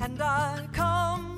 and 0.00 0.20
I 0.20 0.66
come 0.72 1.33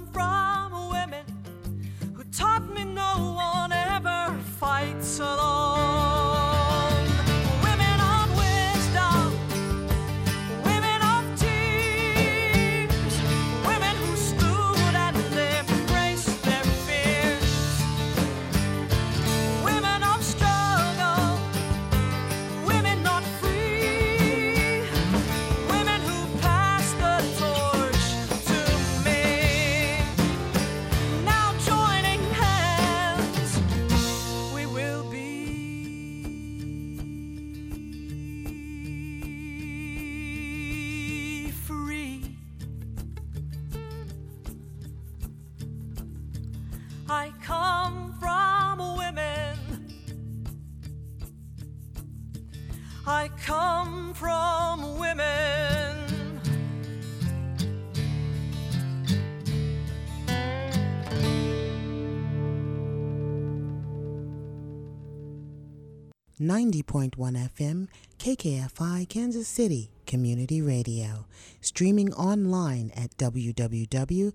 90.1 66.47 67.17
FM, 67.17 67.89
KKFI, 68.19 69.09
Kansas 69.09 69.49
City 69.49 69.91
Community 70.07 70.63
Radio. 70.63 71.27
Streaming 71.61 72.15
online 72.15 72.93
at 72.97 73.17
www.kkfi.org. 73.17 74.33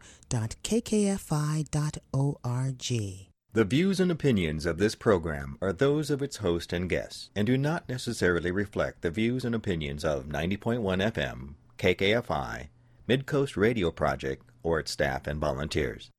The 3.54 3.66
views 3.66 4.00
and 4.00 4.10
opinions 4.12 4.66
of 4.66 4.78
this 4.78 4.96
program 4.96 5.58
are 5.62 5.74
those 5.74 6.10
of 6.10 6.22
its 6.22 6.38
host 6.38 6.72
and 6.72 6.90
guests 6.90 7.30
and 7.36 7.46
do 7.46 7.58
not 7.58 7.90
necessarily 7.90 8.52
reflect 8.52 9.02
the 9.02 9.12
views 9.12 9.44
and 9.44 9.54
opinions 9.54 10.06
of 10.06 10.28
90.1 10.28 10.80
FM, 11.12 11.56
KKFI, 11.78 12.70
Midcoast 13.10 13.58
Radio 13.58 13.92
Project, 13.92 14.46
or 14.64 14.80
its 14.80 14.92
staff 14.92 15.28
and 15.28 15.40
volunteers. 15.40 16.10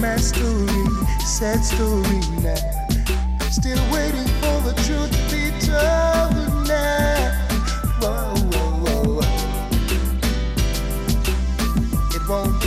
My 0.00 0.16
story, 0.16 0.86
sad 1.26 1.62
story 1.62 2.20
now. 2.40 2.56
Still 3.50 3.78
waiting 3.92 4.26
for 4.40 4.60
the 4.62 4.72
truth 4.86 5.10
to 5.10 5.22
be 5.30 5.50
told 5.60 6.66
now. 6.66 7.32
Whoa, 8.00 8.34
whoa, 8.50 9.20
whoa. 9.20 9.26
It 12.16 12.22
won't 12.26 12.59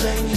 Bengaluru, 0.00 0.31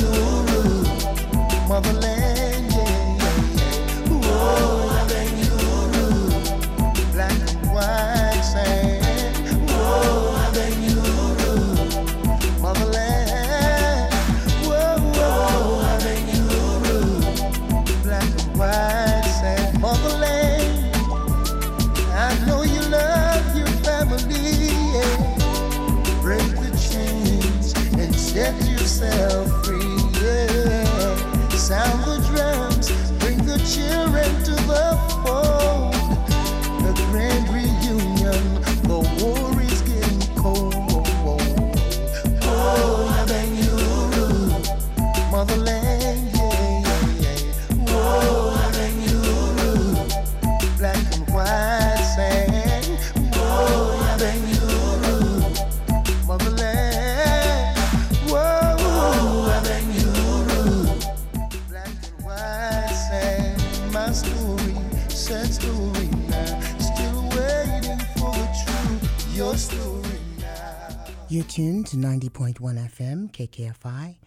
tuned 71.56 71.88
to 71.88 71.96
90.1 71.96 72.60
FM, 72.60 73.32
KKFI, 73.32 74.18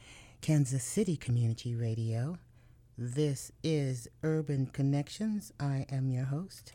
Kansas 0.41 0.83
City 0.83 1.15
Community 1.15 1.75
Radio. 1.75 2.39
This 2.97 3.53
is 3.62 4.09
Urban 4.22 4.65
Connections. 4.65 5.53
I 5.61 5.84
am 5.93 6.09
your 6.09 6.25
host, 6.25 6.72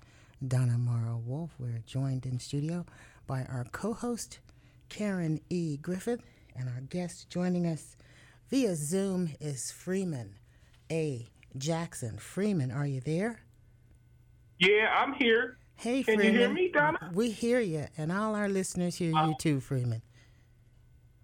Donna 0.47 0.77
Morrow 0.77 1.19
Wolf. 1.25 1.55
We're 1.57 1.81
joined 1.87 2.27
in 2.27 2.39
studio 2.39 2.85
by 3.25 3.47
our 3.49 3.65
co 3.71 3.93
host, 3.93 4.41
Karen 4.89 5.41
E. 5.49 5.77
Griffith, 5.77 6.21
and 6.55 6.69
our 6.69 6.81
guest 6.81 7.31
joining 7.31 7.65
us 7.65 7.97
via 8.51 8.75
Zoom 8.75 9.31
is 9.41 9.71
Freeman 9.71 10.35
A. 10.91 11.29
Jackson. 11.57 12.19
Freeman, 12.19 12.69
are 12.69 12.85
you 12.85 13.01
there? 13.01 13.41
Yeah, 14.59 14.93
I'm 14.95 15.13
here. 15.13 15.57
Hey, 15.77 16.03
Can 16.03 16.21
you 16.21 16.31
hear 16.31 16.53
me, 16.53 16.69
Donna? 16.69 17.09
We 17.11 17.31
hear 17.31 17.59
you, 17.59 17.87
and 17.97 18.11
all 18.11 18.35
our 18.35 18.49
listeners 18.49 18.97
hear 18.97 19.09
you 19.09 19.17
uh, 19.17 19.33
too, 19.39 19.59
Freeman. 19.59 20.03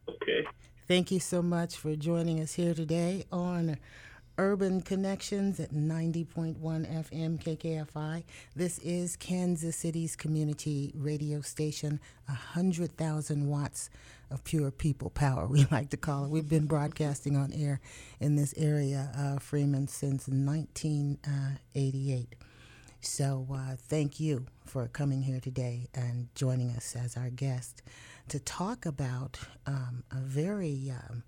Okay. 0.09 0.46
Thank 0.88 1.12
you 1.12 1.20
so 1.20 1.44
much 1.44 1.75
for 1.75 1.96
joining 1.96 2.40
us 2.40 2.56
here 2.56 2.74
today 2.74 3.25
on 3.31 3.78
Urban 4.40 4.81
Connections 4.81 5.59
at 5.59 5.72
90.1 5.72 6.58
FM 6.58 7.44
KKFI. 7.44 8.24
This 8.56 8.80
is 8.80 9.16
Kansas 9.16 9.75
City's 9.75 10.16
community 10.16 10.91
radio 10.96 11.41
station, 11.41 12.00
100,000 12.26 13.47
watts 13.47 13.91
of 14.32 14.44
pure 14.44 14.72
people 14.72 15.11
power, 15.11 15.46
we 15.52 15.67
like 15.70 15.91
to 15.91 15.97
call 15.97 16.26
it. 16.26 16.32
We've 16.32 16.50
been 16.50 16.66
broadcasting 16.66 17.38
on 17.38 17.53
air 17.53 17.82
in 18.20 18.35
this 18.35 18.55
area, 18.58 19.12
uh, 19.16 19.38
Freeman, 19.38 19.88
since 19.88 20.28
1988. 20.28 22.34
So 23.02 23.46
uh, 23.53 23.76
thank 23.78 24.20
you 24.20 24.47
for 24.69 24.87
coming 24.87 25.23
here 25.23 25.39
today 25.39 25.87
and 25.95 26.27
joining 26.35 26.69
us 26.69 26.95
as 26.95 27.17
our 27.17 27.31
guest 27.31 27.81
to 28.27 28.39
talk 28.39 28.85
about 28.85 29.39
um, 29.66 30.03
a 30.11 30.17
very, 30.17 30.91
um, 30.91 31.23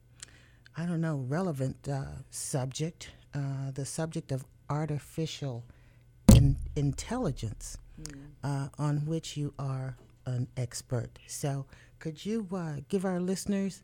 I 0.77 0.85
don't 0.85 1.01
know, 1.01 1.25
relevant 1.27 1.89
uh, 1.89 2.03
subject, 2.29 3.09
uh, 3.33 3.71
the 3.73 3.83
subject 3.83 4.31
of 4.31 4.45
artificial 4.69 5.65
in- 6.35 6.57
intelligence, 6.75 7.79
uh, 8.43 8.67
on 8.77 9.07
which 9.07 9.35
you 9.37 9.55
are 9.57 9.97
an 10.27 10.47
expert. 10.55 11.17
So 11.25 11.65
could 11.97 12.23
you 12.23 12.47
uh, 12.53 12.81
give 12.89 13.05
our 13.05 13.19
listeners 13.19 13.81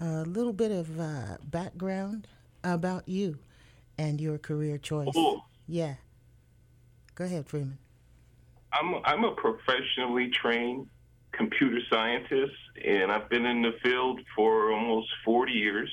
a 0.00 0.24
little 0.24 0.52
bit 0.52 0.70
of 0.70 1.00
uh, 1.00 1.38
background 1.44 2.28
about 2.62 3.08
you 3.08 3.38
and 3.96 4.20
your 4.20 4.36
career 4.36 4.76
choice? 4.76 5.14
Oh. 5.16 5.44
Yeah. 5.66 5.94
Go 7.14 7.24
ahead, 7.24 7.46
Freeman. 7.46 7.78
I'm 8.72 8.96
I'm 9.04 9.24
a 9.24 9.32
professionally 9.32 10.30
trained 10.30 10.88
computer 11.32 11.78
scientist, 11.90 12.56
and 12.84 13.10
I've 13.10 13.28
been 13.28 13.46
in 13.46 13.62
the 13.62 13.72
field 13.82 14.20
for 14.34 14.72
almost 14.72 15.08
40 15.24 15.52
years. 15.52 15.90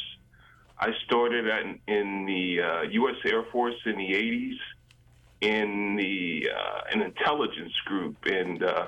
I 0.77 0.91
started 1.05 1.47
at, 1.47 1.63
in 1.87 2.25
the 2.25 2.61
uh, 2.61 2.81
U.S. 2.81 3.15
Air 3.25 3.43
Force 3.51 3.75
in 3.85 3.97
the 3.97 4.11
80s 4.11 4.57
in 5.41 5.95
the 5.95 6.49
uh, 6.49 6.81
an 6.91 7.01
intelligence 7.01 7.73
group, 7.85 8.17
and 8.25 8.63
uh, 8.63 8.87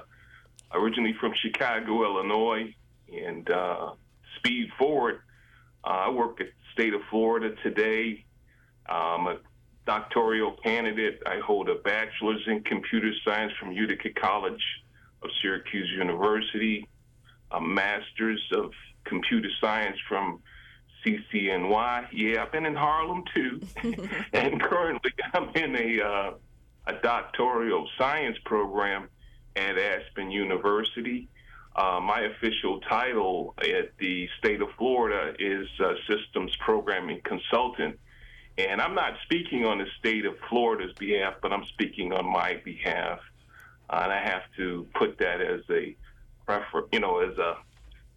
originally 0.74 1.14
from 1.20 1.34
Chicago, 1.36 2.04
Illinois, 2.04 2.74
and 3.14 3.50
uh, 3.50 3.92
speed 4.38 4.70
forward. 4.78 5.22
Uh, 5.84 5.88
I 5.88 6.10
work 6.10 6.42
at 6.42 6.48
the 6.48 6.54
state 6.74 6.94
of 6.94 7.02
Florida 7.10 7.56
today. 7.64 8.26
I'm 8.88 9.28
a 9.28 9.38
doctoral 9.88 10.52
candidate. 10.64 11.24
I 11.26 11.40
hold 11.40 11.70
a 11.70 11.76
bachelor's 11.76 12.44
in 12.46 12.62
computer 12.64 13.12
science 13.26 13.54
from 13.60 13.72
Utica 13.72 14.10
College 14.12 14.62
of 15.24 15.30
Syracuse 15.42 15.90
University, 15.98 16.88
a 17.52 17.60
master's 17.60 18.44
of 18.52 18.72
computer 19.06 19.50
science 19.60 19.98
from 20.08 20.42
CCNY. 21.04 22.08
Yeah, 22.12 22.44
I've 22.44 22.52
been 22.52 22.66
in 22.66 22.76
Harlem 22.76 23.24
too, 23.34 23.62
and 24.34 24.62
currently 24.62 25.12
I'm 25.34 25.50
in 25.56 25.76
a 25.76 26.04
uh, 26.06 26.32
a 26.88 26.94
doctoral 27.02 27.90
science 27.98 28.38
program 28.46 29.10
at 29.56 29.78
Aspen 29.78 30.30
University. 30.30 31.30
Uh, 31.76 32.00
my 32.02 32.22
official 32.22 32.82
title 32.82 33.54
at 33.60 33.96
the 34.00 34.28
state 34.40 34.62
of 34.62 34.70
Florida 34.78 35.34
is 35.40 35.68
uh, 35.80 35.94
Systems 36.10 36.56
Programming 36.58 37.22
Consultant. 37.24 38.00
And 38.58 38.82
I'm 38.82 38.96
not 38.96 39.14
speaking 39.24 39.66
on 39.66 39.78
the 39.78 39.86
state 40.00 40.26
of 40.26 40.34
Florida's 40.50 40.94
behalf, 40.94 41.36
but 41.42 41.54
I'm 41.54 41.66
speaking 41.66 42.12
on 42.12 42.26
my 42.26 42.60
behalf. 42.64 43.20
Uh, 43.90 44.02
and 44.04 44.12
I 44.12 44.20
have 44.20 44.44
to 44.58 44.88
put 44.96 45.18
that 45.20 45.42
as 45.42 45.62
a 45.70 45.96
prefer, 46.46 46.86
you 46.92 47.00
know, 47.00 47.20
as 47.20 47.38
a 47.38 47.58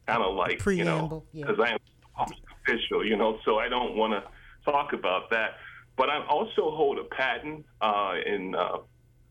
kind 0.06 0.22
of 0.22 0.34
like, 0.34 0.64
you 0.66 0.84
know, 0.84 0.98
Preamble, 0.98 1.26
yeah. 1.32 1.46
because 1.46 1.60
I 1.60 1.72
am 1.72 2.28
official, 2.62 3.04
you 3.04 3.16
know, 3.16 3.38
so 3.44 3.58
I 3.58 3.68
don't 3.68 3.96
want 3.96 4.12
to 4.12 4.24
talk 4.70 4.92
about 4.92 5.30
that. 5.30 5.58
But 5.96 6.08
I 6.08 6.24
also 6.26 6.70
hold 6.70 6.98
a 6.98 7.04
patent, 7.04 7.66
uh, 7.82 8.14
in, 8.24 8.54
uh, 8.54 8.78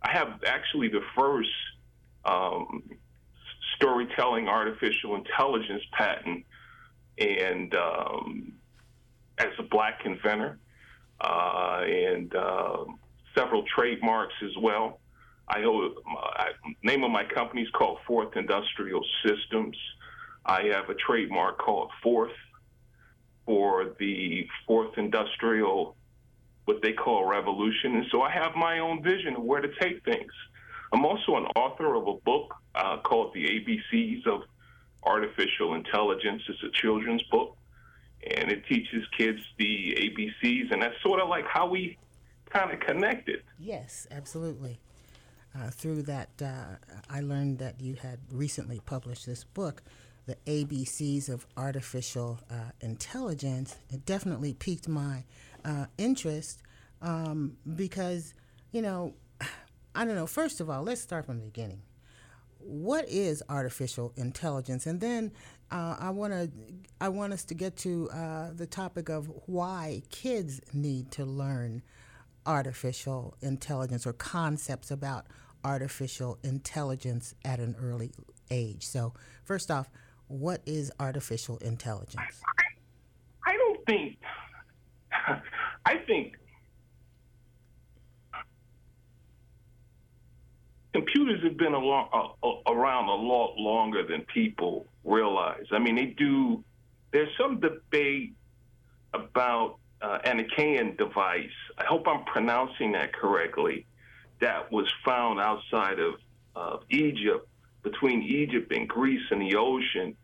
I 0.04 0.12
have 0.12 0.44
actually 0.46 0.90
the 0.90 1.02
first 1.18 1.50
um, 2.26 2.84
storytelling 3.76 4.48
artificial 4.48 5.16
intelligence 5.16 5.84
patent, 5.92 6.46
and 7.18 7.74
um, 7.74 8.54
as 9.40 9.50
a 9.58 9.64
black 9.64 10.02
inventor, 10.06 10.60
and 11.22 12.34
uh, 12.36 12.86
several 13.36 13.64
trademarks 13.64 14.36
as 14.44 14.56
well. 14.62 15.00
I 15.48 15.62
hold 15.62 15.98
my 16.06 16.50
name 16.84 17.04
of 17.04 17.12
my 17.12 17.24
company 17.24 17.64
is 17.64 17.70
called 17.72 17.98
Fourth 18.06 18.36
Industrial 18.36 19.04
Systems. 19.26 19.76
I 20.46 20.64
have 20.74 20.90
a 20.90 20.96
trademark 20.96 21.58
called 21.58 21.92
Fourth 22.04 22.32
for 23.46 23.96
the 23.98 24.48
fourth 24.68 24.96
industrial, 24.98 25.96
what 26.66 26.84
they 26.84 26.94
call 26.94 27.26
revolution. 27.26 27.96
And 27.96 28.06
so 28.12 28.22
I 28.22 28.30
have 28.30 28.56
my 28.56 28.78
own 28.78 29.02
vision 29.02 29.36
of 29.36 29.42
where 29.42 29.60
to 29.60 29.70
take 29.82 30.06
things. 30.06 30.32
I'm 30.94 31.04
also 31.04 31.36
an 31.36 31.46
author 31.56 31.96
of 31.96 32.08
a 32.08 32.14
book 32.14 32.54
uh, 32.76 32.98
called 32.98 33.34
The 33.34 33.46
ABCs 33.46 34.28
of 34.28 34.42
Artificial 35.02 35.74
Intelligence. 35.74 36.44
It's 36.48 36.62
a 36.62 36.70
children's 36.80 37.24
book, 37.24 37.58
and 38.36 38.52
it 38.52 38.66
teaches 38.68 39.04
kids 39.18 39.40
the 39.58 39.96
ABCs, 39.98 40.72
and 40.72 40.82
that's 40.82 41.02
sort 41.02 41.20
of 41.20 41.30
like 41.30 41.46
how 41.48 41.68
we 41.68 41.98
kind 42.50 42.72
of 42.72 42.80
connected. 42.80 43.44
Yes, 43.60 44.08
absolutely. 44.12 44.80
Uh, 45.58 45.70
through 45.70 46.04
that, 46.04 46.30
uh, 46.42 46.76
I 47.10 47.22
learned 47.22 47.60
that 47.60 47.82
you 47.82 47.96
had 47.96 48.20
recently 48.32 48.80
published 48.86 49.26
this 49.26 49.44
book, 49.44 49.82
The 50.26 50.38
ABCs 50.46 51.30
of 51.30 51.48
Artificial 51.58 52.40
uh, 52.52 52.72
Intelligence. 52.82 53.76
It 53.90 54.06
definitely 54.06 54.54
piqued 54.54 54.88
my 54.88 55.24
uh, 55.66 55.86
interest 55.98 56.62
um, 57.02 57.58
because, 57.76 58.34
you 58.72 58.82
know, 58.82 59.16
I 59.96 60.06
don't 60.06 60.16
know, 60.16 60.28
first 60.28 60.62
of 60.62 60.70
all, 60.70 60.84
let's 60.84 61.02
start 61.02 61.26
from 61.26 61.40
the 61.40 61.46
beginning. 61.46 61.82
What 62.60 63.08
is 63.08 63.42
artificial 63.50 64.14
intelligence? 64.16 64.86
And 64.86 65.00
then 65.00 65.32
uh, 65.72 65.96
I 66.00 66.10
want 66.10 66.34
to 66.34 66.52
I 67.00 67.10
want 67.10 67.34
us 67.34 67.44
to 67.46 67.54
get 67.54 67.78
to 67.78 68.10
uh, 68.12 68.50
the 68.54 68.68
topic 68.68 69.10
of 69.10 69.32
why 69.46 70.02
kids 70.10 70.62
need 70.74 71.12
to 71.12 71.26
learn 71.26 71.84
artificial 72.46 73.36
intelligence 73.42 74.08
or 74.08 74.14
concepts 74.14 74.92
about 74.92 75.28
artificial 75.64 76.38
intelligence 76.44 77.36
at 77.46 77.60
an 77.60 77.76
early 77.82 78.12
age. 78.50 78.86
So, 78.86 79.14
first 79.44 79.70
off, 79.70 79.90
what 80.28 80.62
is 80.66 80.92
artificial 81.00 81.58
intelligence? 81.58 82.42
I 83.46 83.54
don't 83.54 83.86
think. 83.86 84.18
I 85.86 85.98
think 86.08 86.39
computers 91.00 91.42
have 91.44 91.58
been 91.58 91.74
uh, 91.74 91.80
uh, 91.80 92.50
around 92.68 93.08
a 93.08 93.16
lot 93.16 93.56
longer 93.58 94.06
than 94.06 94.22
people 94.34 94.86
realize. 95.04 95.66
I 95.72 95.80
mean, 95.80 95.96
they 95.96 96.08
do. 96.08 96.64
There's 97.12 97.30
some 97.40 97.60
debate 97.60 98.34
about 99.14 99.78
uh, 100.02 100.20
an 100.26 100.40
Achaean 100.40 100.96
device. 100.98 101.58
I 101.78 101.86
hope 101.86 102.08
I'm 102.08 102.26
pronouncing 102.26 102.92
that 102.94 103.14
correctly. 103.14 103.86
That 104.42 104.72
was 104.72 104.88
found 105.06 105.40
outside 105.40 106.00
of 106.00 106.16
Egypt, 106.90 107.48
between 107.84 108.22
Egypt 108.22 108.72
and 108.74 108.88
Greece 108.88 109.26
in 109.32 109.40
the 109.40 109.56
ocean, 109.56 110.16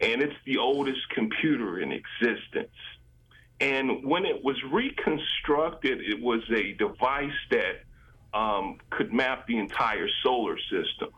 and 0.00 0.20
it's 0.20 0.40
the 0.44 0.58
oldest 0.58 1.08
computer 1.14 1.80
in 1.80 1.92
existence. 1.92 2.78
And 3.60 4.04
when 4.04 4.26
it 4.26 4.44
was 4.44 4.56
reconstructed, 4.70 6.00
it 6.02 6.20
was 6.20 6.42
a 6.50 6.72
device 6.74 7.40
that 7.50 7.74
um, 8.38 8.64
could 8.94 9.10
map 9.12 9.38
the 9.50 9.56
entire 9.66 10.08
solar 10.22 10.56
system. 10.72 11.10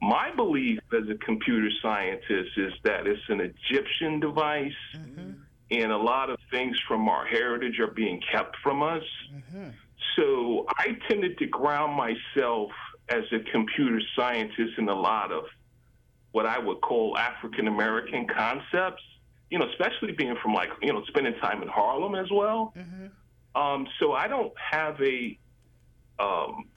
My 0.00 0.28
belief 0.42 0.80
as 0.92 1.06
a 1.08 1.18
computer 1.28 1.70
scientist 1.82 2.50
is 2.66 2.72
that 2.82 3.06
it's 3.06 3.26
an 3.34 3.40
Egyptian 3.40 4.20
device, 4.20 4.80
and 5.70 5.90
a 5.90 5.96
lot 6.12 6.26
of 6.32 6.38
things 6.50 6.76
from 6.88 7.08
our 7.08 7.24
heritage 7.38 7.76
are 7.84 7.94
being 8.04 8.18
kept 8.32 8.54
from 8.64 8.82
us. 8.82 9.06
So 10.16 10.66
I 10.78 10.86
tended 11.08 11.38
to 11.38 11.46
ground 11.46 11.92
myself 12.06 12.70
as 13.08 13.24
a 13.32 13.40
computer 13.50 14.00
scientist 14.16 14.72
in 14.78 14.88
a 14.88 14.94
lot 15.10 15.32
of 15.32 15.44
what 16.32 16.46
I 16.46 16.58
would 16.58 16.80
call 16.80 17.16
African 17.16 17.66
American 17.68 18.26
concepts, 18.26 19.02
you 19.50 19.58
know, 19.58 19.66
especially 19.72 20.12
being 20.12 20.36
from 20.42 20.52
like, 20.52 20.70
you 20.82 20.92
know, 20.92 21.02
spending 21.06 21.34
time 21.46 21.62
in 21.62 21.68
Harlem 21.68 22.14
as 22.14 22.30
well. 22.30 22.74
Um, 23.54 23.86
so 23.98 24.12
I 24.12 24.26
don't 24.28 24.52
have 24.72 25.00
a 25.00 25.38
um, 26.18 26.68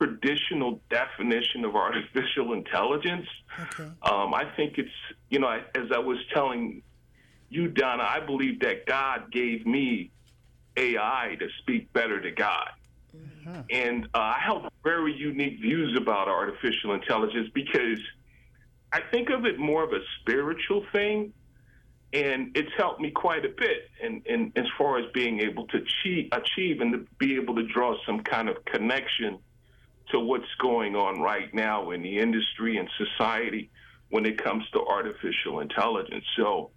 traditional 0.00 0.80
definition 0.90 1.64
of 1.64 1.74
artificial 1.74 2.52
intelligence. 2.52 3.26
Okay. 3.60 3.90
Um, 4.02 4.34
I 4.34 4.44
think 4.56 4.78
it's, 4.78 4.90
you 5.30 5.38
know, 5.38 5.48
as 5.48 5.90
I 5.94 5.98
was 5.98 6.18
telling 6.32 6.82
you, 7.48 7.68
Donna, 7.68 8.02
I 8.02 8.20
believe 8.20 8.60
that 8.60 8.86
God 8.86 9.32
gave 9.32 9.66
me 9.66 10.10
AI 10.76 11.36
to 11.38 11.48
speak 11.60 11.92
better 11.92 12.20
to 12.20 12.30
God. 12.30 12.68
And 13.70 14.04
uh, 14.06 14.18
I 14.18 14.38
have 14.40 14.70
very 14.82 15.14
unique 15.14 15.60
views 15.60 15.96
about 15.96 16.28
artificial 16.28 16.94
intelligence 16.94 17.48
because 17.54 18.00
I 18.92 19.00
think 19.10 19.30
of 19.30 19.46
it 19.46 19.58
more 19.58 19.84
of 19.84 19.92
a 19.92 20.00
spiritual 20.20 20.84
thing. 20.92 21.32
And 22.12 22.56
it's 22.56 22.70
helped 22.76 23.00
me 23.00 23.10
quite 23.10 23.44
a 23.44 23.48
bit 23.48 23.90
in, 24.02 24.22
in 24.26 24.52
as 24.56 24.66
far 24.78 24.98
as 24.98 25.04
being 25.12 25.40
able 25.40 25.66
to 25.68 25.78
achieve, 25.78 26.28
achieve 26.32 26.80
and 26.80 26.92
to 26.92 27.06
be 27.18 27.36
able 27.36 27.54
to 27.56 27.66
draw 27.66 27.96
some 28.06 28.20
kind 28.20 28.48
of 28.48 28.64
connection 28.64 29.38
to 30.10 30.20
what's 30.20 30.54
going 30.60 30.94
on 30.94 31.20
right 31.20 31.52
now 31.52 31.90
in 31.90 32.02
the 32.02 32.18
industry 32.18 32.76
and 32.76 32.88
society 32.96 33.70
when 34.10 34.24
it 34.24 34.42
comes 34.42 34.64
to 34.70 34.80
artificial 34.80 35.60
intelligence. 35.60 36.24
So, 36.36 36.70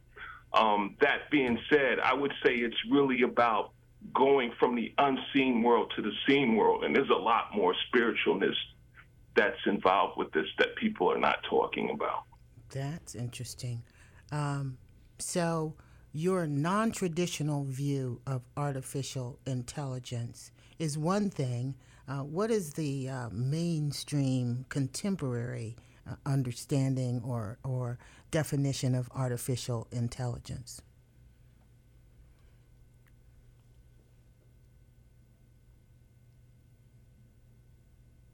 um, 0.52 0.96
that 1.00 1.30
being 1.30 1.60
said, 1.70 2.00
I 2.00 2.16
would 2.16 2.34
say 2.44 2.56
it's 2.56 2.76
really 2.90 3.22
about 3.22 3.72
going 4.14 4.52
from 4.60 4.76
the 4.76 4.94
unseen 4.98 5.62
world 5.62 5.92
to 5.96 6.02
the 6.02 6.12
seen 6.28 6.56
world. 6.56 6.84
And 6.84 6.96
there's 6.96 7.10
a 7.10 7.22
lot 7.22 7.56
more 7.56 7.76
spiritualness 7.94 8.56
that's 9.36 9.60
involved 9.66 10.18
with 10.18 10.32
this 10.32 10.48
that 10.58 10.76
people 10.76 11.12
are 11.12 11.20
not 11.20 11.44
talking 11.50 11.92
about. 11.92 12.24
That's 12.72 13.16
interesting. 13.16 13.84
Um, 14.32 14.78
so, 15.22 15.76
your 16.12 16.48
non 16.48 16.92
traditional 16.92 17.64
view 17.66 18.22
of 18.26 18.42
artificial 18.58 19.40
intelligence 19.46 20.52
is 20.80 20.98
one 20.98 21.30
thing. 21.30 21.76
Uh, 22.08 22.24
what 22.24 22.50
is 22.50 22.74
the 22.74 23.08
uh, 23.08 23.30
mainstream 23.32 24.66
contemporary 24.70 25.76
uh, 26.10 26.16
understanding 26.26 27.22
or, 27.24 27.60
or 27.64 28.00
definition 28.32 28.96
of 28.96 29.10
artificial 29.14 29.88
intelligence? 29.92 30.82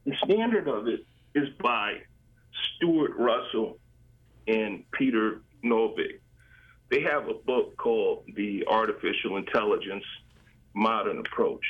the 0.05 0.13
standard 0.23 0.67
of 0.67 0.87
it 0.87 1.05
is 1.33 1.49
by 1.61 1.97
Stuart 2.75 3.11
Russell 3.17 3.79
and 4.47 4.83
Peter 4.91 5.41
Norvig. 5.63 6.19
They 6.89 7.01
have 7.01 7.27
a 7.27 7.33
book 7.33 7.77
called 7.77 8.25
The 8.35 8.65
Artificial 8.67 9.37
Intelligence 9.37 10.03
Modern 10.73 11.19
Approach. 11.19 11.65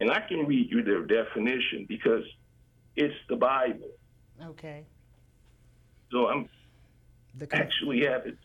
And 0.00 0.10
I 0.10 0.20
can 0.20 0.46
read 0.46 0.70
you 0.70 0.82
their 0.82 1.02
definition 1.02 1.86
because 1.88 2.22
it's 2.96 3.14
the 3.28 3.36
Bible. 3.36 3.90
Okay. 4.44 4.84
So 6.12 6.28
I'm 6.28 6.48
The 7.38 7.48
actually 7.54 8.04
have 8.04 8.26
it. 8.26 8.36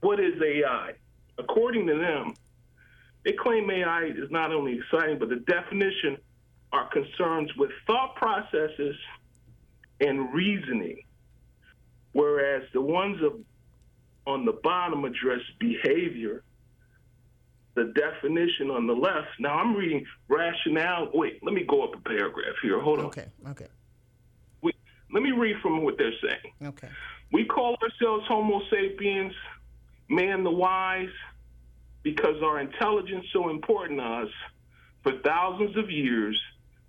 What 0.00 0.20
is 0.20 0.34
AI? 0.42 0.92
According 1.38 1.86
to 1.88 1.98
them, 1.98 2.34
they 3.24 3.32
claim 3.32 3.70
AI 3.70 4.06
is 4.06 4.30
not 4.30 4.52
only 4.52 4.78
exciting, 4.78 5.18
but 5.18 5.28
the 5.28 5.36
definition 5.36 6.18
are 6.72 6.88
concerns 6.88 7.54
with 7.56 7.70
thought 7.86 8.16
processes 8.16 8.96
and 10.00 10.32
reasoning, 10.34 11.04
whereas 12.12 12.62
the 12.72 12.80
ones 12.80 13.22
of, 13.22 13.34
on 14.26 14.44
the 14.44 14.52
bottom 14.52 15.04
address 15.04 15.40
behavior. 15.58 16.42
The 17.74 17.92
definition 17.94 18.70
on 18.70 18.86
the 18.86 18.92
left. 18.92 19.28
Now 19.38 19.58
I'm 19.58 19.74
reading 19.74 20.04
rationale. 20.28 21.10
Wait, 21.14 21.42
let 21.42 21.54
me 21.54 21.64
go 21.64 21.82
up 21.82 21.94
a 21.94 22.00
paragraph 22.00 22.54
here. 22.62 22.80
Hold 22.80 22.98
on. 22.98 23.06
okay. 23.06 23.26
Okay. 23.48 23.68
We, 24.60 24.72
let 25.12 25.22
me 25.22 25.32
read 25.32 25.56
from 25.62 25.82
what 25.82 25.96
they're 25.96 26.12
saying. 26.22 26.52
Okay. 26.62 26.88
We 27.32 27.46
call 27.46 27.76
ourselves 27.82 28.26
Homo 28.28 28.60
sapiens, 28.70 29.32
man 30.10 30.44
the 30.44 30.50
wise, 30.50 31.08
because 32.02 32.42
our 32.42 32.60
intelligence 32.60 33.24
so 33.32 33.48
important 33.48 34.00
to 34.00 34.04
us. 34.04 34.28
For 35.02 35.12
thousands 35.24 35.76
of 35.78 35.90
years, 35.90 36.38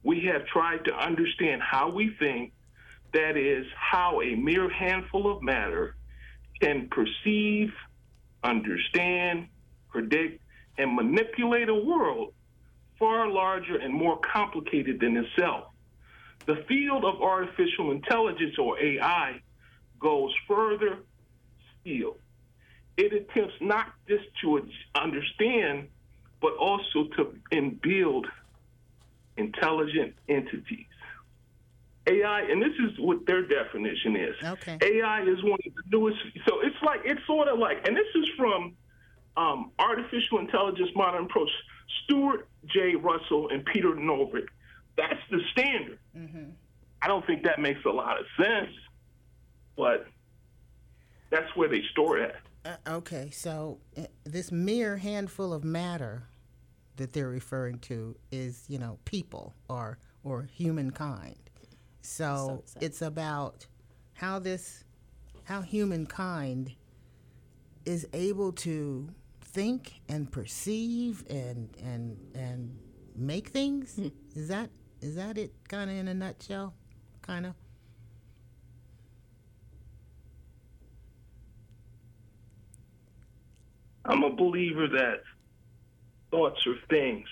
we 0.04 0.26
have 0.26 0.46
tried 0.48 0.84
to 0.86 0.94
understand 0.94 1.62
how 1.62 1.90
we 1.90 2.14
think, 2.20 2.52
that 3.14 3.38
is, 3.38 3.66
how 3.76 4.22
a 4.22 4.36
mere 4.36 4.70
handful 4.70 5.32
of 5.32 5.42
matter 5.42 5.96
can 6.64 6.88
perceive, 6.90 7.74
understand, 8.44 9.48
predict, 9.90 10.42
and 10.78 10.96
manipulate 10.96 11.70
a 11.70 11.76
world 11.76 12.34
far 12.98 13.30
larger 13.30 13.78
and 13.78 13.94
more 13.94 14.18
complicated 14.20 15.00
than 15.00 15.18
itself. 15.18 15.66
The 16.46 16.64
field 16.68 17.04
of 17.06 17.22
artificial 17.22 17.92
intelligence, 17.92 18.58
or 18.58 18.80
AI, 18.80 19.42
goes 20.00 20.34
further 20.48 21.00
still. 21.82 22.18
It 22.98 23.12
attempts 23.14 23.56
not 23.60 23.88
just 24.08 24.26
to 24.42 24.66
understand, 24.96 25.90
but 26.42 26.56
also 26.56 27.08
to 27.18 27.34
build 27.82 28.28
intelligent 29.38 30.16
entities. 30.30 30.86
AI, 32.08 32.42
and 32.42 32.62
this 32.62 32.74
is 32.80 33.00
what 33.00 33.26
their 33.26 33.46
definition 33.48 34.16
is. 34.16 34.36
Okay. 34.44 34.78
AI 34.82 35.22
is 35.24 35.42
one 35.44 35.60
of 35.66 35.74
the 35.76 35.98
newest. 35.98 36.20
So 36.48 36.60
it's 36.62 36.76
like 36.84 37.02
it's 37.06 37.26
sort 37.26 37.48
of 37.48 37.60
like, 37.60 37.88
and 37.88 37.96
this 37.96 38.08
is 38.16 38.26
from 38.38 38.76
um, 39.38 39.72
Artificial 39.80 40.40
Intelligence 40.40 40.90
Modern 40.96 41.26
Approach. 41.26 41.50
Stuart 42.04 42.48
J. 42.66 42.96
Russell 42.96 43.50
and 43.50 43.64
Peter 43.66 43.90
Norvig. 43.90 44.48
That's 44.98 45.20
the 45.32 45.40
standard. 45.52 46.00
I 47.02 47.08
don't 47.08 47.26
think 47.26 47.44
that 47.44 47.60
makes 47.60 47.84
a 47.86 47.90
lot 47.90 48.20
of 48.20 48.26
sense, 48.38 48.72
but 49.76 50.08
that's 51.30 51.54
where 51.56 51.68
they 51.68 51.82
store 51.92 52.18
it. 52.20 52.36
Uh, 52.66 52.76
okay. 52.88 53.30
So 53.32 53.80
uh, 53.98 54.04
this 54.24 54.52
mere 54.52 54.98
handful 54.98 55.54
of 55.54 55.64
matter 55.64 56.24
that 56.96 57.12
they're 57.12 57.30
referring 57.30 57.80
to 57.80 58.16
is, 58.32 58.64
you 58.68 58.80
know, 58.80 59.00
people 59.06 59.54
or 59.68 59.98
or 60.24 60.44
humankind. 60.44 61.36
So 62.04 62.36
So- 62.36 62.64
so- 62.66 62.80
it's 62.82 63.02
about 63.02 63.66
how 64.14 64.38
this, 64.40 64.84
how 65.46 65.62
humankind 65.62 66.76
is 67.86 68.08
able 68.14 68.52
to 68.54 69.10
think 69.42 70.02
and 70.08 70.32
perceive 70.32 71.26
and 71.30 71.76
and 71.78 72.18
and 72.36 72.78
make 73.16 73.50
things. 73.50 73.96
Hmm. 73.96 74.08
Is 74.36 74.48
that 74.50 74.70
is 75.02 75.16
that 75.16 75.38
it? 75.38 75.54
Kind 75.68 75.90
of 75.90 75.98
in 75.98 76.08
a 76.08 76.14
nutshell, 76.14 76.74
kind 77.22 77.46
of. 77.46 77.56
I'm 84.06 84.24
a 84.24 84.30
believer 84.36 84.88
that 84.88 85.22
thoughts 86.32 86.66
are 86.68 86.76
things. 86.90 87.28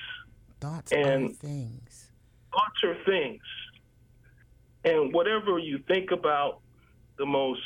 Thoughts 0.60 0.94
are 0.94 1.28
things. 1.30 2.12
Thoughts 2.54 2.84
are 2.84 2.96
things. 3.06 3.42
And 4.84 5.14
whatever 5.14 5.60
you 5.60 5.80
think 5.88 6.12
about 6.12 6.60
the 7.18 7.26
most, 7.26 7.62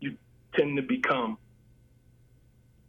you 0.00 0.16
tend 0.54 0.76
to 0.76 0.82
become. 0.82 1.38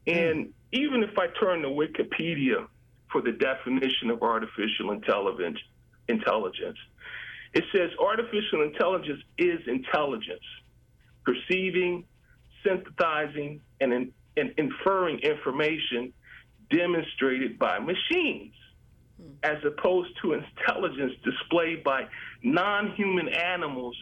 And 0.08 0.54
even 0.72 1.04
if 1.04 1.18
I 1.18 1.28
turn 1.40 1.62
to 1.62 1.70
Wikipedia 1.70 2.68
for 3.12 3.22
the 3.22 3.32
definition 3.32 4.10
of 4.10 4.22
artificial 4.22 4.92
intelligence, 4.92 5.60
intelligence, 6.08 6.78
it 7.54 7.64
says 7.74 7.90
artificial 8.00 8.64
intelligence 8.64 9.22
is 9.38 9.60
intelligence, 9.68 10.44
perceiving, 11.26 12.06
synthesizing, 12.64 13.62
and, 13.82 13.94
in, 13.94 14.12
and 14.38 14.54
inferring 14.58 15.20
information 15.20 16.14
demonstrated 16.70 17.60
by 17.60 17.80
machines, 17.80 18.54
hmm. 19.22 19.32
as 19.44 19.58
opposed 19.66 20.12
to 20.22 20.34
intelligence 20.34 21.14
displayed 21.24 21.84
by 21.84 22.08
non 22.44 22.92
human 22.92 23.28
animals 23.30 23.96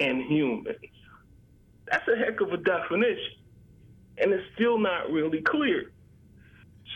and 0.00 0.22
humans. 0.22 0.76
That's 1.90 2.06
a 2.08 2.16
heck 2.16 2.40
of 2.40 2.52
a 2.52 2.56
definition, 2.56 3.38
and 4.18 4.32
it's 4.32 4.44
still 4.54 4.78
not 4.78 5.10
really 5.10 5.40
clear. 5.42 5.92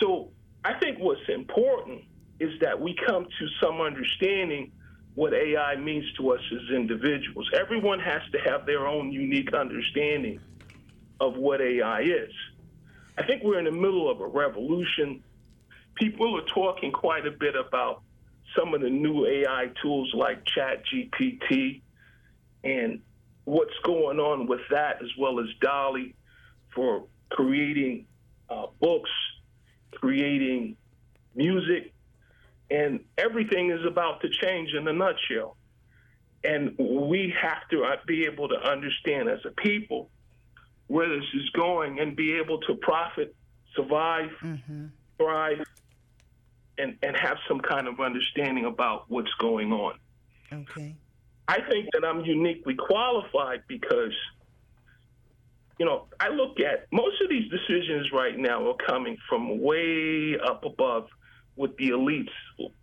So 0.00 0.30
I 0.64 0.74
think 0.74 0.98
what's 0.98 1.20
important 1.28 2.02
is 2.40 2.58
that 2.60 2.80
we 2.80 2.96
come 3.06 3.24
to 3.24 3.48
some 3.62 3.80
understanding 3.80 4.72
what 5.14 5.34
AI 5.34 5.76
means 5.76 6.10
to 6.16 6.32
us 6.32 6.40
as 6.52 6.74
individuals. 6.74 7.50
Everyone 7.58 8.00
has 8.00 8.22
to 8.32 8.38
have 8.50 8.66
their 8.66 8.86
own 8.86 9.12
unique 9.12 9.52
understanding 9.52 10.40
of 11.20 11.36
what 11.36 11.60
AI 11.60 12.00
is. 12.00 12.32
I 13.18 13.26
think 13.26 13.42
we're 13.42 13.58
in 13.58 13.66
the 13.66 13.72
middle 13.72 14.10
of 14.10 14.20
a 14.20 14.26
revolution. 14.26 15.22
People 15.94 16.38
are 16.38 16.46
talking 16.46 16.92
quite 16.92 17.26
a 17.26 17.30
bit 17.30 17.54
about 17.54 18.02
some 18.56 18.74
of 18.74 18.80
the 18.80 18.90
new 18.90 19.26
AI 19.26 19.70
tools 19.82 20.12
like 20.14 20.44
ChatGPT 20.44 21.82
and 22.64 23.00
what's 23.44 23.78
going 23.84 24.18
on 24.18 24.46
with 24.46 24.60
that, 24.70 25.02
as 25.02 25.08
well 25.18 25.40
as 25.40 25.46
DALL-E 25.60 26.14
for 26.74 27.04
creating 27.30 28.06
uh, 28.48 28.66
books, 28.80 29.10
creating 29.92 30.76
music, 31.34 31.92
and 32.70 33.00
everything 33.18 33.70
is 33.70 33.84
about 33.86 34.20
to 34.22 34.28
change 34.28 34.70
in 34.74 34.86
a 34.86 34.92
nutshell. 34.92 35.56
And 36.44 36.76
we 36.78 37.34
have 37.40 37.68
to 37.70 37.84
uh, 37.84 37.96
be 38.06 38.24
able 38.26 38.48
to 38.48 38.56
understand 38.56 39.28
as 39.28 39.40
a 39.44 39.50
people 39.50 40.10
where 40.86 41.08
this 41.08 41.24
is 41.34 41.48
going 41.50 42.00
and 42.00 42.16
be 42.16 42.34
able 42.34 42.58
to 42.62 42.74
profit, 42.76 43.34
survive, 43.76 44.30
thrive, 45.18 45.58
and, 46.80 46.96
and 47.02 47.16
have 47.16 47.36
some 47.46 47.60
kind 47.60 47.86
of 47.86 48.00
understanding 48.00 48.64
about 48.64 49.04
what's 49.08 49.32
going 49.38 49.72
on. 49.72 49.94
Okay. 50.52 50.96
I 51.48 51.60
think 51.68 51.88
that 51.92 52.04
I'm 52.04 52.24
uniquely 52.24 52.74
qualified 52.74 53.62
because, 53.66 54.14
you 55.78 55.86
know, 55.86 56.06
I 56.18 56.28
look 56.28 56.60
at 56.60 56.86
most 56.92 57.20
of 57.22 57.28
these 57.28 57.50
decisions 57.50 58.10
right 58.12 58.38
now 58.38 58.68
are 58.70 58.76
coming 58.86 59.16
from 59.28 59.60
way 59.60 60.36
up 60.38 60.64
above 60.64 61.08
with 61.56 61.76
the 61.76 61.90
elites 61.90 62.30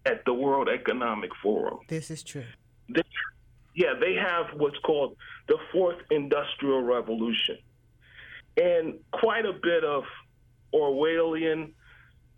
at 0.06 0.24
the 0.26 0.34
World 0.34 0.70
Economic 0.70 1.32
Forum. 1.42 1.80
This 1.88 2.12
is 2.12 2.24
true. 2.24 2.44
They, 2.90 3.02
yeah, 3.76 3.94
they 4.00 4.16
have 4.16 4.48
what's 4.58 4.78
called 4.80 5.16
the 5.48 5.58
fourth 5.72 5.98
industrial 6.12 6.82
revolution. 6.84 7.58
And 8.58 8.96
quite 9.12 9.46
a 9.46 9.54
bit 9.54 9.84
of 9.84 10.04
Orwellian 10.74 11.72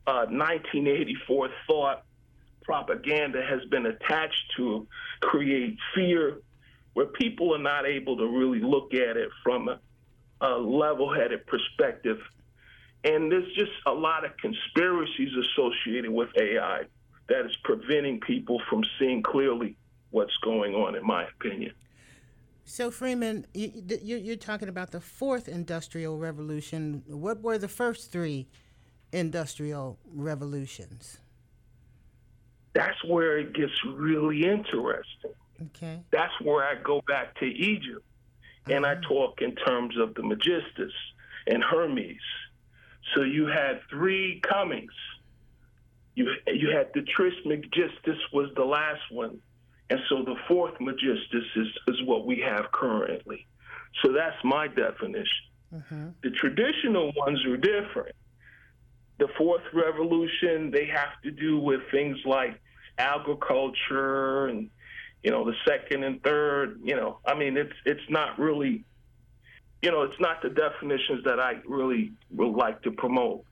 uh, 0.10 0.26
1984 0.26 1.50
thought 1.68 2.04
propaganda 2.64 3.44
has 3.48 3.64
been 3.70 3.86
attached 3.86 4.44
to 4.58 4.88
create 5.22 5.78
fear 5.94 6.42
where 6.94 7.06
people 7.06 7.54
are 7.54 7.62
not 7.62 7.86
able 7.86 8.18
to 8.18 8.26
really 8.26 8.60
look 8.60 8.96
at 8.96 9.18
it 9.18 9.30
from 9.44 9.70
a, 9.70 9.80
a 10.42 10.58
level 10.58 11.14
headed 11.14 11.46
perspective. 11.46 12.18
And 13.04 13.32
there's 13.32 13.54
just 13.54 13.72
a 13.86 13.92
lot 13.92 14.26
of 14.26 14.32
conspiracies 14.38 15.30
associated 15.46 16.10
with 16.10 16.30
AI 16.36 16.86
that 17.30 17.46
is 17.46 17.56
preventing 17.64 18.20
people 18.20 18.60
from 18.68 18.84
seeing 18.98 19.22
clearly 19.22 19.78
what's 20.10 20.36
going 20.38 20.74
on, 20.74 20.96
in 20.96 21.06
my 21.06 21.26
opinion. 21.28 21.74
So 22.66 22.90
Freeman, 22.90 23.46
you, 23.54 23.72
you're 24.18 24.36
talking 24.36 24.70
about 24.70 24.90
the 24.90 25.00
fourth 25.00 25.48
industrial 25.48 26.18
revolution. 26.18 27.04
What 27.08 27.42
were 27.42 27.60
the 27.60 27.68
first 27.68 28.12
three 28.12 28.48
industrial 29.12 29.98
revolutions? 30.14 31.20
that's 32.74 33.04
where 33.04 33.38
it 33.38 33.54
gets 33.54 33.74
really 33.86 34.46
interesting. 34.46 35.34
Okay. 35.62 36.00
That's 36.12 36.34
where 36.42 36.64
I 36.64 36.76
go 36.82 37.02
back 37.08 37.38
to 37.40 37.46
Egypt 37.46 38.06
and 38.70 38.86
I 38.86 38.94
uh-huh. 38.94 39.02
talk 39.08 39.42
in 39.42 39.56
terms 39.56 39.98
of 39.98 40.14
the 40.16 40.22
Megistus 40.22 40.94
and 41.48 41.64
Hermes. 41.64 42.22
So 43.16 43.24
you 43.24 43.48
had 43.48 43.82
three 43.90 44.42
comings. 44.48 44.92
You 46.16 46.32
you 46.48 46.70
had 46.70 46.92
the 46.94 47.02
Trismegistus 47.02 48.18
was 48.34 48.50
the 48.56 48.66
last 48.66 49.02
one, 49.10 49.40
and 49.90 50.00
so 50.10 50.24
the 50.24 50.36
fourth 50.48 50.80
Megistus 50.80 51.46
is 51.56 51.68
is 51.88 52.04
what 52.04 52.26
we 52.26 52.40
have 52.42 52.72
currently. 52.72 53.48
So 54.04 54.12
that's 54.12 54.36
my 54.44 54.68
definition. 54.68 55.46
Uh-huh. 55.76 55.96
The 56.22 56.32
traditional 56.32 57.12
ones 57.16 57.44
are 57.46 57.58
different. 57.58 58.16
The 59.20 59.28
fourth 59.38 59.64
revolution 59.74 60.72
they 60.72 60.86
have 60.88 61.22
to 61.24 61.32
do 61.32 61.60
with 61.60 61.82
things 61.92 62.18
like 62.26 62.60
agriculture 62.98 64.48
and 64.48 64.70
you 65.24 65.32
know 65.32 65.46
the 65.46 65.54
second 65.68 66.04
and 66.04 66.22
third 66.24 66.80
you 66.84 66.96
know 66.96 67.20
i 67.26 67.34
mean 67.34 67.58
it's 67.58 67.74
it's 67.86 68.10
not 68.10 68.38
really 68.38 68.84
you 69.82 69.92
know 69.92 70.04
it's 70.04 70.20
not 70.20 70.42
the 70.42 70.50
definitions 70.50 71.24
that 71.24 71.40
i 71.40 71.54
really 71.66 72.12
would 72.32 72.56
like 72.56 72.82
to 72.82 72.92
promote 72.92 73.44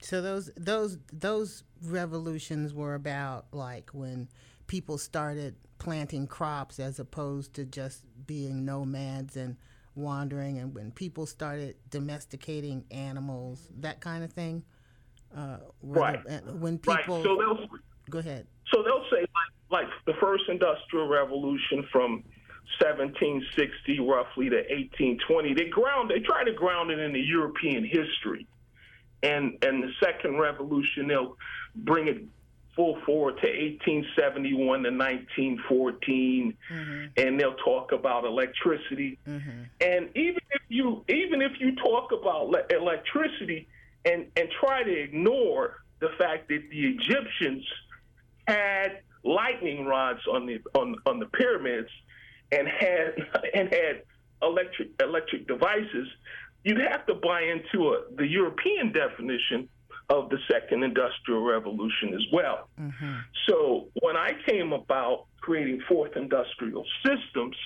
So 0.00 0.20
those 0.20 0.50
those 0.56 0.98
those 1.12 1.64
revolutions 1.82 2.74
were 2.74 2.94
about 2.94 3.46
like 3.52 3.90
when 3.90 4.28
people 4.66 4.98
started 4.98 5.54
planting 5.78 6.26
crops 6.26 6.78
as 6.80 6.98
opposed 6.98 7.54
to 7.54 7.64
just 7.64 8.04
being 8.26 8.64
nomads 8.64 9.36
and 9.36 9.56
wandering, 9.94 10.58
and 10.58 10.74
when 10.74 10.90
people 10.90 11.26
started 11.26 11.76
domesticating 11.90 12.84
animals, 12.90 13.68
that 13.80 14.00
kind 14.00 14.22
of 14.22 14.32
thing. 14.32 14.62
Uh, 15.36 15.58
Right. 15.82 16.22
the- 16.24 16.54
when 16.54 16.80
right. 16.86 16.98
people 17.00 17.22
so 17.22 17.36
they'll 17.36 17.68
go 18.08 18.18
ahead. 18.20 18.46
so 18.72 18.82
they'll 18.82 19.04
say 19.10 19.20
like 19.20 19.52
like 19.84 19.88
the 20.06 20.14
first 20.14 20.44
industrial 20.48 21.08
revolution 21.08 21.86
from 21.92 22.24
1760 22.80 24.00
roughly 24.00 24.48
to 24.48 24.56
1820 24.56 25.52
they 25.54 25.68
ground 25.68 26.10
they 26.10 26.20
try 26.20 26.42
to 26.44 26.52
ground 26.52 26.90
it 26.90 26.98
in 26.98 27.12
the 27.12 27.20
european 27.20 27.84
history. 27.84 28.46
And 29.22 29.58
and 29.62 29.82
the 29.82 29.92
second 30.02 30.38
revolution 30.38 31.06
they'll 31.08 31.36
bring 31.74 32.08
it 32.08 32.22
full 32.74 32.98
forward 33.06 33.36
to 33.42 33.46
1871 33.48 34.82
to 34.84 34.90
1914 34.90 36.56
and 37.16 37.40
they'll 37.40 37.54
talk 37.56 37.92
about 37.92 38.24
electricity. 38.24 39.18
And 39.26 40.10
even 40.14 40.40
if 40.50 40.62
you 40.68 41.04
even 41.08 41.42
if 41.42 41.52
you 41.60 41.74
talk 41.76 42.12
about 42.12 42.48
le- 42.48 42.66
electricity 42.70 43.68
and 44.06 44.26
and 44.36 44.48
try 44.60 44.82
to 44.82 44.92
ignore 44.92 45.82
the 46.00 46.08
fact 46.18 46.48
that 46.48 46.62
the 46.70 46.86
egyptians 46.86 47.64
had 48.46 49.00
lightning 49.24 49.84
rods 49.84 50.20
on 50.32 50.46
the 50.46 50.58
on 50.74 50.94
on 51.04 51.18
the 51.18 51.26
pyramids 51.26 51.90
and 52.52 52.66
had 52.68 53.14
and 53.54 53.68
had 53.72 54.02
electric 54.42 54.88
electric 55.00 55.46
devices, 55.46 56.08
you'd 56.64 56.80
have 56.80 57.06
to 57.06 57.14
buy 57.14 57.42
into 57.42 57.88
a, 57.88 58.02
the 58.16 58.26
European 58.26 58.92
definition 58.92 59.68
of 60.08 60.30
the 60.30 60.38
second 60.48 60.84
industrial 60.84 61.42
revolution 61.42 62.14
as 62.14 62.22
well. 62.32 62.68
Mm-hmm. 62.80 63.14
So 63.48 63.88
when 64.02 64.16
I 64.16 64.32
came 64.46 64.72
about 64.72 65.24
creating 65.40 65.82
fourth 65.88 66.16
industrial 66.16 66.84
systems, 67.04 67.56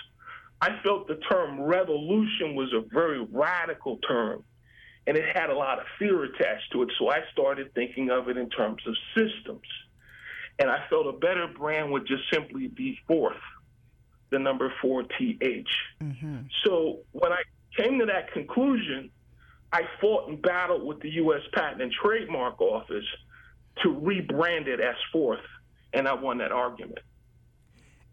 I 0.62 0.78
felt 0.82 1.06
the 1.06 1.16
term 1.30 1.60
revolution 1.60 2.54
was 2.54 2.72
a 2.72 2.80
very 2.92 3.26
radical 3.30 3.98
term 3.98 4.42
and 5.10 5.18
it 5.18 5.36
had 5.36 5.50
a 5.50 5.54
lot 5.56 5.80
of 5.80 5.86
fear 5.98 6.22
attached 6.22 6.70
to 6.70 6.82
it. 6.82 6.92
So 6.96 7.10
I 7.10 7.18
started 7.32 7.74
thinking 7.74 8.10
of 8.10 8.28
it 8.28 8.36
in 8.36 8.48
terms 8.48 8.80
of 8.86 8.94
systems. 9.12 9.66
And 10.60 10.70
I 10.70 10.86
felt 10.88 11.08
a 11.08 11.18
better 11.18 11.48
brand 11.48 11.90
would 11.90 12.06
just 12.06 12.22
simply 12.32 12.68
be 12.68 12.96
fourth, 13.08 13.42
the 14.30 14.38
number 14.38 14.72
four 14.80 15.02
TH. 15.02 15.66
Mm-hmm. 16.00 16.36
So 16.64 17.00
when 17.10 17.32
I 17.32 17.42
came 17.76 17.98
to 17.98 18.06
that 18.06 18.32
conclusion, 18.32 19.10
I 19.72 19.82
fought 20.00 20.28
and 20.28 20.40
battled 20.40 20.86
with 20.86 21.00
the 21.00 21.10
U.S. 21.14 21.42
Patent 21.54 21.82
and 21.82 21.90
Trademark 21.90 22.60
Office 22.60 23.04
to 23.82 23.88
rebrand 23.88 24.68
it 24.68 24.78
as 24.78 24.94
fourth, 25.10 25.40
and 25.92 26.06
I 26.06 26.14
won 26.14 26.38
that 26.38 26.52
argument. 26.52 27.00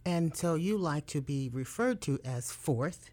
And 0.04 0.36
so 0.36 0.56
you 0.56 0.80
like 0.80 1.06
to 1.08 1.22
be 1.22 1.48
referred 1.54 2.02
to 2.02 2.18
as 2.26 2.52
fourth, 2.52 3.12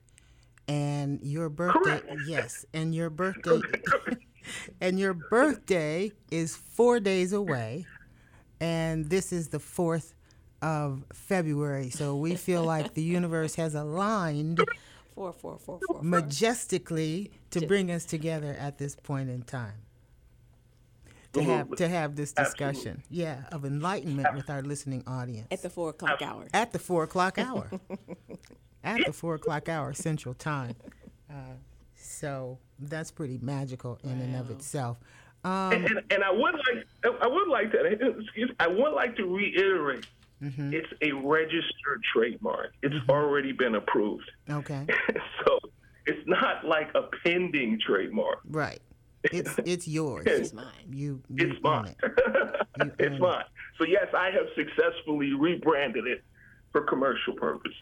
and 0.68 1.20
your 1.22 1.48
birthday, 1.48 2.00
Correct. 2.00 2.20
yes, 2.26 2.64
and 2.72 2.94
your 2.94 3.10
birthday, 3.10 3.60
and 4.80 4.98
your 4.98 5.14
birthday 5.14 6.12
is 6.30 6.56
four 6.56 7.00
days 7.00 7.32
away, 7.32 7.86
and 8.60 9.10
this 9.10 9.32
is 9.32 9.48
the 9.48 9.58
fourth 9.60 10.14
of 10.62 11.04
February. 11.12 11.90
So 11.90 12.16
we 12.16 12.34
feel 12.36 12.64
like 12.64 12.94
the 12.94 13.02
universe 13.02 13.54
has 13.56 13.74
aligned 13.74 14.60
Four, 15.14 15.32
four, 15.32 15.58
four, 15.58 15.78
four. 15.86 15.96
four. 15.98 16.02
majestically 16.02 17.30
to 17.50 17.66
bring 17.66 17.90
us 17.90 18.04
together 18.04 18.56
at 18.58 18.78
this 18.78 18.96
point 18.96 19.30
in 19.30 19.42
time. 19.42 19.74
To 21.34 21.42
have 21.42 21.70
to 21.76 21.88
have 21.88 22.14
this 22.16 22.32
discussion, 22.32 23.02
yeah, 23.10 23.42
of 23.50 23.64
enlightenment 23.64 24.34
with 24.36 24.48
our 24.50 24.62
listening 24.62 25.02
audience 25.06 25.48
At 25.50 25.62
the 25.62 25.70
four 25.70 25.90
o'clock 25.90 26.22
hour. 26.22 26.46
at 26.54 26.72
the 26.72 26.78
four 26.78 27.02
o'clock 27.02 27.38
hour. 27.38 27.68
at 28.84 29.04
the 29.06 29.12
four 29.12 29.34
o'clock 29.34 29.68
hour 29.68 29.92
Central 29.92 30.34
Time. 30.34 30.76
Uh, 31.30 31.54
so 31.96 32.58
that's 32.78 33.10
pretty 33.10 33.38
magical 33.42 33.98
in 34.04 34.20
and 34.20 34.36
of 34.36 34.50
itself. 34.50 34.98
Um, 35.42 35.72
and, 35.72 35.84
and, 35.86 36.02
and 36.10 36.24
I 36.24 36.30
would 36.30 36.54
like 36.54 37.16
I 37.20 37.26
would 37.26 37.48
like 37.48 37.72
to 37.72 37.84
excuse 38.18 38.50
I 38.60 38.66
would 38.68 38.92
like 38.92 39.16
to 39.16 39.24
reiterate 39.24 40.06
it's 40.46 40.88
a 41.00 41.12
registered 41.12 42.02
trademark. 42.12 42.72
It's 42.82 42.94
already 43.08 43.52
been 43.52 43.76
approved. 43.76 44.30
okay, 44.50 44.86
so 45.46 45.58
it's 46.06 46.26
not 46.26 46.66
like 46.66 46.90
a 46.94 47.02
pending 47.24 47.80
trademark. 47.86 48.40
right. 48.50 48.80
It's 49.32 49.58
it's 49.64 49.88
yours. 49.88 50.26
It's 50.26 50.52
mine. 50.52 50.66
You, 50.90 51.22
you 51.30 51.48
It's 51.50 51.62
mine. 51.62 51.94
it. 52.02 52.12
You 52.78 52.92
it's 52.98 53.14
own 53.14 53.20
mine. 53.20 53.44
So 53.78 53.86
yes, 53.86 54.06
I 54.14 54.26
have 54.26 54.46
successfully 54.54 55.32
rebranded 55.32 56.06
it 56.06 56.22
for 56.72 56.82
commercial 56.82 57.32
purpose. 57.32 57.72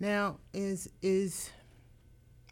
Now, 0.00 0.38
is 0.52 0.88
is 1.02 1.50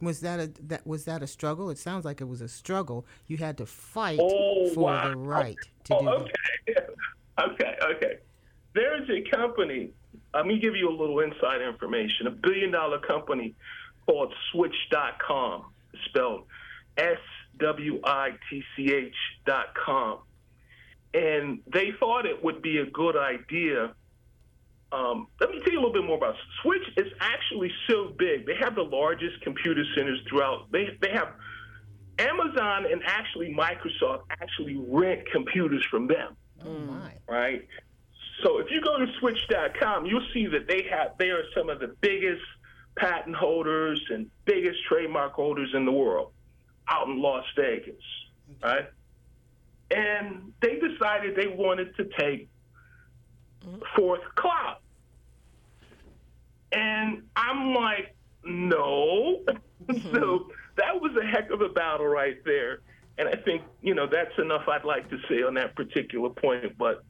was 0.01 0.21
that 0.21 0.41
a 0.41 0.47
that 0.67 0.87
was 0.87 1.05
that 1.05 1.23
a 1.23 1.27
struggle? 1.27 1.71
It 1.71 1.79
sounds 1.79 2.05
like 2.05 2.21
it 2.21 2.29
was 2.29 2.41
a 2.41 2.49
struggle. 2.49 3.07
You 3.27 3.37
had 3.39 3.57
to 3.59 3.67
fight 3.67 4.19
Oh, 4.21 4.69
for 4.75 4.81
wow. 4.81 5.09
the 5.11 5.17
right 5.17 5.57
to 5.85 5.95
Oh, 5.95 6.01
do 6.01 6.05
that. 6.67 6.79
okay. 6.79 6.93
okay, 7.53 7.77
okay. 7.97 8.19
There's 8.75 9.09
a 9.09 9.23
company, 9.35 9.91
let 10.35 10.45
me 10.47 10.59
give 10.59 10.77
you 10.77 10.91
a 10.91 10.93
little 10.97 11.21
inside 11.21 11.63
information, 11.63 12.27
a 12.27 12.31
billion 12.31 12.71
dollar 12.73 12.99
company 12.99 13.55
called 14.07 14.35
Switch.com, 14.53 15.65
spelled 16.07 16.45
S 16.99 17.19
W 17.59 18.01
I 18.05 18.31
T 18.51 18.63
C 18.77 18.93
H 18.93 19.15
dot 19.47 19.75
com. 19.75 20.19
And 21.15 21.61
they 21.73 21.93
thought 21.99 22.27
it 22.27 22.43
would 22.45 22.61
be 22.61 22.79
a 22.79 22.87
good 22.87 23.17
idea. 23.17 23.95
Um, 24.93 25.27
let 25.41 25.51
me 25.51 25.61
tell 25.61 25.73
you 25.73 25.79
a 25.79 25.83
little 25.83 25.93
bit 25.93 26.05
more 26.05 26.17
about 26.17 26.37
Switch. 26.63 26.83
Is 26.97 27.13
actually 27.21 27.73
so 27.89 28.13
big. 28.19 28.47
They 28.47 28.55
have 28.61 28.75
the 28.75 28.83
largest 28.85 29.41
computer 29.43 29.85
centers 29.97 30.21
throughout. 30.29 30.71
They 30.71 30.97
they 31.03 31.11
have 31.11 31.35
Amazon 32.19 32.87
and 32.91 33.03
actually 33.05 33.53
Microsoft 33.55 34.23
actually 34.31 34.77
rent 34.89 35.23
computers 35.33 35.85
from 35.91 36.07
them, 36.07 36.37
Oh 36.65 36.79
my. 36.79 37.13
right? 37.29 37.67
So 38.43 38.59
if 38.59 38.71
you 38.71 38.81
go 38.81 38.99
to 38.99 39.07
switch.com, 39.19 40.07
you'll 40.07 40.27
see 40.33 40.47
that 40.47 40.67
they 40.69 40.85
have 40.91 41.13
they 41.19 41.31
are 41.31 41.43
some 41.55 41.69
of 41.69 41.81
the 41.81 41.95
biggest 42.01 42.43
patent 42.97 43.37
holders 43.37 44.01
and 44.11 44.31
biggest 44.45 44.79
trademark 44.89 45.33
holders 45.35 45.71
in 45.75 45.85
the 45.85 45.93
world 45.93 46.33
out 46.89 47.09
in 47.09 47.21
Las 47.21 47.45
Vegas, 47.57 47.95
right? 48.63 48.89
And 49.91 50.53
they 50.63 50.79
decided 50.79 51.37
they 51.37 51.49
wanted 51.49 51.95
to 51.97 52.05
take 52.19 52.49
fourth 53.95 54.23
cloud. 54.37 54.79
And 56.73 57.23
I'm 57.37 57.75
like, 57.75 58.15
no. 58.45 59.41
so 60.13 60.49
that 60.77 61.01
was 61.01 61.13
a 61.21 61.27
heck 61.27 61.51
of 61.51 61.61
a 61.61 61.69
battle 61.69 62.07
right 62.07 62.37
there. 62.45 62.81
And 63.19 63.29
I 63.29 63.37
think, 63.37 63.63
you 63.83 63.95
know, 63.95 64.07
that's 64.07 64.37
enough 64.39 64.69
I'd 64.69 64.85
like 64.85 65.09
to 65.11 65.19
say 65.29 65.43
on 65.43 65.55
that 65.55 65.75
particular 65.75 66.29
point. 66.31 66.77
But 66.77 67.03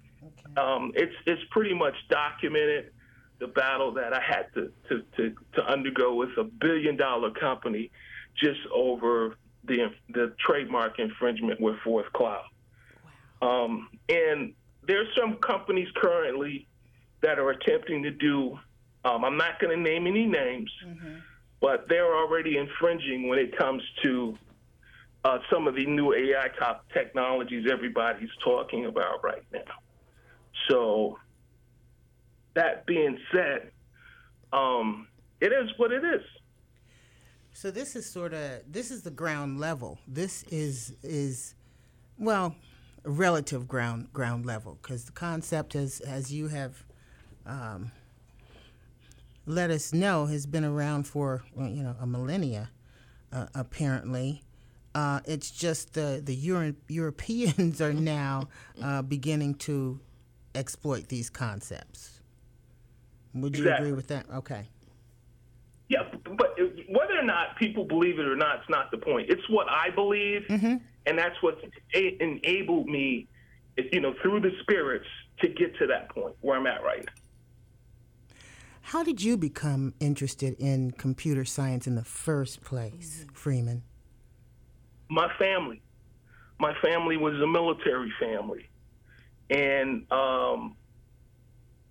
um, 0.57 0.93
it's 0.95 1.15
it's 1.27 1.43
pretty 1.51 1.75
much 1.75 1.95
documented 2.09 2.93
the 3.39 3.49
battle 3.49 3.93
that 3.93 4.13
I 4.13 4.21
had 4.21 4.47
to, 4.55 4.73
to, 4.89 5.03
to, 5.17 5.35
to 5.55 5.63
undergo 5.67 6.15
with 6.15 6.31
a 6.39 6.45
billion 6.45 6.97
dollar 6.97 7.31
company 7.33 7.91
just 8.37 8.61
over 8.73 9.37
the 9.65 9.91
the 10.11 10.35
trademark 10.39 10.99
infringement 10.99 11.61
with 11.61 11.77
Fourth 11.85 12.11
Cloud. 12.13 12.45
Um, 13.43 13.89
and 14.09 14.55
there's 14.87 15.09
some 15.19 15.37
companies 15.37 15.89
currently 15.97 16.67
that 17.23 17.39
are 17.39 17.51
attempting 17.51 18.03
to 18.03 18.11
do. 18.11 18.59
Um, 19.05 19.25
I'm 19.25 19.37
not 19.37 19.61
going 19.61 19.77
to 19.77 19.83
name 19.83 20.07
any 20.07 20.27
names, 20.27 20.71
but 21.61 21.89
they're 21.89 22.15
already 22.15 22.57
infringing 22.59 23.29
when 23.29 23.39
it 23.39 23.57
comes 23.57 23.83
to 24.03 24.37
uh, 25.25 25.39
some 25.51 25.67
of 25.67 25.75
the 25.75 25.87
new 25.87 26.13
AI 26.15 26.49
top 26.59 26.85
technologies 26.93 27.67
everybody's 27.71 28.31
talking 28.45 28.87
about 28.87 29.25
right 29.25 29.43
now. 29.53 29.61
So 30.69 31.19
that 32.55 32.87
being 32.87 33.19
said, 33.33 33.71
um, 34.53 35.09
it 35.41 35.53
is 35.53 35.71
what 35.79 35.93
it 35.93 36.05
is. 36.05 36.23
So 37.53 37.71
this 37.71 37.97
is 37.97 38.09
sort 38.09 38.35
of 38.35 38.61
this 38.71 38.91
is 38.91 39.03
the 39.03 39.11
ground 39.11 39.59
level. 39.59 39.99
This 40.07 40.43
is 40.45 40.95
is 41.03 41.55
well, 42.19 42.55
relative 43.07 43.69
ground 43.69 44.13
ground 44.13 44.45
level 44.45 44.79
because 44.83 45.05
the 45.05 45.13
concept 45.13 45.75
as 45.75 46.01
as 46.01 46.33
you 46.33 46.49
have 46.49 46.85
um, 47.47 47.93
let 49.47 49.71
us 49.71 49.93
know 49.93 50.27
has 50.27 50.45
been 50.47 50.65
around 50.65 51.07
for 51.07 51.43
you 51.57 51.83
know 51.83 51.95
a 52.01 52.07
millennia 52.07 52.71
uh, 53.33 53.47
apparently. 53.55 54.43
Uh, 54.95 55.21
it's 55.27 55.51
just 55.51 55.93
the 55.93 56.21
the 56.25 56.35
Euro- 56.35 56.75
Europeans 56.89 57.81
are 57.87 57.93
now 57.93 58.49
uh, 58.83 59.03
beginning 59.03 59.55
to 59.55 60.01
exploit 60.55 61.09
these 61.09 61.29
concepts. 61.31 62.21
Would 63.35 63.57
you 63.57 63.65
Exactly. 63.65 63.89
agree 63.89 63.97
with 63.97 64.09
that? 64.09 64.25
Okay. 64.35 64.69
Yeah, 65.89 65.99
but 66.25 66.57
whether 66.89 67.17
or 67.19 67.23
not 67.23 67.57
people 67.59 67.85
believe 67.85 68.19
it 68.19 68.27
or 68.27 68.35
not, 68.35 68.61
it's 68.61 68.69
not 68.71 68.91
the 68.91 68.97
point. 68.99 69.29
It's 69.31 69.49
what 69.49 69.69
I 69.69 69.91
believe, 69.91 70.45
and 71.07 71.19
that's 71.19 71.41
what 71.43 71.59
a- 71.95 72.23
enabled 72.23 72.87
me, 72.87 73.29
you 73.93 74.01
know, 74.01 74.15
through 74.23 74.41
the 74.41 74.53
spirits 74.61 75.07
to 75.41 75.49
get 75.49 75.77
to 75.79 75.87
that 75.87 76.09
point 76.11 76.35
where 76.41 76.57
I'm 76.59 76.67
at 76.67 76.83
right 76.83 77.05
now. 77.05 77.13
How 78.83 79.03
did 79.03 79.21
you 79.21 79.37
become 79.37 79.95
interested 79.99 80.55
in 80.59 80.93
computer 80.93 81.45
science 81.45 81.87
in 81.87 81.97
the 81.97 82.05
first 82.05 82.63
place, 82.63 83.27
Freeman? 83.33 83.83
my 85.09 85.33
family. 85.39 85.81
My 86.59 86.75
family 86.83 87.17
was 87.17 87.35
a 87.35 87.47
military 87.47 88.13
family, 88.19 88.69
and 89.51 90.11
um, 90.11 90.77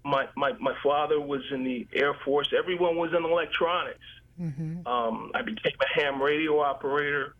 my 0.04 0.28
my 0.36 0.54
my 0.60 0.73
father 0.84 1.19
was 1.19 1.41
in 1.51 1.63
the 1.63 1.88
Air 1.93 2.15
Force. 2.25 2.51
Everyone 2.58 2.97
was 2.97 3.13
in 3.13 3.23
electronics. 3.23 3.99
Um, 4.86 5.32
I 5.34 5.41
became 5.43 5.73
a 5.82 5.99
ham 5.99 6.21
radio 6.21 6.60
operator 6.60 7.36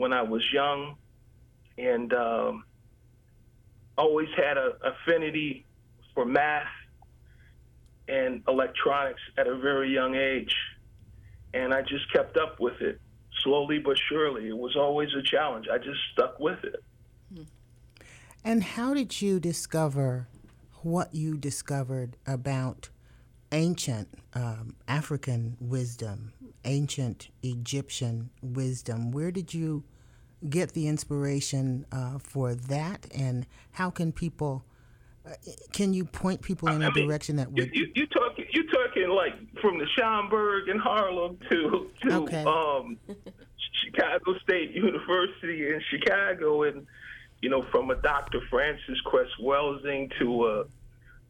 when 0.00 0.14
I 0.14 0.22
was 0.22 0.42
young, 0.50 0.96
and 1.76 2.10
um, 2.14 2.64
always 3.98 4.28
had 4.34 4.56
an 4.56 4.72
affinity 4.82 5.66
for 6.14 6.24
math 6.24 6.64
and 8.08 8.42
electronics 8.48 9.20
at 9.36 9.46
a 9.46 9.58
very 9.58 9.92
young 9.92 10.14
age, 10.14 10.54
and 11.52 11.74
I 11.74 11.82
just 11.82 12.10
kept 12.14 12.38
up 12.38 12.58
with 12.58 12.80
it 12.80 12.98
slowly 13.42 13.78
but 13.78 13.98
surely. 14.08 14.48
It 14.48 14.56
was 14.56 14.74
always 14.74 15.10
a 15.12 15.22
challenge. 15.22 15.66
I 15.70 15.76
just 15.76 16.00
stuck 16.12 16.40
with 16.40 16.64
it. 16.64 16.82
And 18.42 18.62
how 18.62 18.94
did 18.94 19.20
you 19.20 19.38
discover 19.38 20.28
what 20.82 21.14
you 21.14 21.36
discovered 21.36 22.16
about 22.26 22.88
ancient 23.52 24.08
um, 24.32 24.76
African 24.88 25.58
wisdom, 25.60 26.32
ancient 26.64 27.28
Egyptian 27.42 28.30
wisdom? 28.42 29.10
Where 29.10 29.30
did 29.30 29.52
you 29.52 29.84
get 30.48 30.72
the 30.72 30.88
inspiration 30.88 31.86
uh, 31.92 32.18
for 32.18 32.54
that, 32.54 33.06
and 33.14 33.46
how 33.72 33.90
can 33.90 34.12
people? 34.12 34.64
Uh, 35.26 35.32
can 35.72 35.92
you 35.92 36.04
point 36.04 36.40
people 36.40 36.68
in 36.68 36.82
a 36.82 36.88
I 36.88 36.90
mean, 36.92 37.06
direction 37.06 37.36
that 37.36 37.52
would? 37.52 37.70
you, 37.74 37.88
you 37.94 38.06
talking 38.06 38.46
you 38.52 38.66
talking 38.70 39.08
like 39.10 39.34
from 39.60 39.78
the 39.78 39.86
Schomburg 39.98 40.70
in 40.70 40.78
Harlem 40.78 41.38
to 41.50 41.90
to 42.02 42.14
Okay. 42.14 42.44
um, 42.44 42.96
Chicago 43.84 44.38
State 44.42 44.70
University 44.72 45.68
in 45.68 45.80
Chicago, 45.90 46.62
and 46.62 46.86
you 47.42 47.50
know 47.50 47.64
from 47.70 47.90
a 47.90 47.96
Dr. 47.96 48.40
Frances 48.48 49.00
Cress 49.04 49.28
Welsing 49.42 50.10
to 50.18 50.46
a 50.46 50.64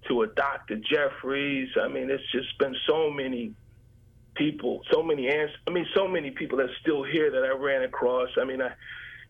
to 0.08 0.22
a 0.22 0.26
Dr. 0.28 0.76
Jeffries. 0.76 1.68
I 1.80 1.88
mean, 1.88 2.10
it's 2.10 2.22
just 2.32 2.56
been 2.58 2.74
so 2.86 3.10
many 3.10 3.52
people, 4.34 4.82
so 4.92 5.02
many 5.02 5.28
ans- 5.28 5.50
I 5.66 5.70
mean, 5.70 5.86
so 5.94 6.06
many 6.08 6.30
people 6.30 6.58
that's 6.58 6.72
still 6.80 7.02
here 7.02 7.30
that 7.30 7.44
I 7.44 7.50
ran 7.56 7.82
across. 7.82 8.28
I 8.40 8.44
mean, 8.44 8.62
I 8.62 8.72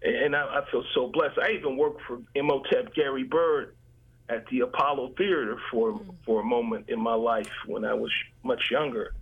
and 0.03 0.35
I, 0.35 0.61
I 0.61 0.71
feel 0.71 0.85
so 0.95 1.09
blessed. 1.09 1.39
I 1.39 1.53
even 1.53 1.77
worked 1.77 2.03
for 2.03 2.19
Imhotep 2.35 2.95
Gary 2.95 3.25
Byrd 3.25 3.75
at 4.29 4.47
the 4.47 4.61
Apollo 4.61 5.15
Theater 5.17 5.59
for 5.71 6.01
for 6.25 6.41
a 6.41 6.45
moment 6.45 6.89
in 6.89 7.01
my 7.01 7.15
life 7.15 7.51
when 7.67 7.85
I 7.85 7.95
was 7.95 8.13
much 8.43 8.71
younger, 8.71 9.15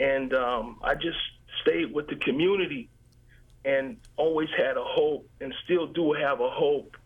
and 0.00 0.34
um, 0.34 0.80
I 0.82 0.94
just 0.94 1.18
stayed 1.62 1.92
with 1.92 2.08
the 2.08 2.16
community 2.16 2.88
and 3.64 3.96
always 4.16 4.48
had 4.56 4.76
a 4.76 4.84
hope, 4.84 5.28
and 5.40 5.54
still 5.64 5.86
do 5.86 6.12
have 6.12 6.40
a 6.40 6.50
hope 6.50 6.96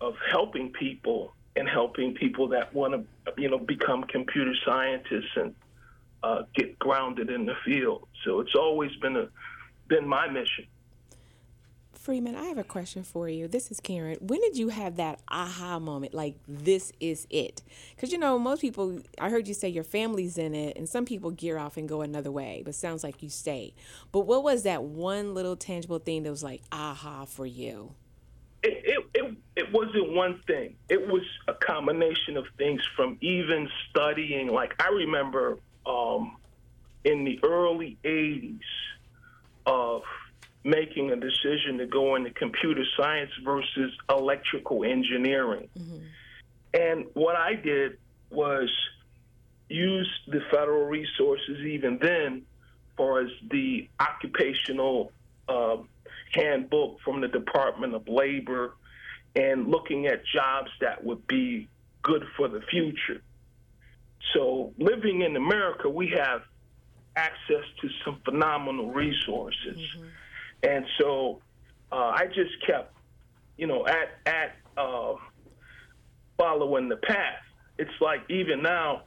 of 0.00 0.14
helping 0.30 0.72
people 0.72 1.34
and 1.56 1.68
helping 1.68 2.14
people 2.14 2.48
that 2.48 2.72
want 2.74 2.94
to, 2.94 3.32
you 3.36 3.50
know, 3.50 3.58
become 3.58 4.04
computer 4.04 4.54
scientists 4.64 5.36
and 5.36 5.54
grounded 6.90 7.30
in 7.30 7.46
the 7.46 7.54
field. 7.64 8.08
So 8.24 8.40
it's 8.40 8.56
always 8.56 8.90
been 8.96 9.16
a 9.16 9.28
been 9.86 10.08
my 10.08 10.28
mission. 10.28 10.66
Freeman, 11.92 12.34
I 12.34 12.46
have 12.46 12.58
a 12.58 12.64
question 12.64 13.04
for 13.04 13.28
you. 13.28 13.46
This 13.46 13.70
is 13.70 13.78
Karen. 13.78 14.16
When 14.20 14.40
did 14.40 14.56
you 14.56 14.70
have 14.70 14.96
that 14.96 15.20
aha 15.28 15.78
moment? 15.78 16.14
Like, 16.14 16.34
this 16.48 16.92
is 16.98 17.28
it? 17.30 17.62
Because, 17.94 18.10
you 18.10 18.18
know, 18.18 18.38
most 18.38 18.60
people, 18.60 19.00
I 19.20 19.28
heard 19.28 19.46
you 19.46 19.54
say 19.54 19.68
your 19.68 19.84
family's 19.84 20.38
in 20.38 20.54
it, 20.54 20.78
and 20.78 20.88
some 20.88 21.04
people 21.04 21.30
gear 21.30 21.58
off 21.58 21.76
and 21.76 21.88
go 21.88 22.00
another 22.00 22.32
way, 22.32 22.62
but 22.64 22.74
sounds 22.74 23.04
like 23.04 23.22
you 23.22 23.28
stayed. 23.28 23.74
But 24.12 24.20
what 24.20 24.42
was 24.42 24.62
that 24.62 24.82
one 24.82 25.34
little 25.34 25.56
tangible 25.56 25.98
thing 25.98 26.22
that 26.22 26.30
was 26.30 26.42
like 26.42 26.62
aha 26.72 27.26
for 27.26 27.46
you? 27.46 27.94
it, 28.62 28.82
it, 28.84 29.06
it, 29.14 29.36
it 29.56 29.72
wasn't 29.72 30.12
one 30.12 30.40
thing. 30.46 30.76
It 30.88 31.06
was 31.06 31.22
a 31.48 31.54
combination 31.54 32.36
of 32.36 32.46
things 32.58 32.82
from 32.96 33.16
even 33.20 33.68
studying. 33.88 34.48
Like, 34.48 34.74
I 34.82 34.88
remember 34.88 35.58
um, 35.86 36.36
in 37.04 37.24
the 37.24 37.40
early 37.42 37.96
80s 38.04 38.60
of 39.66 40.02
making 40.64 41.10
a 41.10 41.16
decision 41.16 41.78
to 41.78 41.86
go 41.86 42.16
into 42.16 42.30
computer 42.30 42.84
science 42.96 43.30
versus 43.44 43.92
electrical 44.08 44.84
engineering. 44.84 45.68
And 46.74 47.06
what 47.14 47.36
I 47.36 47.54
did 47.54 47.98
was 48.30 48.70
use 49.68 50.10
the 50.28 50.40
federal 50.50 50.86
resources 50.86 51.60
even 51.60 51.98
then 51.98 52.42
for 52.96 53.20
as 53.20 53.30
the 53.50 53.88
occupational 53.98 55.12
uh, 55.48 55.78
handbook 56.32 57.00
from 57.04 57.20
the 57.20 57.28
Department 57.28 57.94
of 57.94 58.06
Labor 58.08 58.74
and 59.34 59.68
looking 59.68 60.06
at 60.06 60.22
jobs 60.26 60.70
that 60.80 61.02
would 61.04 61.26
be 61.26 61.68
good 62.02 62.24
for 62.36 62.48
the 62.48 62.60
future. 62.62 63.22
So, 64.34 64.72
living 64.78 65.22
in 65.22 65.36
America, 65.36 65.88
we 65.88 66.08
have 66.08 66.42
access 67.16 67.64
to 67.80 67.88
some 68.04 68.20
phenomenal 68.24 68.90
resources. 68.92 69.78
And 70.62 70.84
so 70.98 71.40
uh, 71.90 71.96
I 72.14 72.26
just 72.26 72.52
kept, 72.66 72.94
you 73.56 73.66
know, 73.66 73.86
at, 73.86 74.08
at 74.26 74.56
uh, 74.76 75.14
following 76.38 76.88
the 76.88 76.96
path. 76.96 77.40
It's 77.78 77.90
like 78.00 78.20
even 78.28 78.62
now, 78.62 79.02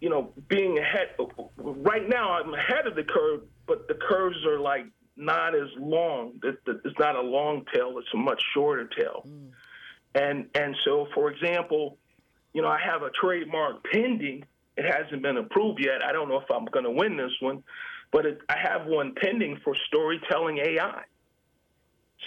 you 0.00 0.10
know, 0.10 0.32
being 0.48 0.78
ahead. 0.78 1.10
Right 1.56 2.08
now, 2.08 2.32
I'm 2.32 2.52
ahead 2.54 2.86
of 2.86 2.94
the 2.96 3.04
curve, 3.04 3.42
but 3.66 3.86
the 3.88 3.94
curves 3.94 4.44
are 4.46 4.58
like 4.58 4.86
not 5.16 5.54
as 5.54 5.68
long. 5.78 6.40
It- 6.42 6.58
it- 6.66 6.80
It's 6.84 6.98
not 6.98 7.14
a 7.16 7.20
long 7.20 7.64
tail; 7.72 7.98
it's 7.98 8.12
a 8.12 8.16
much 8.16 8.42
shorter 8.52 8.88
tail. 8.98 9.24
And 10.14 10.48
and 10.54 10.74
so, 10.84 11.06
for 11.14 11.30
example, 11.30 11.98
you 12.52 12.62
know, 12.62 12.68
I 12.68 12.80
have 12.80 13.02
a 13.02 13.10
trademark 13.10 13.84
pending. 13.92 14.44
It 14.76 14.84
hasn't 14.84 15.22
been 15.22 15.36
approved 15.36 15.80
yet. 15.80 16.04
I 16.04 16.12
don't 16.12 16.28
know 16.28 16.38
if 16.38 16.50
I'm 16.50 16.64
going 16.66 16.84
to 16.84 16.90
win 16.90 17.16
this 17.16 17.32
one, 17.40 17.62
but 18.10 18.26
it, 18.26 18.38
I 18.48 18.56
have 18.58 18.86
one 18.86 19.14
pending 19.14 19.58
for 19.62 19.74
storytelling 19.86 20.58
AI. 20.58 21.02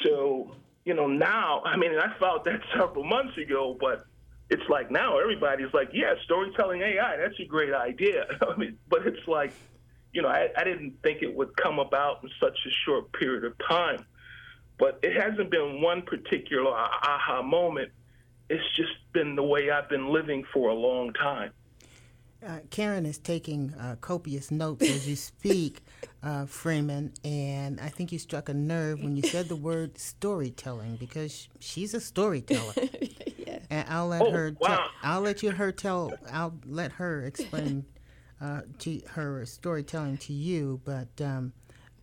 So, 0.03 0.55
you 0.83 0.93
know, 0.93 1.07
now, 1.07 1.61
I 1.65 1.77
mean, 1.77 1.91
I 1.97 2.17
filed 2.19 2.45
that 2.45 2.59
several 2.77 3.03
months 3.03 3.37
ago, 3.37 3.75
but 3.79 4.05
it's 4.49 4.67
like 4.69 4.91
now 4.91 5.17
everybody's 5.19 5.73
like, 5.73 5.89
yeah, 5.93 6.13
storytelling 6.23 6.81
AI, 6.81 7.17
that's 7.17 7.39
a 7.39 7.45
great 7.45 7.73
idea. 7.73 8.25
I 8.41 8.55
mean, 8.57 8.77
but 8.89 9.07
it's 9.07 9.27
like, 9.27 9.53
you 10.13 10.21
know, 10.21 10.29
I, 10.29 10.49
I 10.55 10.63
didn't 10.63 11.01
think 11.03 11.23
it 11.23 11.35
would 11.35 11.55
come 11.57 11.79
about 11.79 12.23
in 12.23 12.29
such 12.39 12.57
a 12.65 12.69
short 12.85 13.11
period 13.13 13.43
of 13.43 13.53
time. 13.67 14.05
But 14.77 14.99
it 15.03 15.19
hasn't 15.19 15.51
been 15.51 15.81
one 15.81 16.01
particular 16.03 16.71
aha 16.71 17.41
moment. 17.41 17.91
It's 18.49 18.63
just 18.75 18.91
been 19.13 19.35
the 19.35 19.43
way 19.43 19.71
I've 19.71 19.89
been 19.89 20.09
living 20.09 20.43
for 20.53 20.69
a 20.69 20.73
long 20.73 21.13
time. 21.13 21.51
Uh, 22.45 22.59
Karen 22.69 23.05
is 23.05 23.17
taking 23.17 23.73
uh, 23.79 23.95
copious 24.01 24.51
notes 24.51 24.87
as 24.87 25.07
you 25.07 25.15
speak, 25.15 25.81
uh, 26.21 26.45
Freeman, 26.45 27.11
and 27.23 27.79
I 27.81 27.89
think 27.89 28.11
you 28.11 28.19
struck 28.19 28.49
a 28.49 28.53
nerve 28.53 29.01
when 29.01 29.15
you 29.15 29.23
said 29.23 29.47
the 29.49 29.55
word 29.55 29.97
storytelling 29.97 30.97
because 30.97 31.47
she's 31.59 31.93
a 31.93 31.99
storyteller. 32.01 32.73
And 33.67 33.89
I'll 33.89 34.07
let 34.07 34.21
Oh, 34.21 34.31
her. 34.31 34.51
Tell, 34.51 34.69
wow. 34.69 34.87
I'll 35.01 35.21
let 35.21 35.41
you 35.41 35.49
her 35.51 35.71
tell. 35.71 36.13
I'll 36.31 36.53
let 36.67 36.91
her 36.93 37.23
explain 37.25 37.83
uh, 38.39 38.61
to 38.79 39.01
her 39.13 39.43
storytelling 39.47 40.17
to 40.19 40.33
you. 40.33 40.81
But 40.85 41.07
um, 41.19 41.51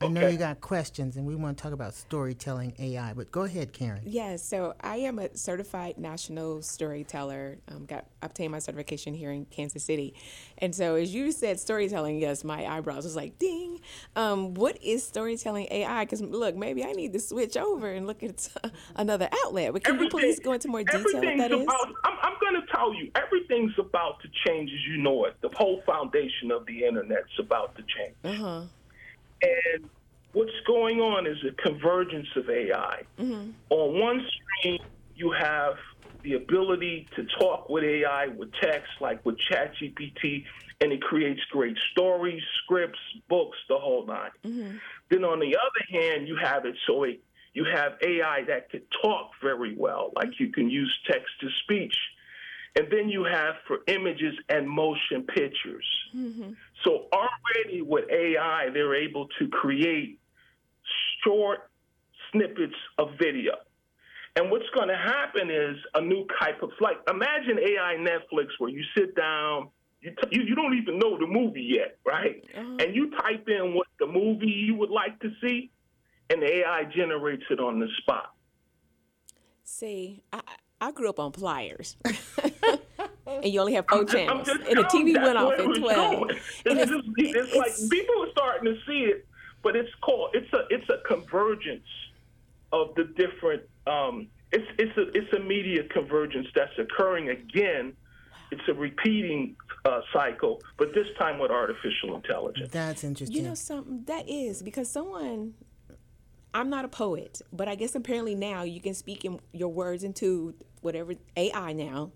I 0.03 0.09
know 0.09 0.21
Okay. 0.23 0.33
you 0.33 0.39
got 0.39 0.61
questions, 0.61 1.17
and 1.17 1.27
we 1.27 1.35
want 1.35 1.57
to 1.57 1.63
talk 1.63 1.73
about 1.73 1.95
storytelling 1.95 2.75
AI. 2.79 3.13
But 3.15 3.31
go 3.31 3.43
ahead, 3.43 3.73
Karen. 3.73 4.01
Yes, 4.05 4.43
so 4.45 4.75
I 4.81 4.97
am 4.97 5.19
a 5.19 5.37
certified 5.37 5.99
national 5.99 6.63
storyteller. 6.63 7.59
Um, 7.69 7.87
got 7.87 8.07
obtained 8.23 8.53
my 8.53 8.59
certification 8.59 9.15
here 9.15 9.31
in 9.31 9.45
Kansas 9.47 9.85
City, 9.85 10.15
and 10.59 10.75
so 10.75 10.97
as 10.97 11.15
you 11.15 11.33
said, 11.33 11.61
storytelling. 11.61 12.19
Yes, 12.19 12.45
my 12.45 12.67
eyebrows 12.67 13.05
was 13.05 13.17
like 13.17 13.39
ding. 13.39 13.81
Um, 14.17 14.55
what 14.55 14.83
is 14.83 15.05
storytelling 15.05 15.69
AI? 15.71 16.05
Because 16.05 16.21
look, 16.23 16.57
maybe 16.57 16.85
I 16.85 16.93
need 16.93 17.13
to 17.13 17.21
switch 17.21 17.57
over 17.57 17.91
and 17.91 18.07
look 18.07 18.23
at 18.23 18.49
another 18.97 19.29
outlet. 19.45 19.73
But 19.73 19.85
can 19.85 19.99
you 20.01 20.09
please 20.09 20.41
go 20.41 20.53
into 20.53 20.69
more 20.69 20.83
detail 20.83 21.03
what 21.03 21.15
everything's 21.17 21.41
that 21.41 21.53
is? 21.53 21.63
about, 21.63 21.89
I'm, 22.05 22.17
I'm 22.23 22.35
going 22.41 22.61
to 22.61 22.67
tell 22.73 22.93
you, 22.95 23.11
everything's 23.15 23.73
about 23.79 24.21
to 24.23 24.29
change 24.47 24.71
as 24.73 24.85
you 24.87 24.99
know 25.03 25.25
it. 25.27 25.37
The 25.43 25.51
whole 25.57 25.83
foundation 25.87 26.51
of 26.51 26.67
the 26.67 26.85
internet's 26.85 27.29
about 27.39 27.75
to 27.77 27.83
change. 27.83 28.15
Uh-huh. 28.25 28.63
And 29.43 29.89
what's 30.33 30.51
going 30.67 31.01
on 31.01 31.27
is 31.27 31.39
a 31.49 31.53
convergence 31.63 32.29
of 32.37 32.49
AI. 32.49 33.03
Mm-hmm. 33.19 33.51
On 33.71 34.01
one 34.01 34.27
screen, 34.61 34.79
you 35.15 35.33
have 35.33 35.75
the 36.23 36.35
ability 36.35 37.09
to 37.17 37.27
talk 37.39 37.69
with 37.69 37.85
AI 37.85 38.29
with 38.29 38.53
text, 38.61 38.91
like 39.01 39.25
with 39.25 39.37
ChatGPT, 39.51 40.45
and 40.81 40.93
it 40.93 41.03
creates 41.03 41.41
great 41.51 41.77
stories, 41.93 42.43
scripts, 42.65 42.99
books, 43.29 43.59
the 43.69 43.79
whole 43.79 44.07
9 44.07 44.31
Mm-hmm. 44.45 44.77
Then 45.11 45.25
on 45.25 45.41
the 45.41 45.57
other 45.57 46.01
hand, 46.01 46.27
you 46.27 46.37
have 46.37 46.65
it 46.65 46.75
so 46.87 47.05
it, 47.05 47.21
you 47.53 47.65
have 47.65 47.93
AI 48.03 48.45
that 48.49 48.71
could 48.71 48.85
talk 49.03 49.31
very 49.43 49.75
well, 49.77 50.13
like 50.17 50.41
you 50.41 50.51
can 50.51 50.71
use 50.71 50.97
text 51.07 51.29
to 51.41 51.49
speech. 51.65 51.97
And 52.75 52.87
then 52.91 53.11
you 53.11 53.25
have 53.25 53.57
for 53.67 53.81
images 53.87 54.35
and 54.49 54.69
motion 54.69 55.25
pictures. 55.27 55.87
So 56.85 57.07
already 57.13 57.83
with 57.83 58.05
AI, 58.11 58.69
they're 58.73 58.95
able 58.95 59.29
to 59.39 59.49
create 59.49 60.19
short 61.25 61.71
snippets 62.31 62.75
of 62.99 63.11
video. 63.19 63.53
And 64.35 64.51
what's 64.51 64.69
going 64.75 64.89
to 64.89 64.97
happen 64.97 65.51
is 65.51 65.77
a 65.95 66.01
new 66.01 66.27
type 66.41 66.63
of 66.63 66.71
like 66.81 66.97
imagine 67.09 67.59
AI 67.59 67.97
Netflix 67.99 68.47
where 68.59 68.71
you 68.71 68.83
sit 68.97 69.15
down, 69.15 69.69
you, 70.01 70.11
t- 70.11 70.29
you 70.31 70.43
you 70.43 70.55
don't 70.55 70.75
even 70.75 70.99
know 70.99 71.19
the 71.19 71.27
movie 71.27 71.77
yet, 71.79 71.99
right? 72.07 72.43
Oh. 72.57 72.77
And 72.81 72.95
you 72.95 73.11
type 73.11 73.47
in 73.49 73.75
what 73.75 73.89
the 74.01 74.07
movie 74.07 74.47
you 74.47 74.75
would 74.77 74.91
like 74.91 75.21
to 75.21 75.29
see, 75.43 75.71
and 76.31 76.41
the 76.41 76.61
AI 76.61 76.85
generates 76.85 77.45
it 77.51 77.61
on 77.61 77.79
the 77.79 77.89
spot. 77.99 78.33
See, 79.65 80.23
I, 80.33 80.41
I 80.81 80.93
grew 80.93 81.11
up 81.11 81.21
on 81.21 81.33
pliers. 81.33 81.97
and 83.43 83.53
you 83.53 83.61
only 83.61 83.75
have 83.75 83.87
four 83.89 84.01
I'm 84.01 84.07
channels. 84.07 84.47
just 84.47 84.61
And 84.69 84.79
the 84.79 84.85
TV 84.85 85.21
went 85.23 85.39
off 85.39 85.53
at 85.53 85.59
12. 85.59 85.81
going. 85.81 86.31
And 86.31 86.39
It's, 86.39 86.67
it's- 86.67 86.89
just, 86.89 87.09
it's, 87.17 87.37
it's- 87.55 87.57
like 87.57 87.91
people 87.91 88.23
are 88.25 88.31
starting 88.31 88.73
to 88.75 88.79
see 88.87 89.05
it, 89.05 89.27
but 89.63 89.77
it's 89.77 89.91
called 90.01 90.31
it's 90.35 90.53
a 90.53 90.67
it's 90.71 90.89
a 90.89 90.99
convergence 91.07 91.87
of 92.73 92.95
the 92.97 93.05
different. 93.05 93.63
Um, 93.87 94.29
it's 94.53 94.67
it's 94.79 94.97
a 94.97 95.09
it's 95.17 95.33
a 95.35 95.41
media 95.41 95.85
convergence 95.85 96.49
that's 96.55 96.77
occurring 96.79 97.31
again. 97.31 97.95
It's 98.51 98.69
a 98.69 98.75
repeating 98.75 99.57
uh, 99.87 100.01
cycle, 100.13 100.61
but 100.77 100.93
this 100.93 101.07
time 101.19 101.39
with 101.39 101.51
artificial 101.51 102.15
intelligence. 102.17 102.69
That's 102.71 103.03
interesting. 103.03 103.35
You 103.37 103.43
know 103.49 103.55
something 103.55 104.05
that 104.07 104.29
is 104.29 104.63
because 104.63 104.91
someone 104.91 105.55
I'm 106.53 106.69
not 106.69 106.85
a 106.85 106.89
poet, 106.89 107.41
but 107.51 107.67
I 107.67 107.77
guess 107.77 107.95
apparently 107.95 108.35
now 108.35 108.63
you 108.63 108.81
can 108.81 108.93
speak 108.93 109.25
in 109.25 109.41
your 109.53 109.71
words 109.71 110.05
into 110.05 110.55
whatever 110.83 111.15
AI 111.35 111.73
now, 111.73 112.11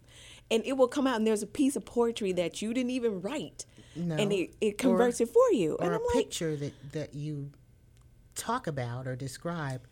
and 0.50 0.64
it 0.64 0.74
will 0.74 0.88
come 0.88 1.06
out 1.06 1.16
and 1.16 1.26
there's 1.26 1.42
a 1.42 1.46
piece 1.46 1.76
of 1.76 1.85
poetry 1.85 2.32
that 2.32 2.62
you 2.62 2.72
didn't 2.74 2.90
even 2.90 3.20
write, 3.20 3.66
and 3.94 4.32
it, 4.32 4.54
it 4.61 4.78
converts 4.78 5.20
it 5.20 5.28
for 5.30 5.52
you. 5.52 5.74
or 5.76 5.85
and 5.87 5.92
a 5.92 5.96
I'm 5.96 6.02
like, 6.14 6.24
picture 6.24 6.56
that, 6.56 6.92
that 6.92 7.14
you 7.14 7.50
talk 8.35 8.66
about 8.66 9.06
or 9.06 9.16
describe 9.16 9.82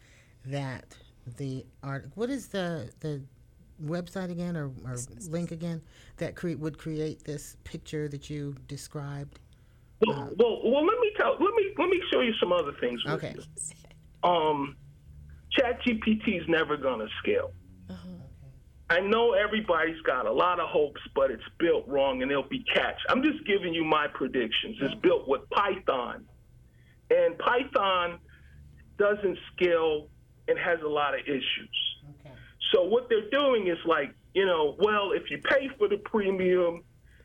that 0.45 0.97
the 1.39 1.65
art 1.83 2.11
what 2.15 2.29
is 2.29 2.49
the 2.49 2.91
the 3.01 3.23
website 3.83 4.31
again 4.31 4.57
or, 4.57 4.67
or 4.85 4.97
link 5.31 5.51
again 5.51 5.81
that 6.19 6.37
cre- 6.37 6.53
would 6.59 6.77
create 6.79 7.25
this 7.25 7.57
picture 7.65 8.09
that 8.09 8.29
you 8.29 8.55
described 8.69 9.41
Well, 10.07 10.31
well, 10.39 10.61
well, 10.63 10.85
let 10.87 11.01
me 11.01 11.11
tell. 11.17 11.33
Let 11.33 11.55
me 11.55 11.73
let 11.79 11.89
me 11.89 12.01
show 12.13 12.21
you 12.21 12.35
some 12.39 12.53
other 12.53 12.73
things. 12.81 13.03
with 13.05 13.15
okay 13.15 13.35
you. 13.35 14.31
Um, 14.31 14.77
ChatGPT 15.59 16.41
is 16.41 16.49
never 16.49 16.77
going 16.77 17.01
to 17.01 17.09
scale. 17.23 17.53
I 18.95 19.01
know 19.01 19.33
everybody's 19.33 20.01
got 20.03 20.25
a 20.25 20.33
lot 20.33 20.61
of 20.61 20.69
hopes, 20.69 21.01
but 21.17 21.33
it's 21.33 21.43
built 21.59 21.89
wrong 21.89 22.23
and 22.23 22.31
it'll 22.31 22.45
be 22.45 22.63
catch. 22.73 22.95
I'm 23.09 23.25
just 23.25 23.45
giving 23.45 23.75
you 23.75 23.83
my 23.83 24.07
predictions. 24.07 24.77
It's 24.81 24.95
built 24.95 25.27
with 25.27 25.51
Python, 25.51 26.25
and 27.11 27.37
Python 27.37 28.21
doesn't 28.97 29.37
scale 29.53 30.07
and 30.47 30.57
has 30.57 30.81
a 30.83 30.89
lot 30.89 31.15
of 31.15 31.23
issues. 31.27 31.77
okay 32.21 32.37
So 32.73 32.85
what 32.85 33.09
they're 33.09 33.31
doing 33.31 33.67
is 33.67 33.79
like, 33.85 34.15
you 34.33 34.47
know, 34.47 34.77
well, 34.79 35.11
if 35.11 35.29
you 35.29 35.39
pay 35.39 35.69
for 35.77 35.89
the 35.89 35.97
premium, 35.97 36.85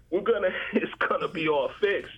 we're 0.10 0.22
gonna 0.22 0.50
it's 0.74 0.94
gonna 1.08 1.28
be 1.28 1.50
all 1.50 1.70
fixed. 1.80 2.12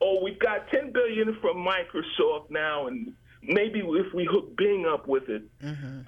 Oh, 0.00 0.22
we've 0.22 0.38
got 0.38 0.68
10 0.68 0.92
billion 0.92 1.36
from 1.40 1.56
Microsoft 1.56 2.50
now, 2.50 2.86
and 2.86 3.14
maybe 3.46 3.80
if 3.80 4.12
we 4.14 4.24
hook 4.24 4.56
Bing 4.56 4.86
up 4.86 5.06
with 5.06 5.28
it, 5.28 5.42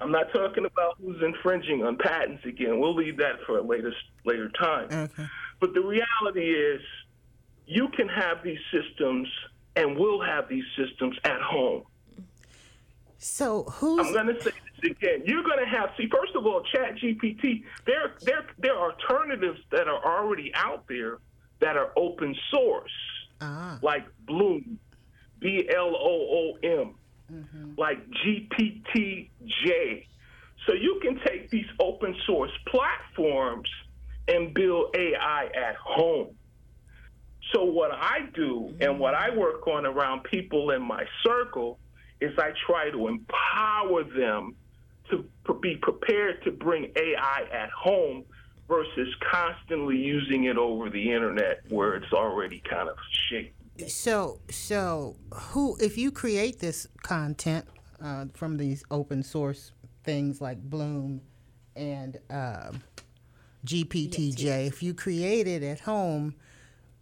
I'm 0.01 0.11
not 0.11 0.31
talking 0.33 0.65
about 0.65 0.97
who's 1.01 1.21
infringing 1.23 1.83
on 1.83 1.97
patents 1.97 2.45
again. 2.45 2.79
We'll 2.79 2.95
leave 2.95 3.17
that 3.17 3.41
for 3.45 3.57
a 3.57 3.61
later 3.61 3.93
later 4.25 4.49
time. 4.59 4.87
okay 4.91 5.25
But 5.59 5.73
the 5.73 5.81
reality 5.81 6.51
is, 6.51 6.81
you 7.65 7.89
can 7.89 8.07
have 8.07 8.43
these 8.43 8.59
systems, 8.71 9.27
and 9.75 9.97
we'll 9.97 10.21
have 10.21 10.47
these 10.49 10.63
systems 10.77 11.17
at 11.23 11.41
home. 11.41 11.83
so 13.17 13.63
who's 13.63 14.07
I'm 14.07 14.13
going 14.13 14.27
to 14.35 14.41
say 14.41 14.51
this 14.81 14.91
again. 14.91 15.23
You're 15.25 15.43
going 15.43 15.59
to 15.59 15.65
have 15.65 15.91
see. 15.97 16.07
First 16.07 16.35
of 16.35 16.45
all, 16.45 16.63
Chat 16.73 16.95
GPT. 16.95 17.63
There, 17.85 18.13
there, 18.21 18.45
there 18.57 18.75
are 18.75 18.91
alternatives 18.91 19.59
that 19.71 19.87
are 19.87 20.03
already 20.05 20.51
out 20.55 20.87
there 20.87 21.19
that 21.59 21.75
are 21.75 21.91
open 21.97 22.35
source, 22.51 22.91
ah 23.41 23.77
like 23.81 24.05
Bloom, 24.25 24.79
B 25.39 25.69
L 25.75 25.93
O 25.95 26.27
O 26.39 26.57
M, 26.63 26.95
Mm-hmm. 27.31 27.73
like 27.77 27.99
GPT-J. 28.25 30.07
So 30.65 30.73
you 30.73 30.99
can 31.01 31.19
take 31.25 31.49
these 31.51 31.65
open 31.79 32.15
source 32.25 32.51
platforms 32.67 33.69
and 34.27 34.53
build 34.53 34.95
AI 34.95 35.45
at 35.55 35.75
home. 35.75 36.29
So 37.53 37.63
what 37.63 37.91
I 37.91 38.29
do 38.33 38.73
and 38.81 38.99
what 38.99 39.13
I 39.13 39.35
work 39.35 39.67
on 39.67 39.85
around 39.85 40.23
people 40.23 40.71
in 40.71 40.81
my 40.81 41.03
circle 41.23 41.79
is 42.19 42.31
I 42.37 42.51
try 42.67 42.89
to 42.91 43.07
empower 43.07 44.03
them 44.03 44.55
to 45.11 45.25
be 45.61 45.77
prepared 45.81 46.43
to 46.43 46.51
bring 46.51 46.91
AI 46.95 47.43
at 47.51 47.69
home 47.71 48.23
versus 48.67 49.07
constantly 49.31 49.97
using 49.97 50.45
it 50.45 50.57
over 50.57 50.89
the 50.89 51.11
internet 51.11 51.61
where 51.69 51.95
it's 51.95 52.13
already 52.13 52.61
kind 52.69 52.87
of 52.87 52.95
shaped. 53.29 53.58
So 53.87 54.39
so 54.49 55.15
who 55.33 55.77
if 55.79 55.97
you 55.97 56.11
create 56.11 56.59
this 56.59 56.87
content 57.03 57.65
uh, 58.01 58.25
from 58.33 58.57
these 58.57 58.83
open 58.91 59.23
source 59.23 59.71
things 60.03 60.41
like 60.41 60.61
bloom 60.61 61.21
and 61.75 62.17
um 62.29 62.81
gpt-j 63.65 64.65
if 64.65 64.81
you 64.81 64.93
create 64.93 65.45
it 65.45 65.61
at 65.61 65.81
home 65.81 66.33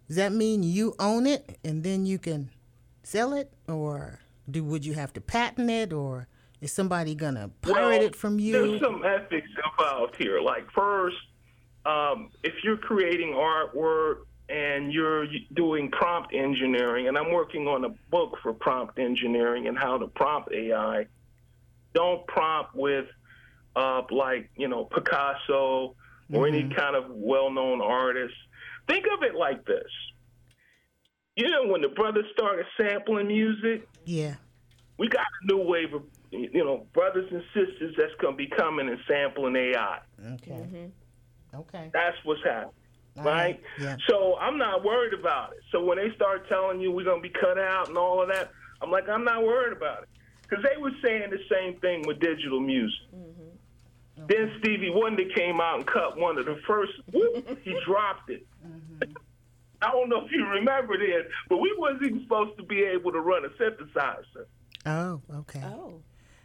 does 0.08 0.16
that 0.16 0.32
mean 0.32 0.62
you 0.62 0.94
own 0.98 1.26
it 1.26 1.58
and 1.62 1.84
then 1.84 2.06
you 2.06 2.18
can 2.18 2.50
sell 3.02 3.34
it? 3.34 3.52
Or 3.68 4.20
do 4.50 4.64
would 4.64 4.84
you 4.84 4.94
have 4.94 5.12
to 5.12 5.20
patent 5.20 5.70
it? 5.70 5.92
Or 5.92 6.28
is 6.62 6.72
somebody 6.72 7.14
gonna 7.14 7.50
pirate 7.60 7.76
Well, 7.76 8.02
it 8.02 8.16
from 8.16 8.38
you? 8.38 8.52
There's 8.52 8.80
some 8.80 9.04
ethics 9.04 9.50
involved 9.78 10.16
here. 10.16 10.40
Like 10.40 10.70
first, 10.70 11.18
um, 11.84 12.30
if 12.42 12.54
you're 12.64 12.78
creating 12.78 13.34
artwork 13.34 14.20
and 14.48 14.92
you're 14.92 15.26
doing 15.54 15.90
prompt 15.90 16.34
engineering, 16.34 17.08
and 17.08 17.18
I'm 17.18 17.32
working 17.32 17.66
on 17.66 17.84
a 17.84 17.90
book 18.10 18.38
for 18.42 18.52
prompt 18.52 18.98
engineering 18.98 19.68
and 19.68 19.78
how 19.78 19.98
to 19.98 20.06
prompt 20.06 20.52
AI, 20.52 21.06
don't 21.94 22.26
prompt 22.26 22.74
with 22.74 23.06
uh, 23.76 24.02
like 24.10 24.50
you 24.56 24.68
know 24.68 24.84
Picasso 24.84 25.94
or 26.32 26.46
any 26.46 26.68
kind 26.74 26.94
of 26.94 27.04
well-known 27.10 27.80
artist. 27.80 28.34
Think 28.86 29.06
of 29.16 29.22
it 29.22 29.34
like 29.34 29.64
this. 29.64 29.90
You 31.36 31.48
know, 31.50 31.68
when 31.68 31.80
the 31.80 31.88
brothers 31.88 32.26
started 32.32 32.66
sampling 32.80 33.28
music, 33.28 33.88
yeah. 34.04 34.34
We 34.98 35.08
got 35.08 35.24
a 35.42 35.46
new 35.46 35.62
wave 35.62 35.94
of 35.94 36.02
you 36.30 36.64
know 36.64 36.86
brothers 36.92 37.30
and 37.30 37.42
sisters 37.54 37.94
that's 37.96 38.14
going 38.20 38.34
to 38.34 38.36
be 38.36 38.48
coming 38.48 38.88
and 38.88 38.98
sampling 39.06 39.54
AI. 39.56 40.00
okay. 40.34 40.90
Okay. 41.54 41.90
That's 41.94 42.16
what's 42.24 42.42
happening, 42.44 42.64
All 42.66 42.72
right? 43.18 43.60
right, 43.60 43.62
yeah. 43.80 43.96
So 44.08 44.36
I'm 44.36 44.58
not 44.58 44.84
worried 44.84 45.14
about 45.14 45.52
it. 45.52 45.60
So 45.72 45.82
when 45.82 45.98
they 45.98 46.14
start 46.14 46.48
telling 46.48 46.80
you 46.80 46.92
we're 46.92 47.04
going 47.04 47.22
to 47.22 47.28
be 47.28 47.34
cut 47.34 47.58
out 47.58 47.88
and 47.88 47.98
all 47.98 48.22
of 48.22 48.28
that, 48.28 48.50
I'm 48.80 48.90
like, 48.90 49.08
I'm 49.08 49.24
not 49.24 49.42
worried 49.42 49.76
about 49.76 50.04
it 50.04 50.08
because 50.42 50.64
they 50.64 50.80
were 50.80 50.92
saying 51.04 51.30
the 51.30 51.40
same 51.50 51.78
thing 51.80 52.04
with 52.06 52.20
digital 52.20 52.60
music. 52.60 52.98
Mm-hmm. 53.14 54.26
Then 54.26 54.52
Stevie 54.60 54.90
Wonder 54.90 55.24
came 55.34 55.60
out 55.60 55.78
and 55.78 55.86
cut 55.86 56.18
one 56.18 56.38
of 56.38 56.46
the 56.46 56.60
first. 56.66 56.92
Whoop, 57.12 57.58
he 57.62 57.76
dropped 57.86 58.30
it. 58.30 58.46
Mm-hmm. 58.66 59.12
I 59.80 59.92
don't 59.92 60.08
know 60.08 60.24
if 60.24 60.32
you 60.32 60.44
remember 60.44 60.98
that, 60.98 61.28
but 61.48 61.58
we 61.58 61.74
wasn't 61.78 62.04
even 62.04 62.22
supposed 62.22 62.56
to 62.58 62.64
be 62.64 62.82
able 62.82 63.12
to 63.12 63.20
run 63.20 63.44
a 63.44 63.48
synthesizer. 63.62 64.46
Oh, 64.86 65.20
okay. 65.32 65.62
Oh. 65.64 66.00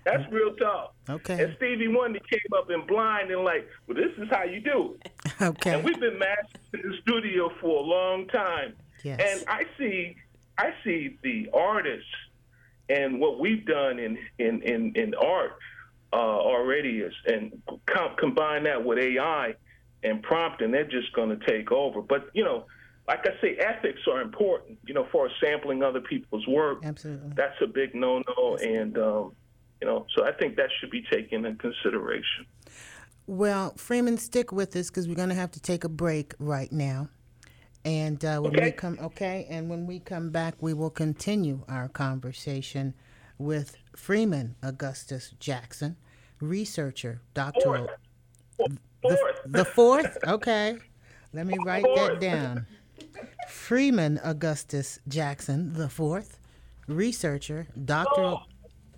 That's 0.05 0.31
real 0.31 0.53
talk. 0.55 0.93
Okay. 1.09 1.43
And 1.43 1.53
Stevie 1.57 1.87
Wonder 1.87 2.19
came 2.19 2.39
up 2.57 2.69
in 2.69 2.85
blind 2.85 3.31
and 3.31 3.43
like, 3.43 3.67
well, 3.87 3.95
this 3.95 4.11
is 4.17 4.27
how 4.29 4.43
you 4.43 4.59
do 4.59 4.97
it. 5.03 5.11
Okay. 5.41 5.73
And 5.73 5.83
we've 5.83 5.99
been 5.99 6.19
masters 6.19 6.61
in 6.73 6.91
the 6.91 6.97
studio 7.01 7.51
for 7.59 7.83
a 7.83 7.85
long 7.85 8.27
time. 8.27 8.73
Yes. 9.03 9.19
And 9.19 9.49
I 9.49 9.63
see, 9.77 10.15
I 10.57 10.71
see 10.83 11.17
the 11.23 11.49
artists 11.53 12.05
and 12.89 13.19
what 13.19 13.39
we've 13.39 13.65
done 13.65 13.99
in 13.99 14.17
in 14.39 14.61
in, 14.61 14.93
in 14.95 15.13
art 15.15 15.57
uh, 16.11 16.15
already 16.15 16.99
is, 16.99 17.13
and 17.25 17.61
com- 17.85 18.15
combine 18.17 18.63
that 18.63 18.83
with 18.83 18.99
AI 18.99 19.55
and 20.03 20.21
prompting, 20.21 20.71
they're 20.71 20.83
just 20.83 21.11
going 21.13 21.37
to 21.37 21.45
take 21.45 21.71
over. 21.71 22.01
But 22.01 22.29
you 22.33 22.43
know, 22.43 22.65
like 23.07 23.25
I 23.25 23.41
say, 23.41 23.55
ethics 23.57 24.01
are 24.11 24.21
important. 24.21 24.77
You 24.85 24.93
know, 24.93 25.07
for 25.11 25.29
sampling 25.43 25.81
other 25.81 26.01
people's 26.01 26.47
work, 26.47 26.79
Absolutely. 26.83 27.31
that's 27.35 27.59
a 27.61 27.67
big 27.67 27.95
no-no, 27.95 28.57
and 28.57 28.97
um, 28.97 29.31
you 29.83 29.89
know, 29.89 30.05
so 30.15 30.23
I 30.25 30.31
think 30.31 30.55
that 30.55 30.69
should 30.79 30.89
be 30.91 31.03
taken 31.11 31.45
in 31.45 31.57
consideration. 31.57 32.45
Well, 33.27 33.73
Freeman, 33.75 34.17
stick 34.17 34.53
with 34.53 34.73
us 34.77 34.89
because 34.89 35.09
we're 35.09 35.15
going 35.15 35.27
to 35.27 35.35
have 35.35 35.51
to 35.51 35.59
take 35.59 35.83
a 35.83 35.89
break 35.89 36.33
right 36.39 36.71
now. 36.71 37.09
And 37.83 38.23
uh, 38.23 38.39
when 38.39 38.53
we 38.53 38.59
Okay. 38.59 38.71
come, 38.71 38.97
okay, 39.01 39.45
and 39.49 39.69
when 39.69 39.85
we 39.85 39.99
come 39.99 40.29
back, 40.29 40.55
we 40.61 40.73
will 40.73 40.89
continue 40.89 41.65
our 41.67 41.89
conversation 41.89 42.93
with 43.37 43.75
Freeman 43.93 44.55
Augustus 44.63 45.33
Jackson, 45.41 45.97
researcher, 46.39 47.19
doctoral. 47.33 47.89
Fourth. 48.55 48.71
The, 49.05 49.17
Fourth. 49.17 49.41
the 49.43 49.65
fourth? 49.65 50.17
Okay. 50.25 50.77
Let 51.33 51.45
me 51.45 51.57
write 51.57 51.83
that 51.95 52.21
down. 52.21 52.67
Freeman 53.49 54.17
Augustus 54.23 54.99
Jackson, 55.09 55.73
the 55.73 55.89
fourth, 55.89 56.39
researcher, 56.87 57.67
doctoral. 57.83 58.43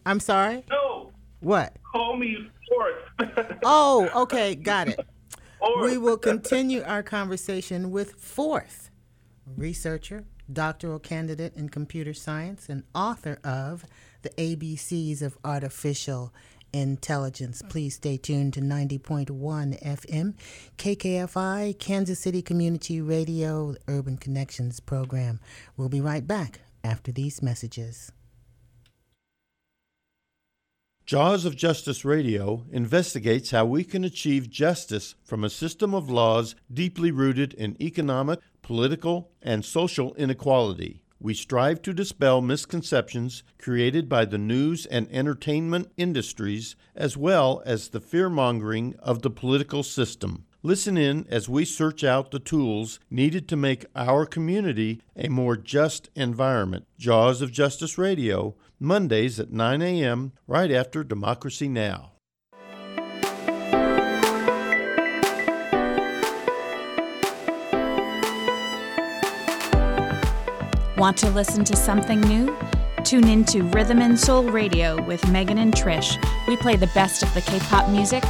I'm 0.05 0.19
sorry? 0.19 0.63
no, 0.69 1.11
What? 1.39 1.75
call 1.91 2.17
me 2.17 2.49
fourth. 2.69 3.29
Oh, 3.63 4.09
okay, 4.23 4.55
got 4.55 4.87
it. 4.89 4.99
Fourth. 5.59 5.89
We 5.91 5.97
will 5.97 6.17
continue 6.17 6.83
our 6.83 7.01
conversation 7.03 7.89
with 7.91 8.13
fourth 8.13 8.91
researcher, 9.57 10.25
doctoral 10.51 10.99
candidate 10.99 11.55
in 11.55 11.69
computer 11.69 12.13
science, 12.13 12.69
and 12.69 12.83
author 12.93 13.39
of 13.43 13.85
The 14.21 14.29
ABCs 14.31 15.21
of 15.21 15.37
Artificial 15.43 16.33
Intelligence. 16.73 17.61
Please 17.69 17.95
stay 17.95 18.17
tuned 18.17 18.53
to 18.53 18.61
90.1 18.61 19.29
FM, 19.81 20.33
KKFI, 20.77 21.79
Kansas 21.79 22.19
City 22.19 22.41
Community 22.41 23.01
Radio, 23.01 23.75
Urban 23.87 24.17
Connections 24.17 24.79
program. 24.79 25.39
We'll 25.77 25.89
be 25.89 26.01
right 26.01 26.25
back 26.27 26.59
after 26.83 27.11
these 27.11 27.41
messages. 27.41 28.11
Jaws 31.05 31.45
of 31.45 31.55
Justice 31.55 32.03
Radio 32.03 32.65
investigates 32.71 33.51
how 33.51 33.63
we 33.63 33.83
can 33.83 34.03
achieve 34.03 34.49
justice 34.49 35.13
from 35.23 35.43
a 35.43 35.51
system 35.51 35.93
of 35.93 36.09
laws 36.09 36.55
deeply 36.73 37.11
rooted 37.11 37.53
in 37.53 37.79
economic, 37.79 38.39
political, 38.63 39.29
and 39.39 39.63
social 39.63 40.15
inequality. 40.15 41.03
We 41.19 41.35
strive 41.35 41.83
to 41.83 41.93
dispel 41.93 42.41
misconceptions 42.41 43.43
created 43.59 44.09
by 44.09 44.25
the 44.25 44.39
news 44.39 44.87
and 44.87 45.07
entertainment 45.11 45.91
industries, 45.95 46.75
as 46.95 47.15
well 47.15 47.61
as 47.67 47.89
the 47.89 48.01
fear 48.01 48.27
mongering 48.27 48.95
of 48.97 49.21
the 49.21 49.29
political 49.29 49.83
system. 49.83 50.45
Listen 50.63 50.97
in 50.97 51.27
as 51.29 51.47
we 51.47 51.63
search 51.63 52.03
out 52.03 52.31
the 52.31 52.39
tools 52.39 52.99
needed 53.11 53.47
to 53.47 53.55
make 53.55 53.85
our 53.95 54.25
community 54.25 55.03
a 55.15 55.29
more 55.29 55.55
just 55.55 56.09
environment. 56.15 56.87
Jaws 56.97 57.43
of 57.43 57.51
Justice 57.51 57.99
Radio, 57.99 58.55
Mondays 58.85 59.39
at 59.39 59.51
9 59.51 59.81
a.m., 59.81 60.31
right 60.45 60.69
after 60.69 61.03
Democracy 61.03 61.67
Now! 61.67 62.11
Want 70.97 71.17
to 71.17 71.29
listen 71.31 71.65
to 71.65 71.75
something 71.75 72.21
new? 72.21 72.55
Tune 73.03 73.27
in 73.27 73.43
to 73.45 73.63
Rhythm 73.63 74.01
and 74.01 74.19
Soul 74.19 74.43
Radio 74.43 75.01
with 75.03 75.27
Megan 75.29 75.57
and 75.57 75.73
Trish. 75.73 76.23
We 76.47 76.55
play 76.55 76.75
the 76.75 76.89
best 76.93 77.23
of 77.23 77.33
the 77.33 77.41
K 77.41 77.57
pop 77.61 77.89
music, 77.89 78.23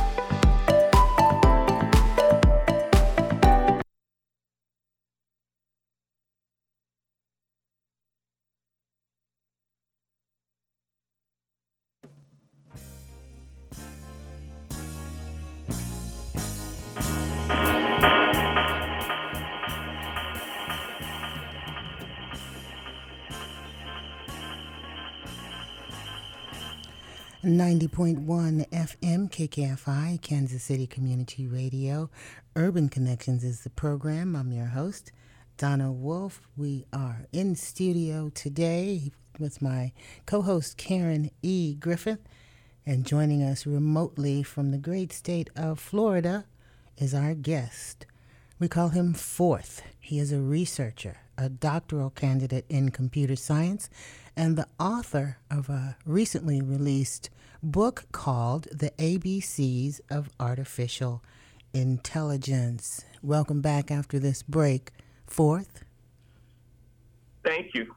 Ninety 27.86 27.96
point 27.96 28.22
one 28.22 28.66
FM 28.72 29.30
KKFI 29.30 30.20
Kansas 30.20 30.64
City 30.64 30.88
Community 30.88 31.46
Radio. 31.46 32.10
Urban 32.56 32.90
Connections 32.90 33.44
is 33.44 33.62
the 33.62 33.70
program. 33.70 34.36
I'm 34.36 34.52
your 34.52 34.66
host, 34.66 35.12
Donna 35.58 35.92
Wolf. 35.92 36.42
We 36.58 36.88
are 36.92 37.28
in 37.32 37.56
studio 37.56 38.32
today 38.34 39.12
with 39.38 39.62
my 39.62 39.92
co-host 40.26 40.78
Karen 40.78 41.30
E. 41.44 41.76
Griffith, 41.76 42.28
and 42.88 43.06
joining 43.06 43.44
us 43.44 43.68
remotely 43.68 44.42
from 44.42 44.72
the 44.72 44.80
great 44.80 45.14
state 45.14 45.52
of 45.56 45.80
Florida 45.80 46.46
is 46.98 47.14
our 47.14 47.36
guest. 47.36 48.08
We 48.58 48.68
call 48.68 48.90
him 48.90 49.14
Fourth. 49.14 49.84
He 50.00 50.18
is 50.18 50.32
a 50.32 50.42
researcher, 50.42 51.18
a 51.38 51.50
doctoral 51.50 52.10
candidate 52.10 52.66
in 52.68 52.90
computer 52.90 53.36
science, 53.36 53.92
and 54.36 54.58
the 54.58 54.68
author 54.80 55.38
of 55.52 55.70
a 55.70 55.98
recently 56.04 56.64
released 56.64 57.30
book 57.66 58.06
called 58.12 58.68
The 58.72 58.92
ABCs 58.92 60.00
of 60.10 60.30
Artificial 60.40 61.24
Intelligence. 61.74 63.04
Welcome 63.24 63.62
back 63.62 63.90
after 63.90 64.20
this 64.20 64.44
break. 64.44 64.92
Fourth. 65.26 65.84
Thank 67.44 67.74
you. 67.74 67.94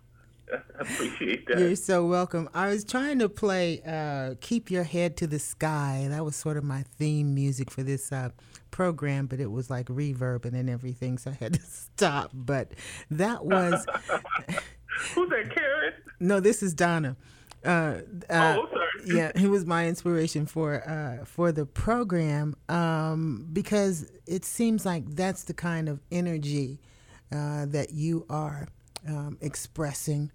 I 0.51 0.57
appreciate 0.81 1.47
that. 1.47 1.59
You're 1.59 1.77
so 1.77 2.07
welcome. 2.07 2.49
I 2.55 2.69
was 2.69 2.83
trying 2.83 3.19
to 3.19 3.29
play 3.29 3.83
uh, 3.87 4.37
Keep 4.41 4.71
Your 4.71 4.85
Head 4.85 5.19
to 5.19 5.27
the 5.27 5.39
Sky. 5.39 6.07
That 6.09 6.25
was 6.25 6.35
sort 6.35 6.57
of 6.57 6.65
my 6.65 6.85
theme 6.99 7.35
music 7.35 7.71
for 7.71 7.83
this 7.83 8.11
uh, 8.11 8.31
program, 8.71 9.27
but 9.27 9.39
it 9.39 9.51
was 9.51 9.69
like 9.69 9.87
reverbing 9.89 10.47
and 10.47 10.55
then 10.55 10.69
everything, 10.71 11.19
so 11.19 11.31
I 11.31 11.35
had 11.35 11.53
to 11.55 11.61
stop. 11.67 12.31
But 12.33 12.73
that 13.11 13.45
was, 13.45 13.85
Who's 15.15 15.29
that, 15.29 15.55
Karen? 15.55 15.93
no, 16.21 16.41
this 16.41 16.63
is 16.63 16.73
Donna. 16.73 17.17
Uh, 17.65 18.01
uh, 18.31 18.57
oh, 18.59 18.69
sorry. 18.71 19.17
yeah, 19.17 19.33
he 19.37 19.47
was 19.47 19.67
my 19.67 19.89
inspiration 19.89 20.47
for 20.47 20.89
uh, 20.89 21.25
for 21.25 21.51
the 21.51 21.67
program 21.67 22.57
um, 22.69 23.49
because 23.53 24.11
it 24.27 24.45
seems 24.45 24.87
like 24.87 25.05
that's 25.15 25.45
the 25.45 25.55
kind 25.55 25.89
of 25.89 26.01
energy 26.13 26.79
uh, 27.33 27.67
that 27.67 27.93
you 27.93 28.25
are 28.31 28.69
um, 29.07 29.39
expressing 29.41 30.31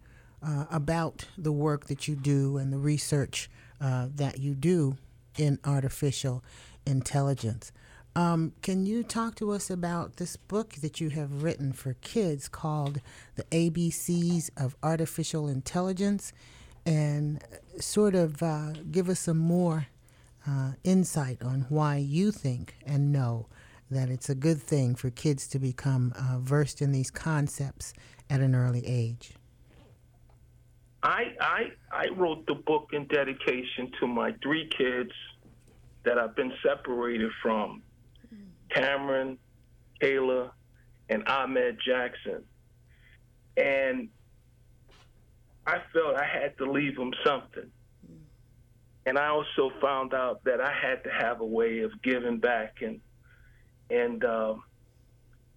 uh, 0.45 0.65
about 0.69 1.25
the 1.37 1.51
work 1.51 1.87
that 1.87 2.07
you 2.07 2.15
do 2.15 2.57
and 2.57 2.73
the 2.73 2.77
research 2.77 3.49
uh, 3.79 4.07
that 4.13 4.39
you 4.39 4.53
do 4.53 4.97
in 5.37 5.59
artificial 5.65 6.43
intelligence. 6.85 7.71
Um, 8.15 8.53
can 8.61 8.85
you 8.85 9.03
talk 9.03 9.35
to 9.35 9.51
us 9.51 9.71
about 9.71 10.17
this 10.17 10.35
book 10.35 10.75
that 10.75 11.01
you 11.01 11.09
have 11.09 11.41
written 11.41 11.73
for 11.73 11.95
kids 11.95 12.47
called 12.47 13.01
The 13.35 13.43
ABCs 13.45 14.51
of 14.55 14.75
Artificial 14.83 15.47
Intelligence? 15.47 16.31
And 16.85 17.43
sort 17.79 18.15
of 18.15 18.41
uh, 18.43 18.73
give 18.91 19.09
us 19.09 19.19
some 19.19 19.37
more 19.37 19.87
uh, 20.47 20.71
insight 20.83 21.41
on 21.41 21.65
why 21.69 21.97
you 21.97 22.31
think 22.31 22.75
and 22.85 23.11
know 23.11 23.47
that 23.89 24.09
it's 24.09 24.29
a 24.29 24.35
good 24.35 24.61
thing 24.61 24.95
for 24.95 25.09
kids 25.09 25.47
to 25.47 25.59
become 25.59 26.13
uh, 26.17 26.39
versed 26.39 26.81
in 26.81 26.91
these 26.91 27.11
concepts 27.11 27.93
at 28.29 28.41
an 28.41 28.55
early 28.55 28.85
age. 28.85 29.33
I, 31.03 31.35
I 31.39 31.71
I 31.91 32.07
wrote 32.15 32.47
the 32.47 32.55
book 32.55 32.91
in 32.93 33.07
dedication 33.07 33.91
to 33.99 34.07
my 34.07 34.33
three 34.41 34.69
kids 34.69 35.11
that 36.05 36.17
I've 36.17 36.35
been 36.35 36.53
separated 36.65 37.31
from, 37.41 37.81
Cameron, 38.69 39.37
Kayla, 40.01 40.51
and 41.09 41.27
Ahmed 41.27 41.77
Jackson. 41.85 42.43
And 43.57 44.09
I 45.65 45.79
felt 45.93 46.15
I 46.15 46.25
had 46.25 46.57
to 46.57 46.69
leave 46.69 46.95
them 46.95 47.11
something. 47.25 47.71
And 49.05 49.17
I 49.17 49.27
also 49.27 49.71
found 49.81 50.13
out 50.13 50.43
that 50.45 50.61
I 50.61 50.71
had 50.71 51.03
to 51.03 51.09
have 51.09 51.41
a 51.41 51.45
way 51.45 51.79
of 51.79 51.91
giving 52.01 52.39
back 52.39 52.81
and 52.81 53.01
and 53.89 54.23
um, 54.23 54.63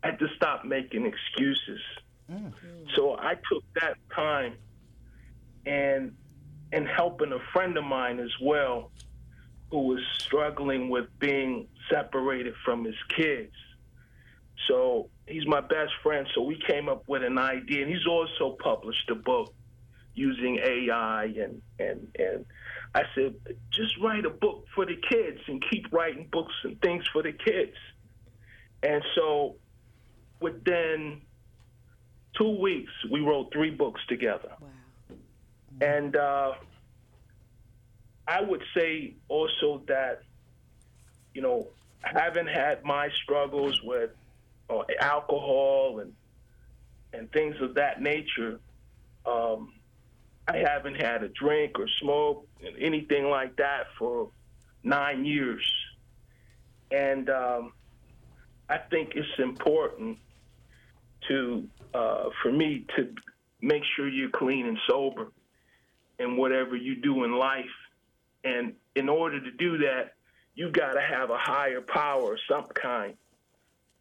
I 0.02 0.08
had 0.08 0.18
to 0.18 0.28
stop 0.36 0.64
making 0.64 1.06
excuses. 1.06 1.80
So 2.96 3.16
I 3.16 3.34
took 3.50 3.62
that 3.80 3.96
time 4.14 4.54
and 5.64 6.16
and 6.72 6.88
helping 6.88 7.32
a 7.32 7.38
friend 7.52 7.76
of 7.78 7.84
mine 7.84 8.18
as 8.18 8.32
well 8.42 8.90
who 9.70 9.86
was 9.88 10.00
struggling 10.18 10.88
with 10.88 11.06
being 11.18 11.68
separated 11.90 12.54
from 12.64 12.84
his 12.84 12.96
kids. 13.16 13.52
So 14.68 15.08
he's 15.26 15.46
my 15.46 15.60
best 15.60 15.92
friend. 16.02 16.26
So 16.34 16.42
we 16.42 16.60
came 16.66 16.88
up 16.88 17.04
with 17.08 17.22
an 17.22 17.38
idea, 17.38 17.82
and 17.82 17.92
he's 17.92 18.06
also 18.06 18.56
published 18.62 19.08
a 19.10 19.14
book 19.14 19.54
using 20.16 20.58
AI. 20.58 21.24
And 21.24 21.62
and 21.78 22.08
and 22.18 22.44
I 22.94 23.02
said, 23.14 23.34
just 23.70 23.96
write 23.98 24.24
a 24.24 24.30
book 24.30 24.66
for 24.74 24.84
the 24.84 24.96
kids 24.96 25.38
and 25.46 25.62
keep 25.70 25.92
writing 25.92 26.28
books 26.32 26.54
and 26.64 26.80
things 26.80 27.04
for 27.12 27.22
the 27.22 27.32
kids. 27.32 27.76
And 28.82 29.02
so 29.14 29.56
within 30.40 31.22
two 32.36 32.58
weeks, 32.60 32.92
we 33.10 33.20
wrote 33.20 33.52
three 33.52 33.70
books 33.70 34.00
together. 34.08 34.52
Wow. 34.60 34.68
And 35.80 36.16
uh, 36.16 36.52
I 38.26 38.40
would 38.40 38.62
say 38.74 39.14
also 39.28 39.82
that, 39.88 40.22
you 41.34 41.42
know, 41.42 41.68
having 42.02 42.46
had 42.46 42.84
my 42.84 43.10
struggles 43.22 43.80
with 43.82 44.10
uh, 44.70 44.82
alcohol 45.00 46.00
and 46.00 46.12
and 47.12 47.30
things 47.32 47.56
of 47.60 47.74
that 47.74 48.02
nature, 48.02 48.60
um, 49.24 49.72
I 50.48 50.58
haven't 50.58 50.94
had 50.94 51.22
a 51.22 51.28
drink 51.28 51.78
or 51.78 51.88
smoke 52.00 52.46
anything 52.78 53.28
like 53.28 53.56
that 53.56 53.86
for 53.98 54.30
nine 54.82 55.24
years, 55.24 55.68
and 56.90 57.28
um, 57.30 57.72
I 58.68 58.78
think 58.78 59.12
it's 59.14 59.38
important 59.38 60.18
to 61.28 61.68
uh, 61.94 62.30
for 62.42 62.52
me 62.52 62.84
to 62.96 63.12
make 63.60 63.82
sure 63.96 64.08
you're 64.08 64.30
clean 64.30 64.66
and 64.66 64.78
sober 64.88 65.32
in 66.18 66.36
whatever 66.36 66.76
you 66.76 66.96
do 66.96 67.24
in 67.24 67.32
life. 67.32 67.64
And 68.44 68.74
in 68.94 69.08
order 69.08 69.40
to 69.40 69.50
do 69.50 69.78
that, 69.78 70.14
you 70.54 70.70
got 70.70 70.92
to 70.92 71.00
have 71.00 71.30
a 71.30 71.38
higher 71.38 71.80
power 71.80 72.34
of 72.34 72.38
some 72.48 72.66
kind. 72.66 73.14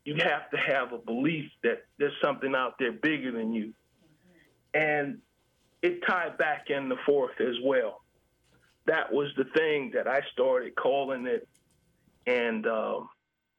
You 0.03 0.15
have 0.15 0.49
to 0.51 0.57
have 0.57 0.93
a 0.93 0.97
belief 0.97 1.49
that 1.63 1.85
there's 1.97 2.13
something 2.23 2.53
out 2.53 2.77
there 2.77 2.91
bigger 2.91 3.31
than 3.31 3.53
you. 3.53 3.73
And 4.73 5.19
it 5.85 6.01
tied 6.07 6.35
back 6.39 6.69
in 6.69 6.89
the 6.89 6.97
fourth 7.05 7.39
as 7.39 7.55
well. 7.63 8.01
That 8.87 9.13
was 9.13 9.27
the 9.37 9.45
thing 9.55 9.91
that 9.93 10.07
I 10.07 10.21
started 10.33 10.75
calling 10.75 11.27
it. 11.27 11.47
And 12.25 12.65
um, 12.65 13.07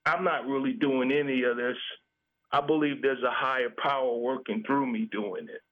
I'm 0.04 0.24
not 0.24 0.46
really 0.46 0.72
doing 0.72 1.12
any 1.12 1.44
of 1.44 1.56
this. 1.56 1.76
I 2.50 2.60
believe 2.60 3.00
there's 3.00 3.22
a 3.22 3.30
higher 3.30 3.70
power 3.76 4.16
working 4.16 4.64
through 4.66 4.86
me 4.86 5.08
doing 5.12 5.44
it. 5.44 5.62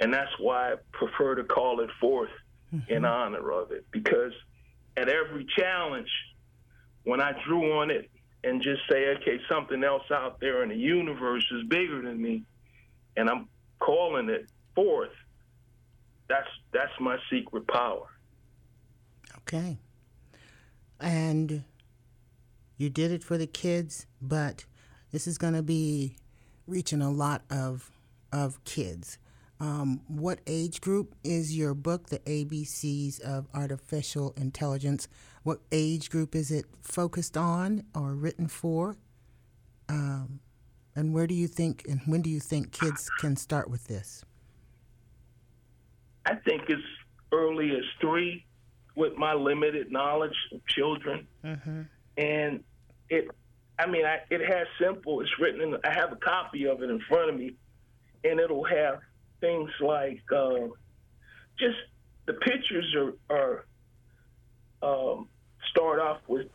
And 0.00 0.12
that's 0.14 0.32
why 0.38 0.72
I 0.72 0.76
prefer 0.92 1.34
to 1.34 1.44
call 1.44 1.80
it 1.80 1.90
forth 2.00 2.30
in 2.88 3.04
honor 3.04 3.50
of 3.50 3.70
it. 3.70 3.84
Because 3.90 4.32
at 4.96 5.10
every 5.10 5.46
challenge, 5.58 6.08
when 7.04 7.20
I 7.20 7.32
drew 7.46 7.78
on 7.80 7.90
it 7.90 8.10
and 8.44 8.62
just 8.62 8.80
say, 8.90 9.08
okay, 9.16 9.40
something 9.48 9.84
else 9.84 10.04
out 10.10 10.40
there 10.40 10.62
in 10.62 10.70
the 10.70 10.76
universe 10.76 11.44
is 11.52 11.66
bigger 11.68 12.00
than 12.00 12.20
me, 12.20 12.44
and 13.16 13.28
I'm 13.28 13.48
calling 13.80 14.28
it 14.30 14.48
forth, 14.74 15.10
that's 16.28 16.48
that's 16.72 16.92
my 17.00 17.16
secret 17.30 17.66
power. 17.66 18.06
Okay. 19.38 19.78
And 21.00 21.64
you 22.76 22.90
did 22.90 23.12
it 23.12 23.22
for 23.22 23.38
the 23.38 23.46
kids, 23.46 24.06
but 24.20 24.64
this 25.10 25.26
is 25.26 25.38
going 25.38 25.54
to 25.54 25.62
be 25.62 26.16
reaching 26.66 27.02
a 27.02 27.10
lot 27.10 27.42
of 27.50 27.90
of 28.32 28.62
kids. 28.64 29.18
Um, 29.60 30.02
what 30.06 30.38
age 30.46 30.80
group 30.80 31.16
is 31.24 31.56
your 31.56 31.74
book, 31.74 32.10
The 32.10 32.20
ABCs 32.20 33.20
of 33.20 33.48
Artificial 33.52 34.32
Intelligence? 34.36 35.08
What 35.42 35.60
age 35.72 36.10
group 36.10 36.36
is 36.36 36.52
it 36.52 36.66
focused 36.82 37.36
on 37.36 37.84
or 37.94 38.14
written 38.14 38.46
for? 38.46 38.96
Um, 39.88 40.40
and 40.94 41.12
where 41.12 41.26
do 41.26 41.34
you 41.34 41.48
think 41.48 41.84
and 41.88 42.00
when 42.06 42.22
do 42.22 42.30
you 42.30 42.38
think 42.40 42.72
kids 42.72 43.10
can 43.18 43.36
start 43.36 43.68
with 43.68 43.86
this? 43.88 44.24
I 46.28 46.34
think 46.34 46.68
as 46.70 46.76
early 47.32 47.70
as 47.70 47.84
three, 48.02 48.44
with 48.94 49.16
my 49.16 49.32
limited 49.32 49.90
knowledge 49.90 50.36
of 50.52 50.60
children, 50.66 51.26
and 52.16 52.64
it. 53.08 53.28
I 53.80 53.86
mean, 53.86 54.04
I, 54.04 54.18
it 54.28 54.40
has 54.40 54.66
simple. 54.78 55.20
It's 55.20 55.30
written 55.40 55.60
in. 55.62 55.76
I 55.84 55.94
have 55.94 56.12
a 56.12 56.16
copy 56.16 56.66
of 56.66 56.82
it 56.82 56.90
in 56.90 57.00
front 57.08 57.30
of 57.30 57.36
me, 57.36 57.54
and 58.24 58.40
it'll 58.40 58.64
have 58.64 58.98
things 59.40 59.70
like 59.80 60.20
uh, 60.34 60.66
just 61.58 61.78
the 62.26 62.34
pictures 62.34 62.94
are 62.94 63.14
are 63.30 63.64
um, 64.82 65.28
start 65.70 66.00
off 66.00 66.20
with 66.26 66.48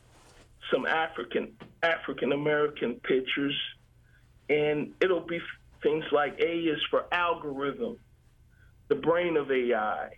some 0.72 0.86
African 0.86 1.54
African 1.82 2.32
American 2.32 2.96
pictures, 2.96 3.58
and 4.50 4.94
it'll 5.02 5.26
be 5.26 5.40
things 5.82 6.04
like 6.12 6.40
A 6.40 6.58
is 6.60 6.80
for 6.92 7.06
algorithm, 7.12 7.98
the 8.90 8.96
brain 8.96 9.38
of 9.38 9.52
AI. 9.52 10.10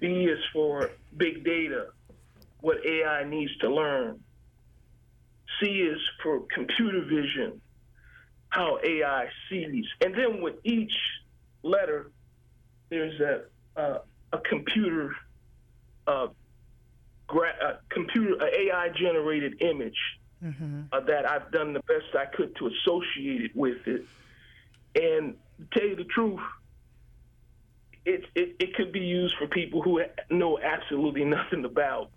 B 0.00 0.06
is 0.06 0.38
for 0.52 0.90
big 1.16 1.44
data, 1.44 1.86
what 2.60 2.78
AI 2.86 3.24
needs 3.24 3.56
to 3.58 3.72
learn. 3.72 4.20
C 5.60 5.66
is 5.66 5.98
for 6.22 6.40
computer 6.52 7.02
vision, 7.04 7.60
how 8.48 8.78
AI 8.84 9.26
sees. 9.48 9.84
And 10.04 10.14
then 10.14 10.42
with 10.42 10.56
each 10.64 10.92
letter, 11.62 12.10
there's 12.90 13.18
a 13.20 13.80
uh, 13.80 13.98
a 14.32 14.38
computer 14.48 15.14
uh, 16.06 16.26
gra- 17.28 17.54
uh, 17.64 17.72
computer 17.90 18.34
AI 18.44 18.88
generated 18.98 19.54
image 19.62 19.98
uh, 20.92 21.00
that 21.00 21.26
I've 21.28 21.50
done 21.52 21.72
the 21.72 21.80
best 21.80 22.14
I 22.14 22.26
could 22.36 22.54
to 22.56 22.66
associate 22.66 23.42
it 23.42 23.52
with 23.54 23.78
it. 23.86 24.02
And 24.94 25.36
to 25.58 25.78
tell 25.78 25.88
you 25.88 25.96
the 25.96 26.04
truth, 26.04 26.40
it, 28.04 28.24
it, 28.34 28.56
it 28.58 28.74
could 28.74 28.92
be 28.92 29.00
used 29.00 29.34
for 29.38 29.46
people 29.46 29.82
who 29.82 30.02
know 30.30 30.58
absolutely 30.58 31.24
nothing 31.24 31.64
about 31.64 32.10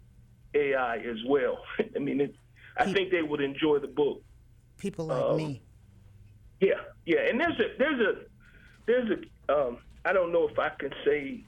AI 0.54 0.98
as 0.98 1.18
well. 1.28 1.60
I 1.96 2.00
mean, 2.00 2.22
it, 2.22 2.36
I 2.78 2.92
think 2.92 3.12
they 3.12 3.22
would 3.22 3.42
enjoy 3.42 3.80
the 3.80 3.88
book. 3.88 4.22
People 4.78 5.06
like 5.08 5.24
Um, 5.24 5.38
me. 5.38 5.62
Yeah, 6.60 6.74
yeah, 7.06 7.20
and 7.30 7.40
there's 7.40 7.60
a 7.60 7.78
there's 7.78 8.00
a 8.00 8.14
there's 8.86 9.10
a 9.10 9.54
um, 9.54 9.78
I 10.06 10.14
don't 10.14 10.32
know 10.32 10.48
if 10.48 10.58
I 10.58 10.70
can 10.70 10.92
say, 11.06 11.44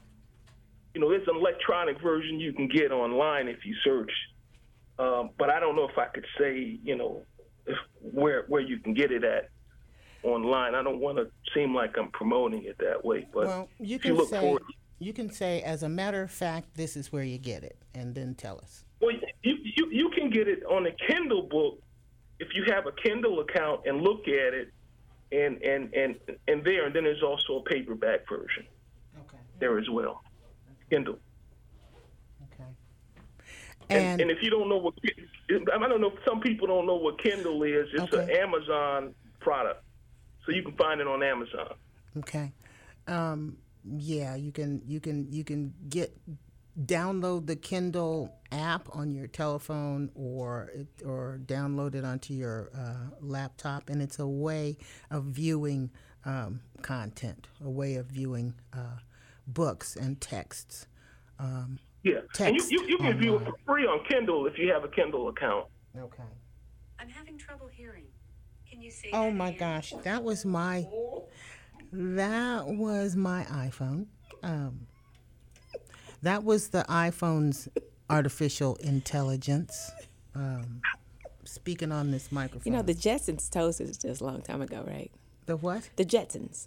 you 0.94 1.00
know, 1.00 1.08
there's 1.08 1.26
an 1.28 1.36
electronic 1.36 2.00
version 2.00 2.38
you 2.38 2.52
can 2.52 2.68
get 2.68 2.92
online 2.92 3.48
if 3.48 3.64
you 3.64 3.74
search, 3.82 4.12
um, 4.98 5.30
but 5.38 5.48
I 5.50 5.60
don't 5.60 5.76
know 5.76 5.88
if 5.88 5.96
I 5.96 6.06
could 6.06 6.26
say, 6.38 6.78
you 6.82 6.96
know, 6.96 7.22
if, 7.66 7.76
where 8.00 8.44
where 8.48 8.60
you 8.60 8.78
can 8.78 8.94
get 8.94 9.10
it 9.10 9.24
at 9.24 9.48
online. 10.22 10.74
I 10.74 10.82
don't 10.82 11.00
want 11.00 11.18
to 11.18 11.28
seem 11.54 11.74
like 11.74 11.96
I'm 11.98 12.10
promoting 12.10 12.64
it 12.64 12.76
that 12.78 13.04
way, 13.04 13.26
but 13.32 13.46
Well, 13.46 13.68
you 13.78 13.96
if 13.96 14.04
you 14.04 14.10
can 14.10 14.16
look 14.16 14.28
say 14.28 14.40
for 14.40 14.56
it, 14.56 14.62
you 14.98 15.12
can 15.12 15.30
say 15.30 15.62
as 15.62 15.82
a 15.82 15.88
matter 15.88 16.22
of 16.22 16.30
fact, 16.30 16.74
this 16.74 16.96
is 16.96 17.12
where 17.12 17.22
you 17.22 17.38
get 17.38 17.62
it, 17.62 17.76
and 17.94 18.14
then 18.14 18.34
tell 18.34 18.58
us. 18.58 18.84
Well, 19.00 19.12
you, 19.42 19.56
you 19.76 19.88
you 19.90 20.10
can 20.10 20.30
get 20.30 20.48
it 20.48 20.64
on 20.64 20.86
a 20.86 20.90
Kindle 21.06 21.42
book 21.42 21.78
if 22.40 22.48
you 22.54 22.64
have 22.72 22.86
a 22.86 22.92
Kindle 22.92 23.40
account 23.40 23.82
and 23.86 24.00
look 24.00 24.26
at 24.26 24.54
it, 24.54 24.72
and 25.32 25.62
and 25.62 25.94
and 25.94 26.16
and 26.48 26.64
there, 26.64 26.86
and 26.86 26.94
then 26.94 27.04
there's 27.04 27.22
also 27.22 27.58
a 27.58 27.62
paperback 27.62 28.28
version 28.28 28.66
Okay. 29.20 29.38
there 29.60 29.78
as 29.78 29.88
well, 29.88 30.22
Kindle. 30.90 31.18
Okay. 32.52 32.64
And, 33.90 33.98
And, 34.00 34.20
and 34.22 34.30
if 34.30 34.38
you 34.42 34.50
don't 34.50 34.68
know 34.68 34.78
what, 34.78 34.94
I 35.50 35.78
don't 35.88 36.00
know, 36.00 36.12
some 36.26 36.40
people 36.40 36.66
don't 36.66 36.86
know 36.86 36.96
what 36.96 37.22
Kindle 37.22 37.62
is. 37.62 37.86
It's 37.92 38.12
an 38.14 38.30
Amazon 38.30 39.14
product, 39.40 39.82
so 40.48 40.54
you 40.54 40.62
can 40.62 40.72
find 40.72 41.00
it 41.00 41.06
on 41.06 41.22
Amazon. 41.22 41.74
okay, 42.18 42.52
um, 43.06 43.58
yeah, 43.84 44.34
you 44.34 44.50
can 44.50 44.82
you 44.86 44.98
can 45.00 45.30
you 45.30 45.44
can 45.44 45.74
get 45.88 46.16
download 46.84 47.46
the 47.46 47.56
Kindle 47.56 48.32
app 48.52 48.88
on 48.94 49.10
your 49.10 49.26
telephone 49.26 50.10
or 50.14 50.70
it, 50.74 50.86
or 51.04 51.40
download 51.44 51.94
it 51.94 52.04
onto 52.04 52.32
your 52.32 52.70
uh, 52.76 53.14
laptop, 53.20 53.90
and 53.90 54.00
it's 54.00 54.18
a 54.18 54.26
way 54.26 54.78
of 55.10 55.24
viewing 55.24 55.90
um, 56.24 56.60
content, 56.82 57.46
a 57.64 57.70
way 57.70 57.96
of 57.96 58.06
viewing 58.06 58.54
uh, 58.72 58.98
books 59.46 59.96
and 59.96 60.20
texts. 60.20 60.86
Um, 61.38 61.78
Yeah, 62.02 62.20
and 62.40 62.56
you, 62.56 62.64
you, 62.70 62.86
you 62.86 62.98
can 62.98 63.18
view 63.18 63.36
it 63.36 63.44
for 63.44 63.54
free 63.66 63.84
on 63.84 64.04
Kindle 64.08 64.46
if 64.46 64.58
you 64.58 64.72
have 64.72 64.84
a 64.84 64.88
Kindle 64.88 65.28
account. 65.28 65.66
okay. 65.96 66.22
I'm 66.98 67.08
having 67.08 67.38
trouble 67.38 67.68
hearing. 67.68 68.06
Can 68.70 68.82
you 68.82 68.90
say 68.90 69.10
Oh 69.12 69.24
that 69.26 69.34
my 69.34 69.48
again? 69.48 69.58
gosh, 69.58 69.94
that 70.04 70.22
was 70.24 70.44
my 70.44 70.86
that 71.92 72.66
was 72.66 73.16
my 73.16 73.44
iPhone. 73.44 74.06
Um, 74.42 74.86
that 76.22 76.44
was 76.44 76.68
the 76.68 76.84
iPhone's 76.88 77.68
artificial 78.10 78.76
intelligence. 78.76 79.90
Um, 80.34 80.80
speaking 81.44 81.92
on 81.92 82.10
this 82.10 82.30
microphone. 82.30 82.70
You 82.70 82.76
know, 82.76 82.82
the 82.82 82.94
Jetsons 82.94 83.48
toast 83.50 83.80
is 83.80 83.96
just 83.96 84.20
a 84.20 84.24
long 84.24 84.42
time 84.42 84.60
ago, 84.62 84.84
right? 84.86 85.10
the 85.46 85.56
what? 85.56 85.88
The 85.96 86.04
Jetsons. 86.04 86.66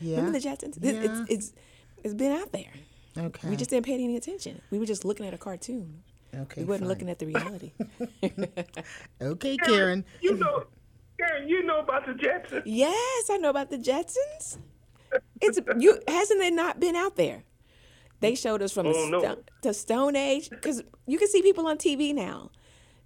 Yeah. 0.00 0.16
Remember 0.16 0.38
the 0.38 0.48
Jetsons? 0.48 0.82
It- 0.82 0.94
Yeah. 0.94 1.02
It's, 1.22 1.30
it's, 1.30 1.52
it's 2.02 2.14
been 2.14 2.32
out 2.32 2.50
there. 2.52 2.72
Okay. 3.18 3.48
We 3.50 3.56
just 3.56 3.68
didn't 3.70 3.84
pay 3.86 3.92
any 3.94 4.16
attention. 4.16 4.62
We 4.70 4.78
were 4.78 4.86
just 4.86 5.04
looking 5.04 5.26
at 5.26 5.34
a 5.34 5.38
cartoon. 5.38 6.02
okay. 6.34 6.62
we 6.62 6.66
wasn't 6.66 6.82
fine. 6.84 6.88
looking 6.88 7.10
at 7.10 7.18
the 7.18 7.26
reality. 7.26 7.72
Okay, 9.20 9.56
Karen. 9.58 10.04
You 10.20 10.36
know, 10.36 10.64
Karen, 11.18 11.48
you 11.48 11.62
know 11.64 11.80
about 11.80 12.06
the 12.06 12.12
Jetsons. 12.12 12.62
yes, 12.64 13.30
I 13.30 13.36
know 13.38 13.50
about 13.50 13.70
the 13.70 13.78
Jetsons. 13.78 14.58
It's 15.40 15.58
you 15.78 15.98
hasn't 16.08 16.42
it 16.42 16.52
not 16.52 16.80
been 16.80 16.96
out 16.96 17.16
there? 17.16 17.44
They 18.20 18.34
showed 18.34 18.62
us 18.62 18.72
from 18.72 18.86
the, 18.86 18.94
Oh, 18.96 19.08
no. 19.08 19.18
sto- 19.20 19.42
the 19.62 19.74
Stone 19.74 20.16
Age 20.16 20.48
because 20.50 20.82
you 21.06 21.18
can 21.18 21.28
see 21.28 21.42
people 21.42 21.66
on 21.66 21.76
TV 21.78 22.14
now. 22.14 22.50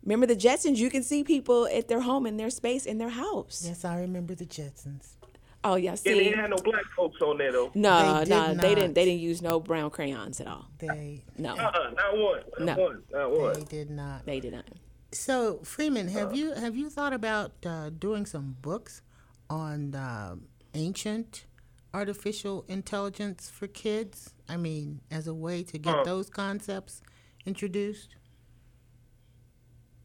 Remember 0.04 0.24
the 0.26 0.36
Jetsons? 0.36 0.76
You 0.76 0.88
can 0.88 1.02
see 1.02 1.24
people 1.24 1.66
at 1.66 1.88
their 1.88 2.00
home 2.00 2.26
in 2.26 2.36
their 2.36 2.48
space 2.50 2.86
in 2.86 2.98
their 2.98 3.08
house. 3.10 3.62
Yes, 3.66 3.84
I 3.84 4.00
remember 4.00 4.34
the 4.34 4.46
Jetsons. 4.46 5.16
Oh 5.62 5.74
yeah, 5.74 5.90
And 5.90 5.98
see. 5.98 6.14
they 6.14 6.20
ain't 6.28 6.36
had 6.36 6.48
no 6.50 6.56
black 6.64 6.84
folks 6.96 7.20
on 7.20 7.36
there 7.36 7.52
though. 7.52 7.70
No, 7.74 8.24
They 8.24 8.30
no, 8.30 8.46
did 8.48 8.60
they 8.60 8.68
didn't. 8.74 8.84
not. 8.90 8.94
They 8.94 9.04
didn't 9.04 9.20
use 9.20 9.42
no 9.42 9.60
brown 9.60 9.90
crayons 9.90 10.40
at 10.40 10.46
all. 10.46 10.68
They 10.78 11.22
No, 11.36 11.50
Uh-uh, 11.54 11.90
not 11.90 12.16
one. 12.16 12.40
Not 12.60 12.78
No. 12.78 12.82
one. 12.84 13.02
Not 13.12 13.30
one. 13.38 13.52
they 13.54 13.64
did 13.64 13.90
not. 13.90 14.24
they 14.24 14.40
did 14.40 14.52
not. 14.54 14.64
So 15.12 15.58
Freeman, 15.64 16.08
have 16.08 16.34
you 16.36 16.52
have 16.52 16.76
you 16.76 16.88
thought 16.88 17.12
about 17.12 17.52
uh, 17.66 17.90
doing 17.90 18.26
some 18.26 18.56
books 18.62 19.02
on 19.48 19.94
um 19.94 20.46
ancient 20.74 21.46
artificial 21.92 22.64
intelligence 22.68 23.50
for 23.50 23.66
kids? 23.66 24.34
I 24.48 24.56
mean, 24.56 25.00
as 25.10 25.26
a 25.26 25.34
way 25.34 25.62
to 25.64 25.78
get 25.78 25.96
Uh. 25.98 26.04
those 26.04 26.30
concepts 26.30 27.02
introduced. 27.44 28.14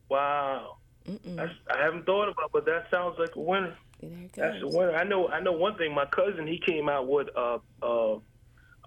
Wow. 0.09 0.77
That's, 1.05 1.51
I 1.69 1.83
haven't 1.83 2.05
thought 2.07 2.29
about, 2.29 2.51
but 2.51 2.65
that 2.65 2.87
sounds 2.89 3.17
like 3.19 3.35
a 3.35 3.39
winner. 3.39 3.75
That's 4.35 4.61
a 4.63 4.67
winner. 4.67 4.95
I 4.95 5.03
know. 5.03 5.27
I 5.27 5.39
know 5.39 5.51
one 5.51 5.77
thing. 5.77 5.93
My 5.93 6.05
cousin, 6.05 6.47
he 6.47 6.57
came 6.59 6.89
out 6.89 7.07
with 7.07 7.27
uh, 7.35 7.59
uh, 7.81 8.17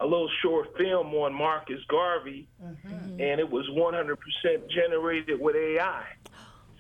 a 0.01 0.05
little 0.07 0.31
short 0.43 0.77
film 0.77 1.09
on 1.15 1.35
Marcus 1.35 1.81
Garvey, 1.89 2.47
Mm-hmm. 2.63 3.21
and 3.21 3.41
it 3.41 3.51
was 3.51 3.67
100% 3.71 4.71
generated 4.71 5.41
with 5.41 5.57
AI. 5.57 6.05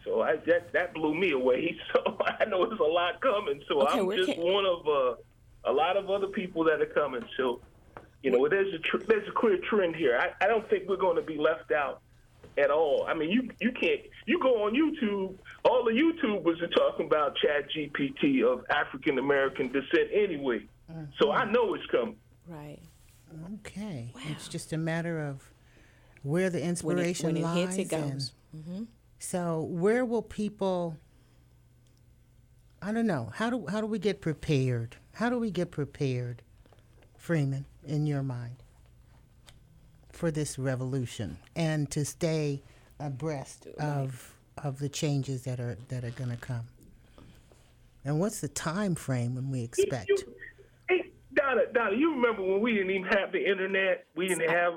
So 0.05 0.23
I, 0.23 0.37
that 0.47 0.73
that 0.73 0.95
blew 0.95 1.15
me 1.15 1.33
away. 1.33 1.77
So 1.93 2.17
I 2.21 2.45
know 2.47 2.67
there's 2.67 2.81
a 2.81 2.83
lot 2.85 3.21
coming. 3.21 3.61
So 3.69 3.83
Okay, 3.83 3.99
I'm 4.01 4.11
just 4.17 4.33
can- 4.33 4.43
one 4.53 4.65
of 4.65 4.87
uh, 4.87 5.15
a 5.65 5.73
lot 5.73 5.97
of 5.97 6.09
other 6.11 6.29
people 6.29 6.65
that 6.65 6.81
are 6.81 6.87
coming. 6.87 7.23
So 7.37 7.61
you 8.23 8.31
know, 8.31 8.49
there's 8.49 8.73
a 8.75 8.79
tr- 8.79 9.05
there's 9.07 9.29
a 9.29 9.33
clear 9.33 9.59
trend 9.69 9.97
here. 9.97 10.19
I, 10.19 10.45
I 10.45 10.49
don't 10.49 10.69
think 10.71 10.89
we're 10.89 10.97
going 10.97 11.17
to 11.17 11.23
be 11.23 11.37
left 11.37 11.71
out 11.73 12.01
at 12.57 12.71
all. 12.71 13.05
I 13.09 13.15
mean, 13.15 13.31
you 13.31 13.51
you 13.61 13.71
can't 13.73 14.01
you 14.27 14.39
go 14.41 14.65
on 14.65 14.73
YouTube. 14.75 15.35
All 15.65 15.85
the 15.85 15.93
YouTubers 15.93 16.63
are 16.63 16.69
talking 16.69 17.07
about 17.07 17.37
Chat 17.37 17.69
GPT 17.71 18.45
of 18.45 18.65
African 18.71 19.19
American 19.19 19.69
descent 19.71 20.09
anyway. 20.13 20.61
So 21.21 21.33
I 21.33 21.45
know 21.51 21.75
it's 21.75 21.87
coming. 21.87 22.17
Right. 22.47 22.79
Okay, 23.67 24.13
it's 24.31 24.49
just 24.49 24.73
a 24.73 24.79
matter 24.79 25.21
of 25.21 25.43
where 26.23 26.51
the 26.51 26.59
When 26.59 26.67
it, 26.67 26.69
inspiration 26.71 27.27
when 27.27 27.37
it 27.37 27.43
lies. 27.43 27.77
hits, 27.77 27.93
it 27.93 27.97
and- 27.97 28.13
goes. 28.13 28.33
So 29.19 29.63
where 29.63 30.05
will 30.05 30.23
people? 30.23 30.97
I 32.81 32.93
don't 32.93 33.07
know. 33.07 33.31
How 33.35 33.51
do 33.51 33.67
how 33.67 33.81
do 33.81 33.87
we 33.87 33.99
get 33.99 34.21
prepared? 34.21 34.97
How 35.15 35.29
do 35.29 35.39
we 35.39 35.51
get 35.51 35.71
prepared, 35.73 36.43
Freeman, 37.17 37.67
in 37.85 38.07
your 38.07 38.23
mind, 38.23 38.63
for 40.13 40.31
this 40.31 40.59
revolution 40.59 41.39
and 41.57 41.91
to 41.91 42.05
stay 42.05 42.63
abreast 43.01 43.67
of 43.81 44.35
of 44.57 44.79
the 44.79 44.89
changes 44.89 45.43
that 45.43 45.59
are 45.59 45.77
that 45.89 46.05
are 46.05 46.11
going 46.13 46.31
to 46.31 46.37
come? 46.37 46.69
And 48.05 48.21
what's 48.21 48.41
the 48.41 48.49
time 48.49 48.95
frame 48.95 49.35
when 49.35 49.51
we 49.51 49.63
expect? 49.65 50.11
You, 51.59 51.67
Donna, 51.73 51.91
Donna, 51.91 51.97
you 51.97 52.15
remember 52.15 52.43
when 52.43 52.61
we 52.61 52.75
didn't 52.75 52.91
even 52.91 53.05
have 53.05 53.33
the 53.33 53.45
internet? 53.45 54.07
We 54.15 54.29
didn't 54.29 54.49
have 54.51 54.75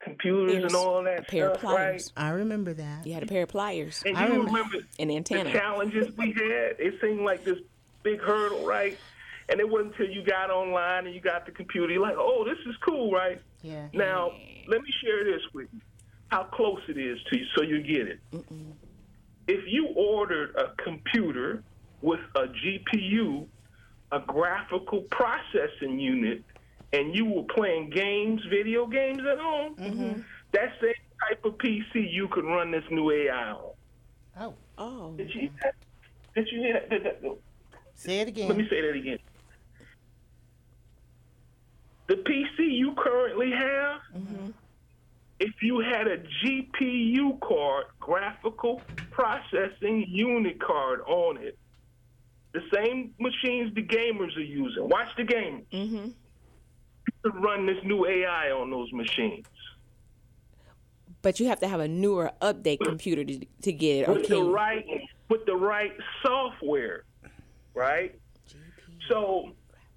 computers 0.00 0.62
and 0.64 0.74
all 0.74 1.02
that 1.02 1.20
a 1.20 1.22
pair 1.22 1.50
of 1.50 1.58
stuff, 1.58 1.72
right? 1.72 2.12
I 2.16 2.30
remember 2.30 2.74
that. 2.74 3.06
You 3.06 3.14
had 3.14 3.22
a 3.22 3.26
pair 3.26 3.42
of 3.44 3.48
pliers. 3.48 4.02
And 4.06 4.16
I 4.16 4.26
you 4.26 4.42
remember- 4.42 4.52
remember 4.52 4.78
An 4.98 5.08
the 5.08 5.50
challenges 5.50 6.16
we 6.16 6.32
had? 6.32 6.76
It 6.78 7.00
seemed 7.00 7.20
like 7.22 7.44
this 7.44 7.58
big 8.02 8.20
hurdle, 8.20 8.64
right? 8.66 8.96
And 9.48 9.60
it 9.60 9.68
wasn't 9.68 9.92
until 9.92 10.08
you 10.14 10.24
got 10.24 10.50
online 10.50 11.06
and 11.06 11.14
you 11.14 11.20
got 11.20 11.46
the 11.46 11.52
computer, 11.52 11.92
you're 11.92 12.02
like, 12.02 12.16
oh, 12.18 12.44
this 12.44 12.58
is 12.66 12.76
cool, 12.84 13.12
right? 13.12 13.40
Yeah. 13.62 13.88
Now, 13.92 14.32
let 14.66 14.82
me 14.82 14.88
share 15.02 15.24
this 15.24 15.42
with 15.54 15.68
you, 15.72 15.80
how 16.28 16.44
close 16.44 16.80
it 16.88 16.98
is 16.98 17.18
to 17.30 17.38
you 17.38 17.46
so 17.56 17.62
you 17.62 17.80
get 17.82 18.08
it. 18.08 18.20
If 19.48 19.64
you 19.68 19.88
ordered 19.96 20.56
a 20.56 20.82
computer 20.82 21.62
with 22.02 22.20
a 22.34 22.46
GPU, 22.48 23.46
a 24.12 24.20
graphical 24.20 25.02
processing 25.10 25.98
unit, 25.98 26.44
and 26.92 27.14
you 27.14 27.24
were 27.24 27.44
playing 27.54 27.90
games, 27.90 28.40
video 28.48 28.86
games 28.86 29.20
at 29.20 29.38
home, 29.38 29.74
mm-hmm. 29.76 30.20
that 30.52 30.72
same 30.80 30.94
type 31.28 31.44
of 31.44 31.54
PC 31.58 32.12
you 32.12 32.28
could 32.28 32.44
run 32.44 32.70
this 32.70 32.84
new 32.90 33.10
AI 33.10 33.50
on. 33.50 33.72
Oh, 34.38 34.54
Oh. 34.78 35.12
Did 35.16 35.34
you 35.34 35.40
hear 35.40 35.50
that? 35.62 35.74
Did 36.34 36.48
you 36.52 36.60
hear 36.60 36.74
that? 36.74 36.90
Did 36.90 37.04
that- 37.04 37.38
say 37.94 38.20
it 38.20 38.28
again. 38.28 38.48
Let 38.48 38.56
me 38.58 38.66
say 38.68 38.80
that 38.82 38.94
again. 38.94 39.18
The 42.08 42.14
PC 42.14 42.58
you 42.58 42.94
currently 42.96 43.50
have, 43.50 44.00
mm-hmm. 44.16 44.50
if 45.40 45.54
you 45.60 45.80
had 45.80 46.06
a 46.06 46.18
GPU 46.18 47.40
card, 47.40 47.86
graphical 47.98 48.80
processing 49.10 50.04
unit 50.08 50.60
card 50.60 51.00
on 51.00 51.38
it, 51.38 51.58
the 52.56 52.62
same 52.74 53.12
machines 53.20 53.74
the 53.74 53.82
gamers 53.82 54.34
are 54.36 54.40
using. 54.40 54.88
Watch 54.88 55.08
the 55.16 55.24
game. 55.24 55.66
Mm-hmm. 55.72 56.06
You 56.06 57.12
could 57.22 57.44
run 57.44 57.66
this 57.66 57.76
new 57.84 58.06
AI 58.06 58.50
on 58.50 58.70
those 58.70 58.90
machines. 58.94 59.44
But 61.20 61.38
you 61.38 61.48
have 61.48 61.60
to 61.60 61.68
have 61.68 61.80
a 61.80 61.88
newer 61.88 62.32
update 62.40 62.78
computer 62.80 63.24
to, 63.24 63.44
to 63.62 63.72
get 63.72 64.02
it. 64.02 64.08
With 64.08 64.28
the 64.28 64.42
right 64.42 64.86
with 65.28 65.44
the 65.44 65.54
right 65.54 65.92
software, 66.24 67.04
right? 67.74 68.18
So 69.08 69.50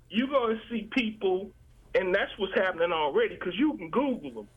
you're 0.10 0.28
going 0.28 0.58
to 0.58 0.62
see 0.70 0.90
people, 0.92 1.52
and 1.96 2.14
that's 2.14 2.32
what's 2.38 2.54
happening 2.56 2.92
already 2.92 3.36
because 3.36 3.54
you 3.58 3.78
can 3.78 3.90
Google 3.90 4.32
them. 4.32 4.48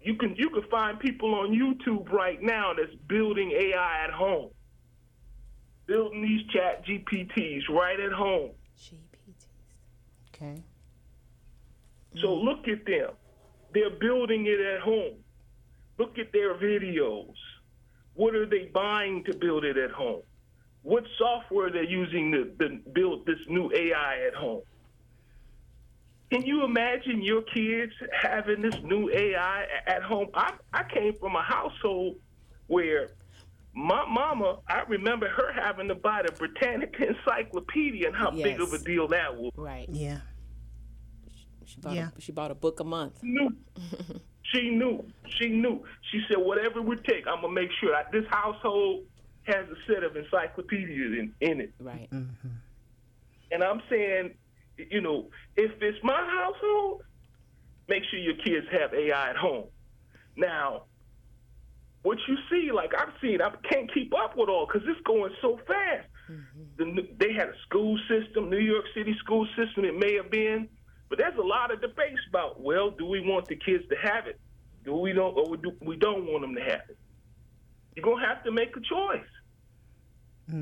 You 0.00 0.14
can 0.14 0.34
you 0.36 0.48
can 0.48 0.62
find 0.70 0.98
people 0.98 1.34
on 1.34 1.50
YouTube 1.50 2.10
right 2.10 2.40
now 2.40 2.72
that's 2.74 2.94
building 3.08 3.52
AI 3.52 4.04
at 4.04 4.10
home, 4.10 4.50
building 5.86 6.22
these 6.22 6.46
Chat 6.52 6.84
GPTs 6.86 7.68
right 7.68 7.98
at 7.98 8.12
home. 8.12 8.50
GPTs. 8.78 9.46
Okay. 10.34 10.62
So 12.20 12.28
mm. 12.28 12.44
look 12.44 12.68
at 12.68 12.84
them. 12.84 13.10
They're 13.74 13.90
building 13.90 14.46
it 14.46 14.60
at 14.60 14.80
home. 14.80 15.14
Look 15.98 16.18
at 16.18 16.32
their 16.32 16.54
videos. 16.54 17.34
What 18.14 18.34
are 18.34 18.46
they 18.46 18.70
buying 18.72 19.24
to 19.24 19.34
build 19.34 19.64
it 19.64 19.76
at 19.76 19.90
home? 19.90 20.22
What 20.82 21.04
software 21.16 21.70
they're 21.70 21.84
using 21.84 22.32
to, 22.32 22.44
to 22.44 22.78
build 22.92 23.24
this 23.24 23.38
new 23.48 23.70
AI 23.72 24.26
at 24.26 24.34
home? 24.34 24.62
Can 26.30 26.42
you 26.42 26.64
imagine 26.64 27.22
your 27.22 27.42
kids 27.42 27.92
having 28.20 28.62
this 28.62 28.74
new 28.82 29.10
AI 29.10 29.66
at 29.86 30.02
home? 30.02 30.28
I, 30.34 30.54
I 30.72 30.82
came 30.82 31.14
from 31.14 31.36
a 31.36 31.42
household 31.42 32.16
where 32.68 33.10
my 33.74 34.04
mama, 34.08 34.58
I 34.68 34.82
remember 34.88 35.28
her 35.28 35.52
having 35.52 35.88
to 35.88 35.94
buy 35.94 36.22
the 36.26 36.32
Britannica 36.32 37.08
Encyclopedia 37.08 38.06
and 38.08 38.16
how 38.16 38.30
big 38.30 38.60
of 38.60 38.72
a 38.72 38.78
deal 38.78 39.08
that 39.08 39.34
was. 39.36 39.52
Right. 39.56 39.88
Yeah. 39.90 40.18
She 41.64 41.80
bought, 41.80 41.94
Yeah. 41.94 42.08
a, 42.16 42.20
she 42.20 42.32
bought 42.32 42.50
a 42.50 42.54
book 42.54 42.80
a 42.80 42.84
month. 42.84 43.22
knew. 43.22 43.54
she 44.52 44.70
knew. 44.70 45.04
She 45.38 45.48
knew. 45.48 45.82
She 46.10 46.20
said, 46.28 46.36
whatever 46.38 46.80
it 46.80 46.84
would 46.84 47.04
take, 47.04 47.26
I'm 47.26 47.40
gonna 47.40 47.52
make 47.54 47.70
sure 47.80 47.92
that 47.92 48.12
this 48.12 48.24
household 48.28 49.04
has 49.44 49.66
a 49.68 49.92
set 49.92 50.04
of 50.04 50.16
encyclopedias 50.16 51.18
in, 51.18 51.34
in 51.40 51.60
it. 51.62 51.72
Right. 51.80 52.10
Mm-hmm. 52.10 52.48
And 53.52 53.64
I'm 53.64 53.82
saying, 53.88 54.34
you 54.76 55.00
know, 55.00 55.28
if 55.56 55.70
it's 55.80 55.98
my 56.02 56.20
household, 56.30 57.02
make 57.88 58.02
sure 58.10 58.18
your 58.20 58.36
kids 58.36 58.66
have 58.70 58.92
AI 58.94 59.30
at 59.30 59.36
home. 59.36 59.64
Now, 60.36 60.84
what 62.02 62.18
you 62.26 62.36
see, 62.50 62.70
like 62.72 62.92
I've 62.98 63.12
seen, 63.20 63.40
I 63.40 63.50
can't 63.70 63.92
keep 63.92 64.12
up 64.14 64.36
with 64.36 64.48
all 64.48 64.66
because 64.66 64.86
it's 64.88 65.00
going 65.06 65.32
so 65.40 65.58
fast. 65.66 66.08
The, 66.76 67.08
they 67.18 67.32
had 67.32 67.48
a 67.48 67.54
school 67.66 67.98
system, 68.08 68.48
New 68.48 68.58
York 68.58 68.84
City 68.94 69.14
school 69.18 69.46
system. 69.56 69.84
It 69.84 69.98
may 69.98 70.14
have 70.14 70.30
been, 70.30 70.68
but 71.08 71.18
there's 71.18 71.36
a 71.38 71.42
lot 71.42 71.70
of 71.70 71.80
debates 71.80 72.20
about. 72.28 72.60
Well, 72.60 72.90
do 72.90 73.06
we 73.06 73.20
want 73.20 73.46
the 73.48 73.56
kids 73.56 73.84
to 73.90 73.96
have 74.02 74.26
it? 74.26 74.40
Do 74.84 74.94
we 74.96 75.12
don't, 75.12 75.36
or 75.36 75.56
do 75.56 75.72
we 75.80 75.96
don't 75.96 76.26
want 76.26 76.42
them 76.42 76.54
to 76.54 76.60
have 76.62 76.82
it? 76.88 76.98
You're 77.94 78.04
gonna 78.04 78.26
have 78.26 78.42
to 78.44 78.50
make 78.50 78.74
a 78.76 78.80
choice. 78.80 79.28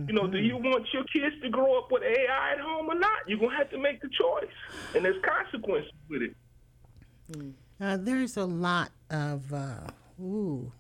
You 0.09 0.15
know, 0.15 0.27
do 0.27 0.39
you 0.39 0.57
want 0.57 0.87
your 0.93 1.05
kids 1.05 1.35
to 1.43 1.49
grow 1.49 1.79
up 1.79 1.91
with 1.91 2.03
AI 2.03 2.53
at 2.53 2.61
home 2.61 2.89
or 2.91 2.95
not? 2.95 3.19
You're 3.27 3.39
gonna 3.39 3.57
have 3.57 3.71
to 3.71 3.79
make 3.79 4.01
the 4.03 4.09
choice, 4.09 4.51
and 4.95 5.05
there's 5.05 5.23
consequences 5.25 5.93
with 6.09 6.23
it. 6.23 6.35
Uh, 7.81 7.97
there's 7.97 8.37
a 8.37 8.45
lot 8.45 8.91
of 9.11 9.53
uh, 9.53 9.89
ooh, 10.21 10.71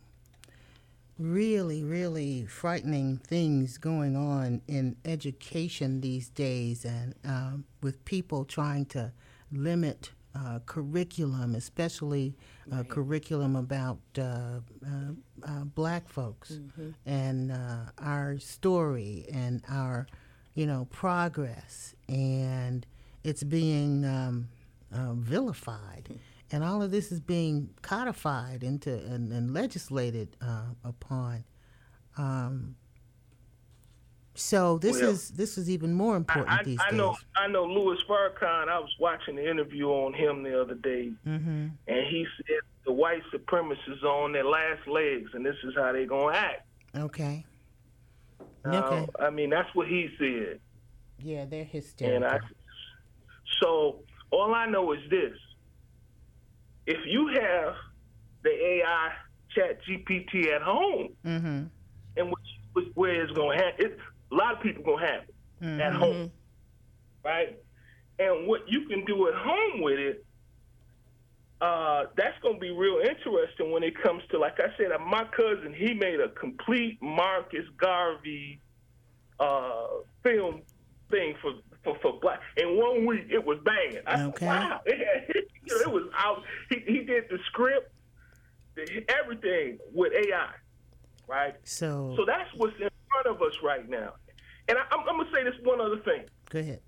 really, 1.20 1.84
really 1.84 2.46
frightening 2.46 3.18
things 3.18 3.78
going 3.78 4.16
on 4.16 4.62
in 4.66 4.96
education 5.04 6.00
these 6.00 6.28
days, 6.30 6.84
and 6.84 7.14
um, 7.24 7.64
with 7.82 8.04
people 8.04 8.44
trying 8.44 8.86
to 8.86 9.12
limit 9.52 10.10
uh, 10.34 10.60
curriculum, 10.64 11.54
especially 11.54 12.34
uh, 12.72 12.82
curriculum 12.84 13.56
about 13.56 13.98
uh, 14.18 14.22
uh, 14.22 14.60
uh, 15.42 15.64
black 15.74 16.08
folks 16.08 16.60
and 17.04 17.50
uh, 17.52 17.78
our 17.98 18.38
story 18.38 19.26
and 19.32 19.62
our, 19.68 20.06
you 20.54 20.66
know, 20.66 20.86
progress. 20.90 21.94
And 22.08 22.86
it's 23.24 23.42
being 23.42 24.04
um, 24.04 24.48
uh, 24.94 25.14
vilified. 25.14 26.08
And 26.53 26.64
all 26.64 26.82
of 26.82 26.90
this 26.90 27.12
is 27.12 27.20
being 27.20 27.70
codified 27.82 28.64
into 28.64 28.92
and, 28.92 29.32
and 29.32 29.55
legislated 29.55 30.36
uh, 30.40 30.64
upon. 30.84 31.44
Um, 32.18 32.74
so 34.34 34.78
this 34.78 35.01
Well, 35.01 35.11
is 35.11 35.30
this 35.30 35.59
is 35.59 35.68
even 35.68 35.92
more 35.92 36.16
important 36.16 36.51
I, 36.61 36.62
these 36.62 36.78
I 36.80 36.90
days. 36.90 36.98
know 36.98 37.16
I 37.36 37.46
know 37.48 37.64
Louis 37.64 37.98
Farrakhan. 38.09 38.68
I 38.68 38.78
was 38.78 38.94
watching 38.98 39.36
the 39.36 39.48
interview 39.48 39.86
on 39.88 40.12
him 40.14 40.42
the 40.42 40.61
other 40.61 40.74
day, 40.74 41.12
Mm-hmm. 41.26 41.68
and 41.88 42.07
he 42.09 42.26
said 42.36 42.57
the 42.86 42.92
white 42.92 43.22
supremacists 43.32 44.03
are 44.03 44.24
on 44.24 44.32
their 44.32 44.44
last 44.44 44.86
legs, 44.88 45.30
and 45.34 45.44
this 45.44 45.57
is 45.64 45.74
how 45.76 45.92
they're 45.92 46.07
gonna 46.07 46.34
act. 46.36 46.66
Okay. 46.96 47.44
Now, 48.64 48.86
Okay. 48.86 49.07
I 49.20 49.30
mean, 49.30 49.51
that's 49.51 49.72
what 49.74 49.88
he 49.88 50.09
said, 50.18 50.61
Yeah, 51.18 51.44
they're 51.44 51.61
and 51.62 51.68
hysterical. 51.70 52.28
I. 52.28 52.38
So 53.61 53.98
all 54.30 54.55
I 54.55 54.66
know 54.66 54.92
is 54.92 55.01
this: 55.11 55.36
if 56.87 56.99
you 57.07 57.28
have 57.28 57.74
the 58.43 58.51
AI 58.51 59.12
Chat 59.55 59.78
GPT 59.85 60.49
at 60.55 60.62
home, 60.62 61.09
mm-hmm. 61.24 61.64
and 62.16 62.35
which, 62.74 62.87
where 62.95 63.22
it's 63.22 63.33
gonna 63.33 63.57
happen, 63.57 63.87
it, 63.87 63.99
a 64.31 64.35
lot 64.35 64.55
of 64.55 64.62
people 64.62 64.83
gonna 64.85 65.07
have 65.07 65.22
it 65.22 65.81
at 65.81 65.93
home, 65.93 66.31
right? 67.24 67.59
And 68.18 68.47
what 68.47 68.62
you 68.68 68.87
can 68.87 69.05
do 69.05 69.28
at 69.28 69.35
home 69.35 69.83
with 69.83 69.99
it, 69.99 70.24
uh, 71.61 72.05
that's 72.16 72.39
gonna 72.43 72.59
be 72.59 72.70
real 72.70 73.01
interesting 73.01 73.72
when 73.72 73.83
it 73.83 74.01
comes 74.01 74.22
to, 74.31 74.39
like 74.39 74.59
I 74.61 74.68
said, 74.76 74.93
uh, 74.93 74.99
my 74.99 75.24
cousin 75.24 75.74
he 75.76 75.95
made 75.95 76.20
a 76.20 76.28
complete 76.28 77.01
Marcus 77.03 77.66
Garvey 77.76 78.61
uh, 79.39 79.87
film 80.22 80.62
thing 81.11 81.35
for. 81.43 81.53
For, 81.83 81.97
for 82.03 82.20
black 82.20 82.41
in 82.59 82.76
one 82.76 83.07
week 83.07 83.28
it 83.31 83.43
was 83.43 83.59
banging. 83.64 84.03
I, 84.07 84.24
Okay. 84.24 84.45
Wow, 84.45 84.83
it, 84.85 84.99
had- 84.99 85.45
you 85.70 85.76
know, 85.76 85.82
it 85.82 85.92
was 85.92 86.10
out. 86.16 86.42
He, 86.68 86.80
he 86.86 86.98
did 87.04 87.24
the 87.30 87.38
script, 87.46 87.92
the, 88.74 89.04
everything 89.08 89.78
with 89.92 90.12
AI, 90.12 90.50
right? 91.26 91.54
So, 91.64 92.14
So 92.16 92.24
that's 92.24 92.48
what's 92.56 92.74
in 92.80 92.88
front 93.10 93.26
of 93.26 93.42
us 93.42 93.52
right 93.62 93.88
now. 93.88 94.14
And 94.68 94.78
I, 94.78 94.82
I'm, 94.90 95.00
I'm 95.08 95.18
gonna 95.18 95.30
say 95.32 95.44
this 95.44 95.54
one 95.64 95.80
other 95.80 95.98
thing. 95.98 96.24
go 96.48 96.58
ahead. 96.60 96.80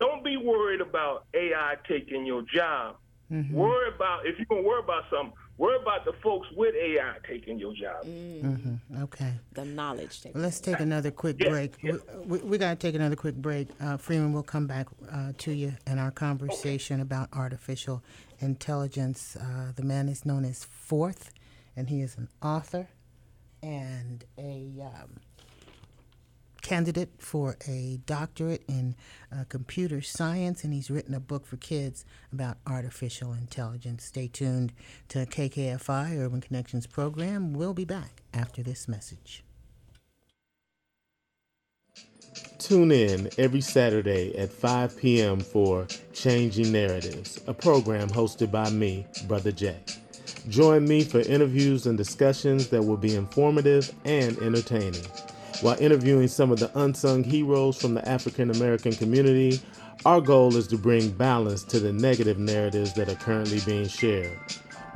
Don't 0.00 0.24
be 0.24 0.36
worried 0.36 0.80
about 0.80 1.26
AI 1.34 1.76
taking 1.88 2.26
your 2.26 2.42
job. 2.42 2.96
Mm-hmm. 3.30 3.54
Worry 3.54 3.88
about 3.94 4.26
if 4.26 4.36
you're 4.38 4.46
gonna 4.46 4.62
worry 4.62 4.82
about 4.82 5.04
something. 5.10 5.32
Worry 5.56 5.76
about 5.80 6.04
the 6.04 6.12
folks 6.22 6.48
with 6.56 6.74
AI 6.74 7.14
taking 7.28 7.58
your 7.60 7.72
job. 7.74 8.04
Mm-hmm. 8.04 9.02
Okay. 9.04 9.34
The 9.52 9.64
knowledge. 9.64 10.22
That 10.22 10.34
Let's 10.34 10.58
take 10.60 10.80
another 10.80 11.12
quick 11.12 11.36
Yeah, 11.38 11.50
break. 11.50 11.74
yeah. 11.82 11.92
We, 12.24 12.38
we, 12.38 12.38
we 12.38 12.58
got 12.58 12.70
to 12.70 12.76
take 12.86 12.96
another 12.96 13.14
quick 13.14 13.36
break. 13.36 13.68
Uh, 13.80 13.96
Freeman, 13.96 14.32
we'll 14.32 14.42
come 14.42 14.66
back 14.66 14.88
uh, 15.12 15.32
to 15.38 15.52
you 15.52 15.74
in 15.86 15.98
our 16.00 16.10
conversation 16.10 17.00
about 17.00 17.28
artificial 17.32 18.02
intelligence. 18.40 19.36
Uh, 19.36 19.70
the 19.76 19.84
man 19.84 20.08
is 20.08 20.26
known 20.26 20.44
as 20.44 20.64
Fourth, 20.64 21.32
and 21.76 21.88
he 21.88 22.00
is 22.00 22.16
an 22.16 22.28
author 22.42 22.88
and 23.62 24.24
a 24.36 24.72
um, 24.82 25.20
candidate 26.64 27.10
for 27.18 27.56
a 27.68 28.00
doctorate 28.06 28.64
in 28.66 28.96
uh, 29.30 29.44
computer 29.48 30.00
science, 30.00 30.64
and 30.64 30.72
he's 30.72 30.90
written 30.90 31.14
a 31.14 31.20
book 31.20 31.46
for 31.46 31.58
kids 31.58 32.04
about 32.32 32.56
artificial 32.66 33.34
intelligence. 33.34 34.04
Stay 34.04 34.26
tuned 34.26 34.72
to 35.08 35.26
KKFI 35.26 36.18
Urban 36.18 36.40
Connections 36.40 36.86
program. 36.86 37.52
We'll 37.52 37.74
be 37.74 37.84
back 37.84 38.22
after 38.32 38.62
this 38.62 38.88
message. 38.88 39.44
Tune 42.58 42.90
in 42.90 43.28
every 43.36 43.60
Saturday 43.60 44.34
at 44.38 44.50
5 44.50 44.96
p.m. 44.96 45.40
for 45.40 45.86
Changing 46.14 46.72
Narratives, 46.72 47.38
a 47.46 47.52
program 47.52 48.08
hosted 48.08 48.50
by 48.50 48.70
me, 48.70 49.06
Brother 49.28 49.52
Jay. 49.52 49.80
Join 50.48 50.88
me 50.88 51.04
for 51.04 51.20
interviews 51.20 51.86
and 51.86 51.98
discussions 51.98 52.68
that 52.68 52.82
will 52.82 52.96
be 52.96 53.14
informative 53.14 53.94
and 54.06 54.38
entertaining. 54.38 55.04
While 55.60 55.76
interviewing 55.80 56.28
some 56.28 56.50
of 56.50 56.58
the 56.58 56.70
unsung 56.78 57.24
heroes 57.24 57.80
from 57.80 57.94
the 57.94 58.06
African 58.08 58.50
American 58.50 58.92
community, 58.92 59.60
our 60.04 60.20
goal 60.20 60.56
is 60.56 60.66
to 60.68 60.76
bring 60.76 61.10
balance 61.10 61.64
to 61.64 61.80
the 61.80 61.92
negative 61.92 62.38
narratives 62.38 62.92
that 62.94 63.08
are 63.08 63.14
currently 63.14 63.60
being 63.64 63.88
shared. 63.88 64.38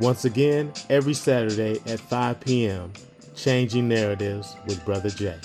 Once 0.01 0.25
again, 0.25 0.73
every 0.91 1.15
Saturday 1.15 1.81
at 1.87 2.01
5 2.01 2.41
p.m., 2.41 2.93
Changing 3.35 3.89
Narratives 3.89 4.57
with 4.67 4.85
Brother 4.85 5.11
Jay. 5.11 5.39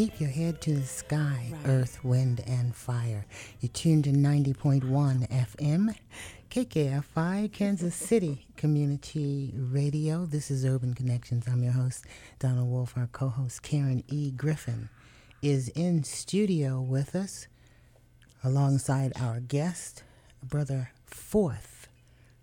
Keep 0.00 0.18
your 0.18 0.30
head 0.30 0.62
to 0.62 0.72
the 0.76 0.86
sky, 0.86 1.52
earth, 1.66 2.02
wind, 2.02 2.42
and 2.46 2.74
fire. 2.74 3.26
You're 3.60 3.68
tuned 3.68 4.04
to 4.04 4.12
90.1 4.12 4.80
FM, 5.28 5.94
KKFI, 6.48 7.52
Kansas 7.52 7.94
City 7.94 8.46
Community 8.56 9.52
Radio. 9.54 10.24
This 10.24 10.50
is 10.50 10.64
Urban 10.64 10.94
Connections. 10.94 11.46
I'm 11.46 11.62
your 11.62 11.74
host, 11.74 12.06
Donna 12.38 12.64
Wolf. 12.64 12.96
Our 12.96 13.08
co 13.08 13.28
host, 13.28 13.62
Karen 13.62 14.02
E. 14.08 14.30
Griffin, 14.30 14.88
is 15.42 15.68
in 15.68 16.02
studio 16.02 16.80
with 16.80 17.14
us 17.14 17.46
alongside 18.42 19.12
our 19.20 19.38
guest, 19.38 20.02
Brother 20.42 20.92
Fourth, 21.04 21.88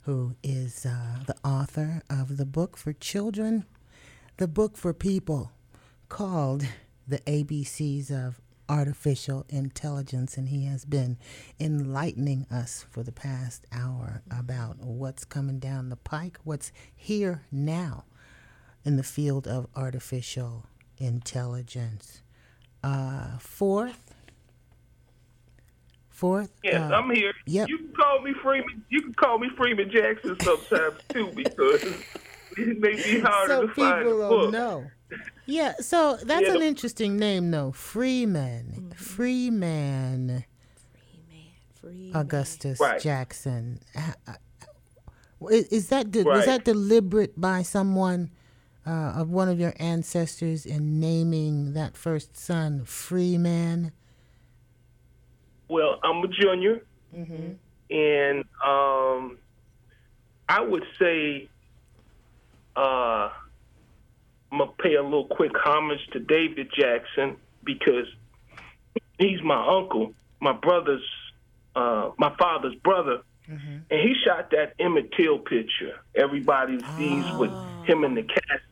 who 0.02 0.36
is 0.44 0.86
uh, 0.86 1.24
the 1.26 1.36
author 1.44 2.04
of 2.08 2.38
the 2.38 2.46
book 2.46 2.78
for 2.78 2.94
children, 2.94 3.66
the 4.38 4.48
book 4.48 4.78
for 4.78 4.94
people 4.94 5.54
called 6.08 6.64
The 7.08 7.20
ABCs 7.20 8.12
of 8.12 8.42
Artificial 8.70 9.46
Intelligence. 9.50 10.38
And 10.38 10.50
he 10.50 10.66
has 10.66 10.86
been 10.86 11.18
enlightening 11.60 12.46
us 12.52 12.86
for 12.90 13.04
the 13.04 13.12
past 13.12 13.66
hour 13.72 14.22
about 14.30 14.80
what's 14.80 15.24
coming 15.26 15.60
down 15.60 15.90
the 15.90 15.96
pike, 15.96 16.38
what's 16.44 16.72
here 16.96 17.44
now 17.52 18.06
in 18.84 18.98
the 18.98 19.04
field 19.04 19.48
of 19.48 19.68
artificial 19.76 20.66
intelligence. 20.98 22.22
Uh, 22.84 23.38
fourth, 23.40 24.14
Fourth. 26.10 26.50
Yes, 26.64 26.82
uh, 26.82 26.96
I'm 26.96 27.12
here. 27.12 27.32
yep. 27.46 27.70
You 27.70 27.78
can 27.78 27.94
call 27.94 28.22
me 28.24 28.34
Freeman. 28.42 28.84
You 28.90 29.04
can 29.04 29.14
call 29.14 29.38
me 29.38 29.50
Freeman 29.56 29.92
Jackson 29.92 30.36
sometimes 30.40 30.96
too, 31.10 31.32
because 31.36 31.84
it 32.58 32.80
may 32.80 32.94
be 32.96 33.20
harder 33.20 33.54
so 33.54 33.62
to 33.62 33.68
find 33.68 34.04
So 34.04 34.12
people 34.14 34.18
will 34.30 34.52
know. 34.52 34.90
Yeah, 35.48 35.74
so 35.80 36.18
that's 36.18 36.46
Yeah, 36.46 36.54
an 36.54 36.60
the- 36.60 36.66
interesting 36.66 37.18
name, 37.18 37.52
though. 37.52 37.72
Freeman. 37.72 38.94
Freeman 38.96 40.44
Free. 41.76 42.12
Augustus 42.14 42.80
Right. 42.80 43.00
Jackson. 43.02 43.80
Is, 45.50 45.68
is 45.68 45.90
that 45.90 46.12
de- 46.12 46.24
was 46.24 46.40
Right. 46.40 46.46
that 46.48 46.66
deliberate 46.66 47.40
by 47.40 47.62
someone 47.62 48.32
uh, 48.86 49.14
of 49.18 49.30
one 49.30 49.48
of 49.50 49.60
your 49.60 49.74
ancestors 49.80 50.66
in 50.66 51.00
naming 51.00 51.74
that 51.74 51.96
first 51.98 52.36
son 52.38 52.84
Freeman? 52.86 53.92
Well, 55.70 56.00
I'm 56.04 56.24
a 56.24 56.28
junior, 56.30 56.82
and 57.90 58.44
um, 58.66 59.38
I 60.50 60.62
would 60.62 60.86
say 60.98 61.50
uh, 62.78 63.30
I'm 64.52 64.60
gonna 64.60 64.72
pay 64.82 64.96
a 64.96 65.04
little 65.04 65.28
quick 65.28 65.52
homage 65.56 66.00
to 66.14 66.20
David 66.20 66.70
Jackson 66.78 67.38
because 67.64 68.08
he's 69.20 69.42
my 69.44 69.68
uncle, 69.78 70.14
my 70.40 70.54
brother's, 70.54 71.04
uh, 71.76 72.12
my 72.18 72.34
father's 72.40 72.76
brother, 72.76 73.22
and 73.90 74.00
he 74.02 74.14
shot 74.26 74.52
that 74.52 74.74
Emmett 74.80 75.12
Till 75.18 75.40
picture. 75.40 75.96
Everybody 76.16 76.80
sees 76.98 77.26
with 77.34 77.52
him 77.84 78.04
in 78.04 78.16
the 78.16 78.24
cast, 78.24 78.64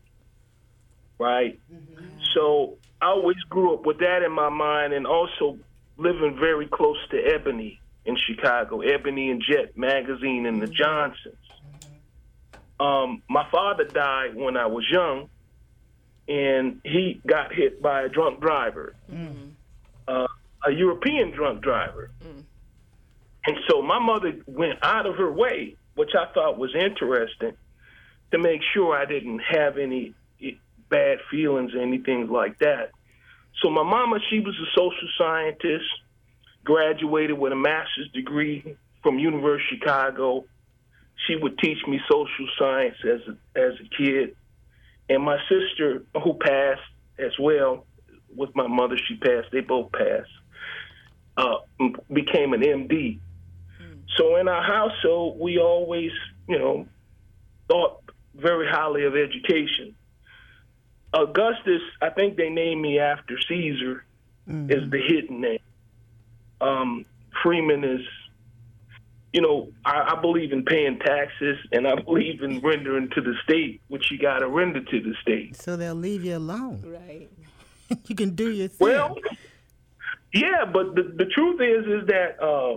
right? 1.19 1.59
So 2.33 2.77
I 3.01 3.07
always 3.07 3.37
grew 3.49 3.73
up 3.73 3.85
with 3.85 3.99
that 3.99 4.23
in 4.23 4.31
my 4.31 4.49
mind, 4.49 4.93
and 4.93 5.05
also 5.07 5.57
living 5.97 6.37
very 6.39 6.67
close 6.67 6.97
to 7.11 7.17
Ebony 7.17 7.79
in 8.05 8.17
Chicago, 8.27 8.81
Ebony 8.81 9.31
and 9.31 9.41
Jet 9.41 9.77
magazine, 9.77 10.45
and 10.45 10.61
the 10.61 10.67
Johnsons. 10.67 11.35
Um, 12.79 13.23
my 13.29 13.47
father 13.51 13.85
died 13.85 14.35
when 14.35 14.57
I 14.57 14.65
was 14.65 14.83
young, 14.91 15.29
and 16.27 16.81
he 16.83 17.21
got 17.25 17.53
hit 17.53 17.81
by 17.81 18.01
a 18.03 18.09
drunk 18.09 18.39
driver, 18.41 18.95
uh, 20.07 20.27
a 20.65 20.71
European 20.71 21.31
drunk 21.31 21.61
driver. 21.61 22.09
And 23.47 23.57
so 23.69 23.81
my 23.81 23.99
mother 23.99 24.33
went 24.47 24.79
out 24.81 25.05
of 25.05 25.15
her 25.17 25.31
way, 25.31 25.75
which 25.95 26.11
I 26.19 26.31
thought 26.33 26.57
was 26.57 26.73
interesting, 26.75 27.53
to 28.31 28.39
make 28.39 28.61
sure 28.73 28.95
I 28.95 29.05
didn't 29.05 29.39
have 29.39 29.77
any 29.77 30.13
eh, 30.41 30.51
bad 30.89 31.19
feelings 31.29 31.75
or 31.75 31.81
anything 31.81 32.27
like 32.27 32.57
that. 32.59 32.91
So 33.61 33.69
my 33.69 33.83
mama, 33.83 34.17
she 34.29 34.39
was 34.39 34.55
a 34.55 34.69
social 34.75 35.09
scientist, 35.17 35.85
graduated 36.63 37.37
with 37.37 37.53
a 37.53 37.55
master's 37.55 38.09
degree 38.13 38.75
from 39.03 39.19
University 39.19 39.75
of 39.75 39.79
Chicago. 39.79 40.45
She 41.27 41.35
would 41.35 41.57
teach 41.59 41.77
me 41.87 41.99
social 42.11 42.47
science 42.57 42.95
as 43.03 43.21
a, 43.27 43.59
as 43.59 43.73
a 43.79 43.95
kid. 43.95 44.35
And 45.09 45.23
my 45.23 45.37
sister, 45.49 46.03
who 46.23 46.33
passed 46.35 46.81
as 47.19 47.31
well, 47.39 47.85
with 48.35 48.55
my 48.55 48.67
mother, 48.67 48.97
she 48.97 49.15
passed. 49.17 49.47
They 49.51 49.61
both 49.61 49.91
passed. 49.91 50.29
Uh, 51.37 51.57
became 52.11 52.53
an 52.53 52.61
MD. 52.61 53.19
So 54.17 54.37
in 54.37 54.47
our 54.47 54.63
household, 54.63 55.39
we 55.39 55.59
always, 55.59 56.11
you 56.47 56.57
know, 56.57 56.87
thought 57.67 58.01
very 58.33 58.67
highly 58.67 59.03
of 59.05 59.15
education. 59.15 59.95
Augustus, 61.13 61.81
I 62.01 62.09
think 62.09 62.37
they 62.37 62.49
named 62.49 62.81
me 62.81 62.99
after 62.99 63.37
Caesar, 63.47 64.05
is 64.69 64.89
the 64.89 65.01
hidden 65.01 65.41
name. 65.41 65.59
Um, 66.61 67.05
Freeman 67.41 67.83
is, 67.83 68.01
you 69.35 69.41
know, 69.41 69.67
I, 69.83 70.13
I 70.15 70.21
believe 70.21 70.53
in 70.53 70.63
paying 70.63 70.97
taxes 70.97 71.57
and 71.73 71.85
I 71.85 71.95
believe 71.95 72.41
in 72.41 72.61
rendering 72.61 73.09
to 73.15 73.21
the 73.21 73.33
state 73.43 73.81
what 73.89 74.09
you 74.09 74.17
got 74.17 74.39
to 74.39 74.47
render 74.47 74.81
to 74.81 75.01
the 75.01 75.13
state. 75.21 75.57
So 75.57 75.75
they'll 75.75 75.93
leave 75.93 76.23
you 76.23 76.37
alone. 76.37 76.81
Right. 76.85 77.29
you 78.07 78.15
can 78.15 78.29
do 78.29 78.49
your 78.49 78.69
thing. 78.69 78.87
Well, 78.87 79.17
yeah, 80.33 80.63
but 80.63 80.95
the, 80.95 81.03
the 81.17 81.25
truth 81.25 81.59
is, 81.59 82.01
is 82.01 82.07
that 82.07 82.41
uh, 82.41 82.75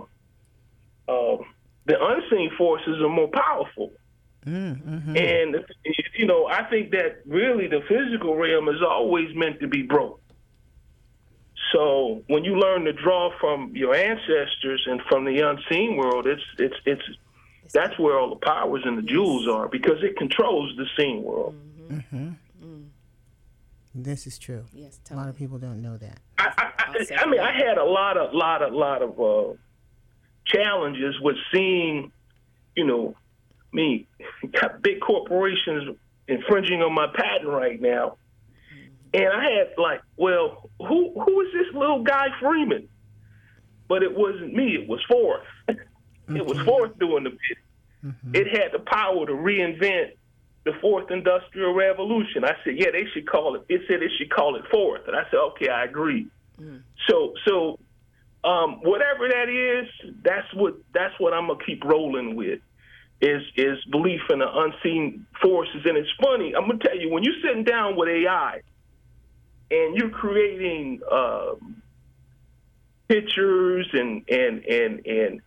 uh, 1.09 1.37
the 1.85 1.95
unseen 1.97 2.51
forces 2.57 3.01
are 3.01 3.07
more 3.07 3.29
powerful. 3.29 3.93
Mm-hmm. 4.45 5.15
And 5.15 5.63
you 6.17 6.25
know, 6.25 6.45
I 6.45 6.63
think 6.69 6.91
that 6.91 7.21
really 7.25 7.67
the 7.67 7.79
physical 7.87 8.35
realm 8.35 8.67
is 8.67 8.81
always 8.85 9.33
meant 9.33 9.61
to 9.61 9.67
be 9.69 9.83
broke. 9.83 10.18
So 11.71 12.23
when 12.27 12.43
you 12.43 12.55
learn 12.55 12.85
to 12.85 12.93
draw 12.93 13.31
from 13.39 13.75
your 13.75 13.93
ancestors 13.93 14.85
and 14.87 15.01
from 15.09 15.25
the 15.25 15.39
unseen 15.39 15.97
world, 15.97 16.25
it's 16.25 16.41
it's 16.57 16.75
it's 16.85 17.03
that's 17.73 17.97
where 17.99 18.17
all 18.17 18.29
the 18.29 18.45
powers 18.45 18.81
and 18.85 18.97
the 18.97 19.03
jewels 19.03 19.47
are 19.47 19.67
because 19.67 20.03
it 20.03 20.17
controls 20.17 20.75
the 20.77 20.85
seen 20.97 21.21
world. 21.23 21.55
Mm-hmm. 21.91 22.29
This 23.95 24.27
is 24.27 24.37
true. 24.37 24.65
Yes, 24.73 24.99
A 25.11 25.15
lot 25.15 25.29
of 25.29 25.35
people 25.35 25.57
don't 25.57 25.81
know 25.81 25.97
that. 25.97 26.19
I, 26.37 26.51
I, 26.57 27.05
I 27.17 27.25
mean, 27.29 27.39
I 27.39 27.51
had 27.51 27.77
a 27.77 27.83
lot 27.83 28.17
of, 28.17 28.33
lot 28.33 28.61
of, 28.61 28.73
lot 28.73 29.01
of 29.01 29.19
uh, 29.19 29.53
challenges 30.45 31.19
with 31.21 31.35
seeing, 31.51 32.11
you 32.75 32.85
know, 32.85 33.15
me 33.73 34.07
got 34.51 34.81
big 34.81 35.01
corporations 35.01 35.97
infringing 36.27 36.81
on 36.81 36.93
my 36.93 37.07
patent 37.07 37.49
right 37.49 37.81
now, 37.81 38.17
and 39.13 39.27
I 39.27 39.43
had 39.51 39.67
like, 39.77 40.01
well, 40.17 40.69
who 40.79 41.19
who 41.19 41.41
is 41.41 41.47
this 41.53 41.73
little 41.73 42.03
guy 42.03 42.27
Freeman? 42.39 42.87
But 43.87 44.03
it 44.03 44.15
wasn't 44.15 44.53
me. 44.53 44.75
It 44.75 44.87
was 44.87 45.03
Forth. 45.09 45.45
it 45.67 45.77
mm-hmm. 46.27 46.45
was 46.45 46.59
Forth 46.59 46.99
doing 46.99 47.23
the 47.23 47.31
bit. 47.31 47.57
Mm-hmm. 48.05 48.35
It 48.35 48.47
had 48.47 48.71
the 48.71 48.79
power 48.79 49.25
to 49.25 49.33
reinvent 49.33 50.11
the 50.65 50.73
fourth 50.81 51.09
industrial 51.09 51.73
revolution. 51.73 52.43
I 52.43 52.53
said, 52.63 52.77
yeah, 52.77 52.91
they 52.91 53.05
should 53.13 53.27
call 53.27 53.55
it. 53.55 53.63
It 53.69 53.81
said 53.87 54.01
they 54.01 54.11
should 54.17 54.29
call 54.29 54.55
it 54.55 54.63
fourth, 54.71 55.01
and 55.07 55.15
I 55.15 55.23
said, 55.31 55.39
okay, 55.51 55.69
I 55.69 55.85
agree. 55.85 56.27
Mm. 56.61 56.83
So 57.09 57.33
so 57.45 57.79
um, 58.43 58.81
whatever 58.83 59.27
that 59.27 59.49
is, 59.49 60.13
that's 60.23 60.53
what 60.53 60.75
that's 60.93 61.13
what 61.19 61.33
I'm 61.33 61.47
gonna 61.47 61.63
keep 61.65 61.83
rolling 61.83 62.35
with. 62.35 62.59
Is 63.21 63.41
is 63.57 63.77
belief 63.91 64.21
in 64.29 64.39
the 64.39 64.47
unseen 64.47 65.25
forces, 65.41 65.81
and 65.85 65.97
it's 65.97 66.09
funny. 66.21 66.53
I'm 66.55 66.67
gonna 66.67 66.79
tell 66.79 66.97
you 66.97 67.09
when 67.09 67.23
you're 67.23 67.41
sitting 67.43 67.63
down 67.63 67.95
with 67.97 68.07
AI 68.07 68.61
and 69.71 69.95
you're 69.95 70.09
creating 70.09 71.01
um, 71.11 71.81
pictures 73.07 73.87
and 73.93 74.23
and 74.29 74.63
and 74.65 75.05
and 75.05 75.41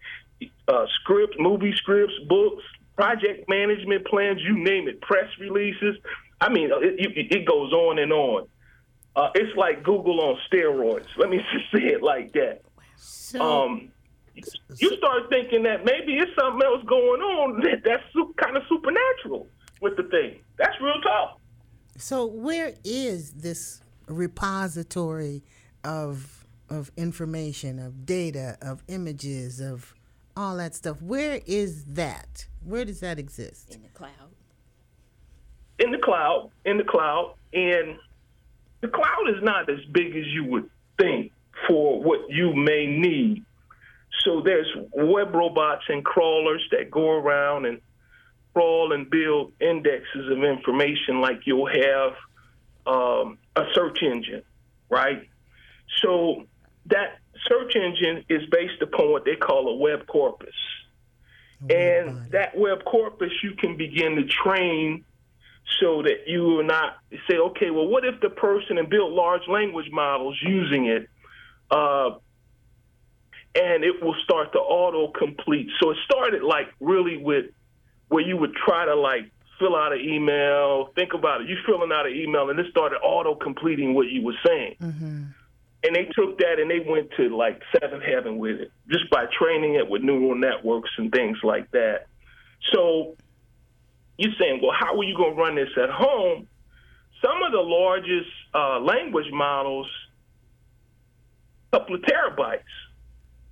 uh, 0.68 0.86
scripts, 1.00 1.36
movie 1.38 1.72
scripts, 1.76 2.14
books, 2.28 2.62
project 2.96 3.48
management 3.48 4.06
plans, 4.06 4.40
you 4.42 4.56
name 4.58 4.88
it, 4.88 5.00
press 5.00 5.28
releases. 5.38 5.96
I 6.40 6.52
mean, 6.52 6.70
it, 6.72 7.16
it, 7.16 7.36
it 7.36 7.46
goes 7.46 7.72
on 7.72 7.98
and 7.98 8.12
on. 8.12 8.48
Uh, 9.14 9.30
it's 9.34 9.56
like 9.56 9.84
Google 9.84 10.20
on 10.20 10.38
steroids. 10.50 11.06
Let 11.16 11.30
me 11.30 11.38
just 11.52 11.70
say 11.72 11.88
it 11.92 12.02
like 12.02 12.32
that. 12.32 12.62
um, 13.40 13.90
you 14.34 14.96
start 14.96 15.28
thinking 15.28 15.62
that 15.64 15.84
maybe 15.84 16.16
it's 16.16 16.30
something 16.38 16.62
else 16.66 16.82
going 16.86 17.20
on 17.20 17.60
that, 17.64 17.82
that's 17.84 18.02
su- 18.12 18.34
kind 18.42 18.56
of 18.56 18.62
supernatural 18.68 19.46
with 19.80 19.96
the 19.96 20.04
thing. 20.04 20.38
That's 20.56 20.74
real 20.80 21.00
talk. 21.02 21.38
So 21.98 22.24
where 22.24 22.72
is 22.84 23.32
this 23.32 23.81
repository 24.12 25.42
of 25.84 26.46
of 26.70 26.90
information, 26.96 27.78
of 27.78 28.06
data, 28.06 28.56
of 28.62 28.82
images, 28.88 29.60
of 29.60 29.94
all 30.36 30.56
that 30.56 30.74
stuff? 30.74 31.02
Where 31.02 31.40
is 31.46 31.84
that? 31.84 32.46
Where 32.64 32.84
does 32.84 33.00
that 33.00 33.18
exist? 33.18 33.74
In 33.74 33.82
the 33.82 33.88
cloud. 33.88 34.10
in 35.78 35.90
the 35.90 35.98
cloud, 35.98 36.50
in 36.64 36.78
the 36.78 36.84
cloud, 36.84 37.34
and 37.52 37.96
the 38.80 38.88
cloud 38.88 39.28
is 39.28 39.42
not 39.42 39.68
as 39.68 39.80
big 39.92 40.16
as 40.16 40.26
you 40.28 40.44
would 40.44 40.70
think 40.98 41.32
for 41.68 42.00
what 42.02 42.20
you 42.30 42.54
may 42.54 42.86
need. 42.86 43.44
So 44.24 44.40
there's 44.40 44.68
web 44.94 45.34
robots 45.34 45.84
and 45.88 46.04
crawlers 46.04 46.62
that 46.70 46.90
go 46.90 47.10
around 47.10 47.66
and 47.66 47.80
crawl 48.54 48.92
and 48.92 49.10
build 49.10 49.52
indexes 49.60 50.30
of 50.30 50.44
information 50.44 51.20
like 51.20 51.40
you'll 51.46 51.66
have 51.66 52.12
um, 52.86 53.38
a 53.56 53.64
search 53.74 53.98
engine, 54.02 54.42
right? 54.88 55.28
So 56.02 56.44
that 56.86 57.18
search 57.48 57.76
engine 57.76 58.24
is 58.28 58.42
based 58.50 58.80
upon 58.82 59.10
what 59.10 59.24
they 59.24 59.36
call 59.36 59.68
a 59.68 59.76
web 59.76 60.06
corpus. 60.06 60.54
And 61.70 62.32
that 62.32 62.56
web 62.56 62.84
corpus 62.84 63.30
you 63.42 63.54
can 63.54 63.76
begin 63.76 64.16
to 64.16 64.24
train 64.24 65.04
so 65.80 66.02
that 66.02 66.26
you 66.26 66.42
will 66.42 66.64
not 66.64 66.96
say, 67.30 67.36
okay, 67.36 67.70
well, 67.70 67.86
what 67.86 68.04
if 68.04 68.20
the 68.20 68.30
person 68.30 68.78
and 68.78 68.88
build 68.88 69.12
large 69.12 69.46
language 69.48 69.86
models 69.92 70.36
using 70.42 70.86
it, 70.86 71.08
uh, 71.70 72.10
and 73.54 73.84
it 73.84 74.02
will 74.02 74.16
start 74.24 74.52
to 74.52 74.58
auto 74.58 75.12
complete. 75.12 75.68
So 75.80 75.90
it 75.90 75.98
started 76.04 76.42
like 76.42 76.68
really 76.80 77.16
with 77.16 77.46
where 78.08 78.26
you 78.26 78.36
would 78.36 78.54
try 78.54 78.86
to 78.86 78.94
like 78.94 79.30
fill 79.58 79.76
out 79.76 79.92
an 79.92 80.00
email, 80.00 80.90
think 80.94 81.14
about 81.14 81.42
it, 81.42 81.48
you 81.48 81.56
filling 81.66 81.92
out 81.92 82.06
an 82.06 82.14
email, 82.14 82.50
and 82.50 82.58
it 82.58 82.66
started 82.70 82.96
auto 82.96 83.34
completing 83.34 83.94
what 83.94 84.08
you 84.08 84.22
were 84.22 84.34
saying. 84.46 84.76
and 85.84 85.96
they 85.96 86.04
took 86.14 86.38
that 86.38 86.58
and 86.60 86.70
they 86.70 86.80
went 86.80 87.10
to 87.16 87.36
like 87.36 87.60
seventh 87.80 88.02
heaven 88.04 88.38
with 88.38 88.60
it, 88.60 88.72
just 88.90 89.08
by 89.10 89.26
training 89.38 89.74
it 89.74 89.88
with 89.88 90.02
neural 90.02 90.34
networks 90.36 90.90
and 90.98 91.10
things 91.12 91.38
like 91.42 91.70
that. 91.72 92.06
So 92.72 93.16
you're 94.16 94.32
saying, 94.38 94.60
well, 94.62 94.72
how 94.78 94.96
are 94.98 95.04
you 95.04 95.16
going 95.16 95.34
to 95.34 95.40
run 95.40 95.54
this 95.56 95.70
at 95.82 95.90
home? 95.90 96.46
Some 97.24 97.42
of 97.42 97.52
the 97.52 97.58
largest 97.60 98.30
uh, 98.54 98.78
language 98.80 99.30
models, 99.32 99.88
a 101.72 101.78
couple 101.78 101.94
of 101.96 102.02
terabytes, 102.02 102.62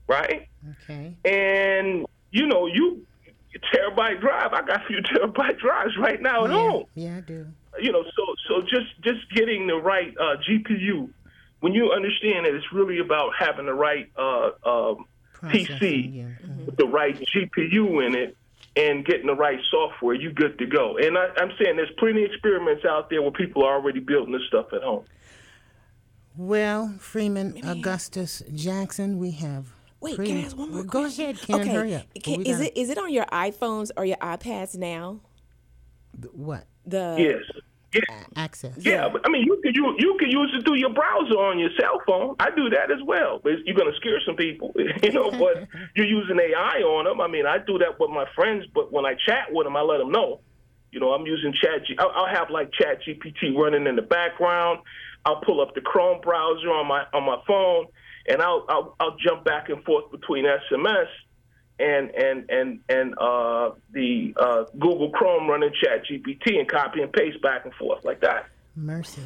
right? 0.06 0.48
Okay. 0.84 1.16
And 1.24 2.06
you 2.30 2.46
know, 2.46 2.66
you 2.66 3.04
terabyte 3.58 4.20
drive. 4.20 4.52
I 4.52 4.62
got 4.62 4.84
a 4.84 4.86
few 4.86 4.98
terabyte 5.02 5.58
drives 5.58 5.96
right 5.98 6.20
now 6.20 6.44
at 6.44 6.50
yeah, 6.50 6.56
home. 6.56 6.84
Yeah, 6.94 7.16
I 7.16 7.20
do. 7.20 7.46
You 7.80 7.92
know, 7.92 8.02
so 8.04 8.34
so 8.48 8.60
just 8.62 9.00
just 9.02 9.30
getting 9.34 9.66
the 9.66 9.76
right 9.76 10.14
uh, 10.18 10.36
GPU. 10.48 11.10
When 11.60 11.74
you 11.74 11.90
understand 11.92 12.46
that 12.46 12.54
it's 12.54 12.72
really 12.72 12.98
about 13.00 13.32
having 13.38 13.66
the 13.66 13.74
right 13.74 14.10
uh, 14.16 14.50
um, 14.64 15.04
PC 15.44 16.14
Yeah. 16.14 16.24
mhm. 16.46 16.66
with 16.66 16.76
the 16.76 16.86
right 16.86 17.16
GPU 17.18 18.06
in 18.06 18.14
it 18.14 18.36
and 18.76 19.04
getting 19.04 19.26
the 19.26 19.34
right 19.34 19.58
software, 19.70 20.14
you 20.14 20.32
good 20.32 20.58
to 20.58 20.66
go. 20.66 20.96
And 20.96 21.18
I, 21.18 21.28
I'm 21.36 21.50
saying 21.60 21.76
there's 21.76 21.90
plenty 21.98 22.24
of 22.24 22.30
experiments 22.30 22.84
out 22.84 23.10
there 23.10 23.20
where 23.20 23.30
people 23.30 23.64
are 23.64 23.74
already 23.74 24.00
building 24.00 24.32
this 24.32 24.46
stuff 24.48 24.72
at 24.72 24.82
home. 24.82 25.04
Well, 26.36 26.94
Freeman 26.98 27.60
Augustus 27.66 28.42
Jackson, 28.54 29.18
we 29.18 29.32
have. 29.32 29.66
Wait, 30.00 30.16
pre- 30.16 30.26
can 30.26 30.36
I 30.38 30.40
ask 30.42 30.56
one 30.56 30.68
more 30.68 30.76
Well, 30.78 30.84
Go 30.84 31.00
question? 31.02 31.24
ahead, 31.24 31.38
Ken. 31.40 31.60
okay. 31.60 31.72
Hurry 31.74 31.94
up. 31.94 32.02
Can- 32.22 32.38
We 32.38 32.44
is 32.46 32.58
gotta- 32.58 32.78
it 32.78 32.80
is 32.80 32.90
it 32.90 32.98
on 32.98 33.12
your 33.12 33.26
iPhones 33.26 33.90
or 33.96 34.04
your 34.04 34.16
iPads 34.18 34.76
now? 34.76 35.20
what 36.32 36.64
The 36.86 37.16
Yes. 37.18 37.62
Yeah. 37.92 38.24
access? 38.36 38.76
Yeah, 38.78 39.08
but 39.08 39.22
I 39.26 39.30
mean, 39.30 39.44
you 39.44 39.60
could 39.62 39.74
you 39.74 39.94
you 39.98 40.16
could 40.18 40.30
use 40.32 40.52
it 40.54 40.64
through 40.64 40.76
your 40.76 40.90
browser 40.90 41.34
on 41.38 41.58
your 41.58 41.70
cell 41.78 42.00
phone. 42.06 42.36
I 42.38 42.50
do 42.50 42.68
that 42.70 42.90
as 42.90 43.02
well, 43.04 43.40
but 43.42 43.64
you're 43.66 43.76
gonna 43.76 43.94
scare 43.96 44.20
some 44.24 44.36
people, 44.36 44.72
you 45.02 45.12
know. 45.12 45.30
But 45.30 45.66
you're 45.96 46.06
using 46.06 46.38
AI 46.38 46.82
on 46.82 47.04
them. 47.04 47.20
I 47.20 47.26
mean, 47.26 47.46
I 47.46 47.58
do 47.58 47.78
that 47.78 47.98
with 47.98 48.10
my 48.10 48.26
friends, 48.34 48.64
but 48.74 48.92
when 48.92 49.04
I 49.06 49.14
chat 49.26 49.52
with 49.52 49.66
them, 49.66 49.76
I 49.76 49.82
let 49.82 49.98
them 49.98 50.10
know. 50.12 50.40
You 50.92 50.98
know, 51.00 51.12
I'm 51.12 51.24
using 51.26 51.52
Chat. 51.52 51.86
G- 51.86 51.94
I'll, 52.00 52.10
I'll 52.10 52.26
have 52.34 52.50
like 52.50 52.72
Chat 52.72 53.02
GPT 53.06 53.56
running 53.56 53.86
in 53.86 53.94
the 53.94 54.02
background. 54.02 54.80
I'll 55.24 55.40
pull 55.40 55.60
up 55.60 55.74
the 55.76 55.80
Chrome 55.80 56.20
browser 56.20 56.68
on 56.70 56.86
my 56.88 57.04
on 57.12 57.24
my 57.24 57.38
phone, 57.46 57.86
and 58.30 58.40
I'll 58.40 58.64
I'll, 58.68 58.96
I'll 59.00 59.16
jump 59.16 59.44
back 59.44 59.68
and 59.68 59.82
forth 59.84 60.10
between 60.10 60.44
SMS 60.44 61.06
and 61.78 62.10
and 62.10 62.50
and 62.50 62.80
and 62.88 63.18
uh, 63.18 63.70
the 63.92 64.34
uh, 64.36 64.64
Google 64.78 65.10
Chrome 65.10 65.48
running 65.48 65.72
Chat 65.82 66.04
GPT 66.06 66.58
and 66.58 66.68
copy 66.68 67.02
and 67.02 67.12
paste 67.12 67.42
back 67.42 67.64
and 67.64 67.74
forth 67.74 68.04
like 68.04 68.20
that. 68.20 68.46
Mercy. 68.76 69.22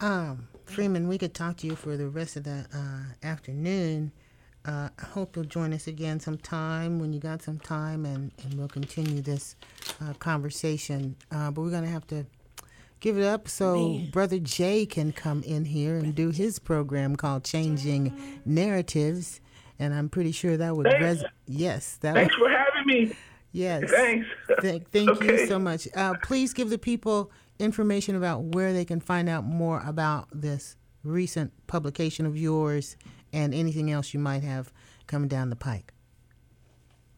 Um, 0.00 0.48
Freeman, 0.64 1.06
we 1.06 1.18
could 1.18 1.34
talk 1.34 1.58
to 1.58 1.66
you 1.66 1.76
for 1.76 1.96
the 1.96 2.08
rest 2.08 2.36
of 2.36 2.44
the 2.44 2.66
uh, 2.74 3.26
afternoon. 3.26 4.10
Uh, 4.64 4.88
I 4.96 5.04
hope 5.06 5.36
you'll 5.36 5.44
join 5.44 5.72
us 5.72 5.88
again 5.88 6.20
sometime 6.20 7.00
when 7.00 7.12
you 7.12 7.18
got 7.18 7.42
some 7.42 7.58
time, 7.58 8.06
and, 8.06 8.30
and 8.42 8.54
we'll 8.54 8.68
continue 8.68 9.20
this 9.20 9.56
uh, 10.00 10.12
conversation. 10.14 11.16
Uh, 11.32 11.50
but 11.50 11.62
we're 11.62 11.70
going 11.70 11.82
to 11.82 11.90
have 11.90 12.06
to 12.08 12.24
give 13.02 13.18
it 13.18 13.24
up 13.24 13.48
so 13.48 14.00
Brother 14.12 14.38
Jay 14.38 14.86
can 14.86 15.12
come 15.12 15.42
in 15.42 15.66
here 15.66 15.98
and 15.98 16.14
do 16.14 16.30
his 16.30 16.58
program 16.58 17.16
called 17.16 17.44
Changing 17.44 18.40
Narratives. 18.46 19.40
And 19.78 19.92
I'm 19.92 20.08
pretty 20.08 20.32
sure 20.32 20.56
that 20.56 20.76
would 20.76 20.86
Thanks. 20.86 21.02
res- 21.22 21.24
yes, 21.46 21.96
that 22.02 22.14
Thanks 22.14 22.38
would, 22.38 22.50
for 22.52 22.56
having 22.56 22.86
me. 22.86 23.16
yes. 23.50 23.90
Thanks. 23.90 24.26
Thank, 24.60 24.90
thank 24.90 25.22
you 25.22 25.46
so 25.46 25.58
much. 25.58 25.88
Uh, 25.96 26.14
please 26.22 26.52
give 26.54 26.70
the 26.70 26.78
people 26.78 27.30
information 27.58 28.14
about 28.14 28.42
where 28.54 28.72
they 28.72 28.84
can 28.84 29.00
find 29.00 29.28
out 29.28 29.44
more 29.44 29.82
about 29.84 30.28
this 30.32 30.76
recent 31.02 31.52
publication 31.66 32.24
of 32.26 32.36
yours 32.36 32.96
and 33.32 33.52
anything 33.52 33.90
else 33.90 34.14
you 34.14 34.20
might 34.20 34.44
have 34.44 34.72
coming 35.08 35.26
down 35.28 35.50
the 35.50 35.56
pike. 35.56 35.92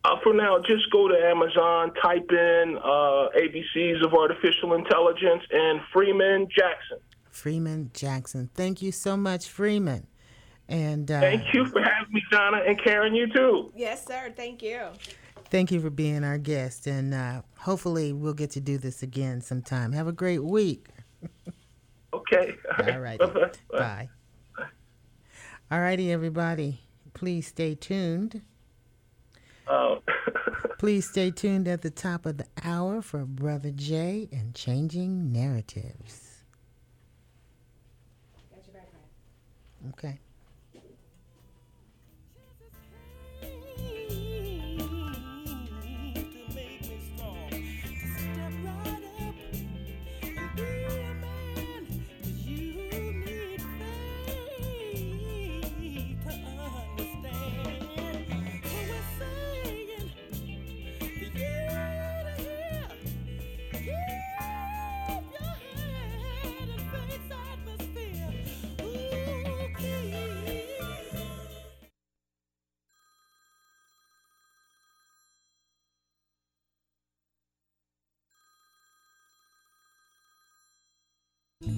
Uh, 0.05 0.17
for 0.23 0.35
now, 0.35 0.59
just 0.59 0.91
go 0.93 1.09
to 1.09 1.15
Amazon, 1.15 1.93
type 2.03 2.31
in 2.31 2.79
uh, 2.83 3.29
ABCs 3.39 4.05
of 4.05 4.13
Artificial 4.13 4.75
Intelligence 4.75 5.43
and 5.51 5.81
Freeman 5.93 6.47
Jackson. 6.55 6.99
Freeman 7.31 7.91
Jackson. 7.95 8.51
Thank 8.55 8.83
you 8.83 8.93
so 8.93 9.17
much, 9.17 9.49
Freeman. 9.49 10.07
And 10.69 11.11
uh, 11.11 11.21
Thank 11.21 11.55
you 11.55 11.67
for 11.67 11.81
having 11.83 12.13
me, 12.13 12.23
Donna, 12.31 12.61
and 12.67 12.79
Karen, 12.83 13.15
you 13.15 13.33
too. 13.33 13.73
Yes, 13.75 14.05
sir. 14.07 14.33
Thank 14.37 14.63
you. 14.63 14.89
thank 15.51 15.71
you 15.73 15.81
for 15.81 15.91
being 15.91 16.23
our 16.23 16.39
guest. 16.39 16.87
And 16.87 17.15
uh, 17.15 17.43
hopefully, 17.59 18.13
we'll 18.13 18.35
get 18.35 18.51
to 18.53 18.61
do 18.61 18.77
this 18.77 19.03
again 19.03 19.41
sometime. 19.41 19.93
Have 19.93 20.07
a 20.07 20.13
great 20.13 20.45
week. 20.45 20.89
Okay. 22.15 22.55
All 22.79 23.01
righty. 23.01 23.19
Bye-bye. 23.27 23.51
Bye. 23.77 24.09
All 25.69 25.81
righty, 25.81 26.13
everybody. 26.13 26.81
Please 27.13 27.49
stay 27.49 27.75
tuned. 27.75 28.43
Uh, 29.67 29.97
Please 30.79 31.09
stay 31.09 31.31
tuned 31.31 31.67
at 31.69 31.83
the 31.83 31.91
top 31.91 32.27
of 32.27 32.37
the 32.37 32.47
hour 32.63 33.01
for 33.01 33.25
Brother 33.25 33.71
Jay 33.71 34.29
and 34.33 34.55
Changing 34.55 35.33
Narratives. 35.33 36.43
Okay. 39.91 40.19
I 81.67 81.69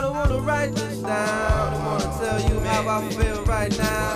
don't 0.00 0.14
wanna 0.14 0.38
write 0.38 0.72
this 0.76 0.98
down. 0.98 1.10
I 1.10 1.70
don't 1.72 1.84
wanna 1.84 2.04
tell 2.20 2.40
you 2.48 2.60
how 2.60 2.88
I 2.88 3.08
feel 3.10 3.44
right 3.46 3.76
now. 3.76 4.11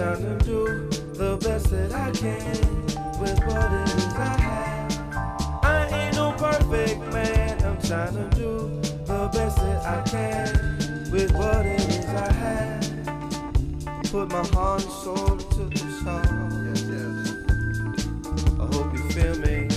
Trying 0.00 0.38
to 0.38 0.44
do 0.46 0.64
the 1.12 1.36
best 1.42 1.70
that 1.70 1.92
I 1.92 2.10
can 2.12 2.56
with 3.20 3.38
what 3.44 3.70
it 3.70 3.88
is 3.98 4.14
I 4.14 4.40
have. 4.40 4.90
I 5.62 5.88
ain't 5.92 6.16
no 6.16 6.32
perfect 6.32 7.00
man. 7.12 7.62
I'm 7.62 7.78
trying 7.82 8.14
to 8.14 8.34
do 8.34 8.80
the 9.04 9.28
best 9.30 9.58
that 9.58 9.84
I 9.84 10.00
can 10.08 11.10
with 11.12 11.30
what 11.34 11.66
it 11.66 11.80
is 11.86 12.06
I 12.06 12.32
have. 12.32 12.80
Put 14.10 14.30
my 14.30 14.46
heart 14.54 14.82
and 14.82 14.90
soul 14.90 15.32
into 15.32 15.68
the 15.68 15.90
song. 16.02 16.48
Yes, 16.64 16.82
yes. 16.88 17.16
I 18.58 18.64
hope 18.74 18.94
you 18.94 19.04
feel 19.10 19.36
me 19.44 19.68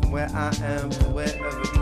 from 0.00 0.10
where 0.12 0.30
I 0.32 0.48
am 0.64 0.88
to 0.88 1.04
wherever 1.10 1.75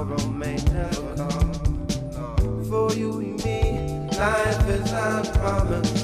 Tomorrow 0.00 0.28
may 0.28 0.56
never 0.72 1.14
come. 1.14 1.52
For 2.70 2.90
you 2.94 3.18
and 3.20 3.44
me, 3.44 4.08
life 4.16 4.66
is 4.66 4.90
not 4.92 5.99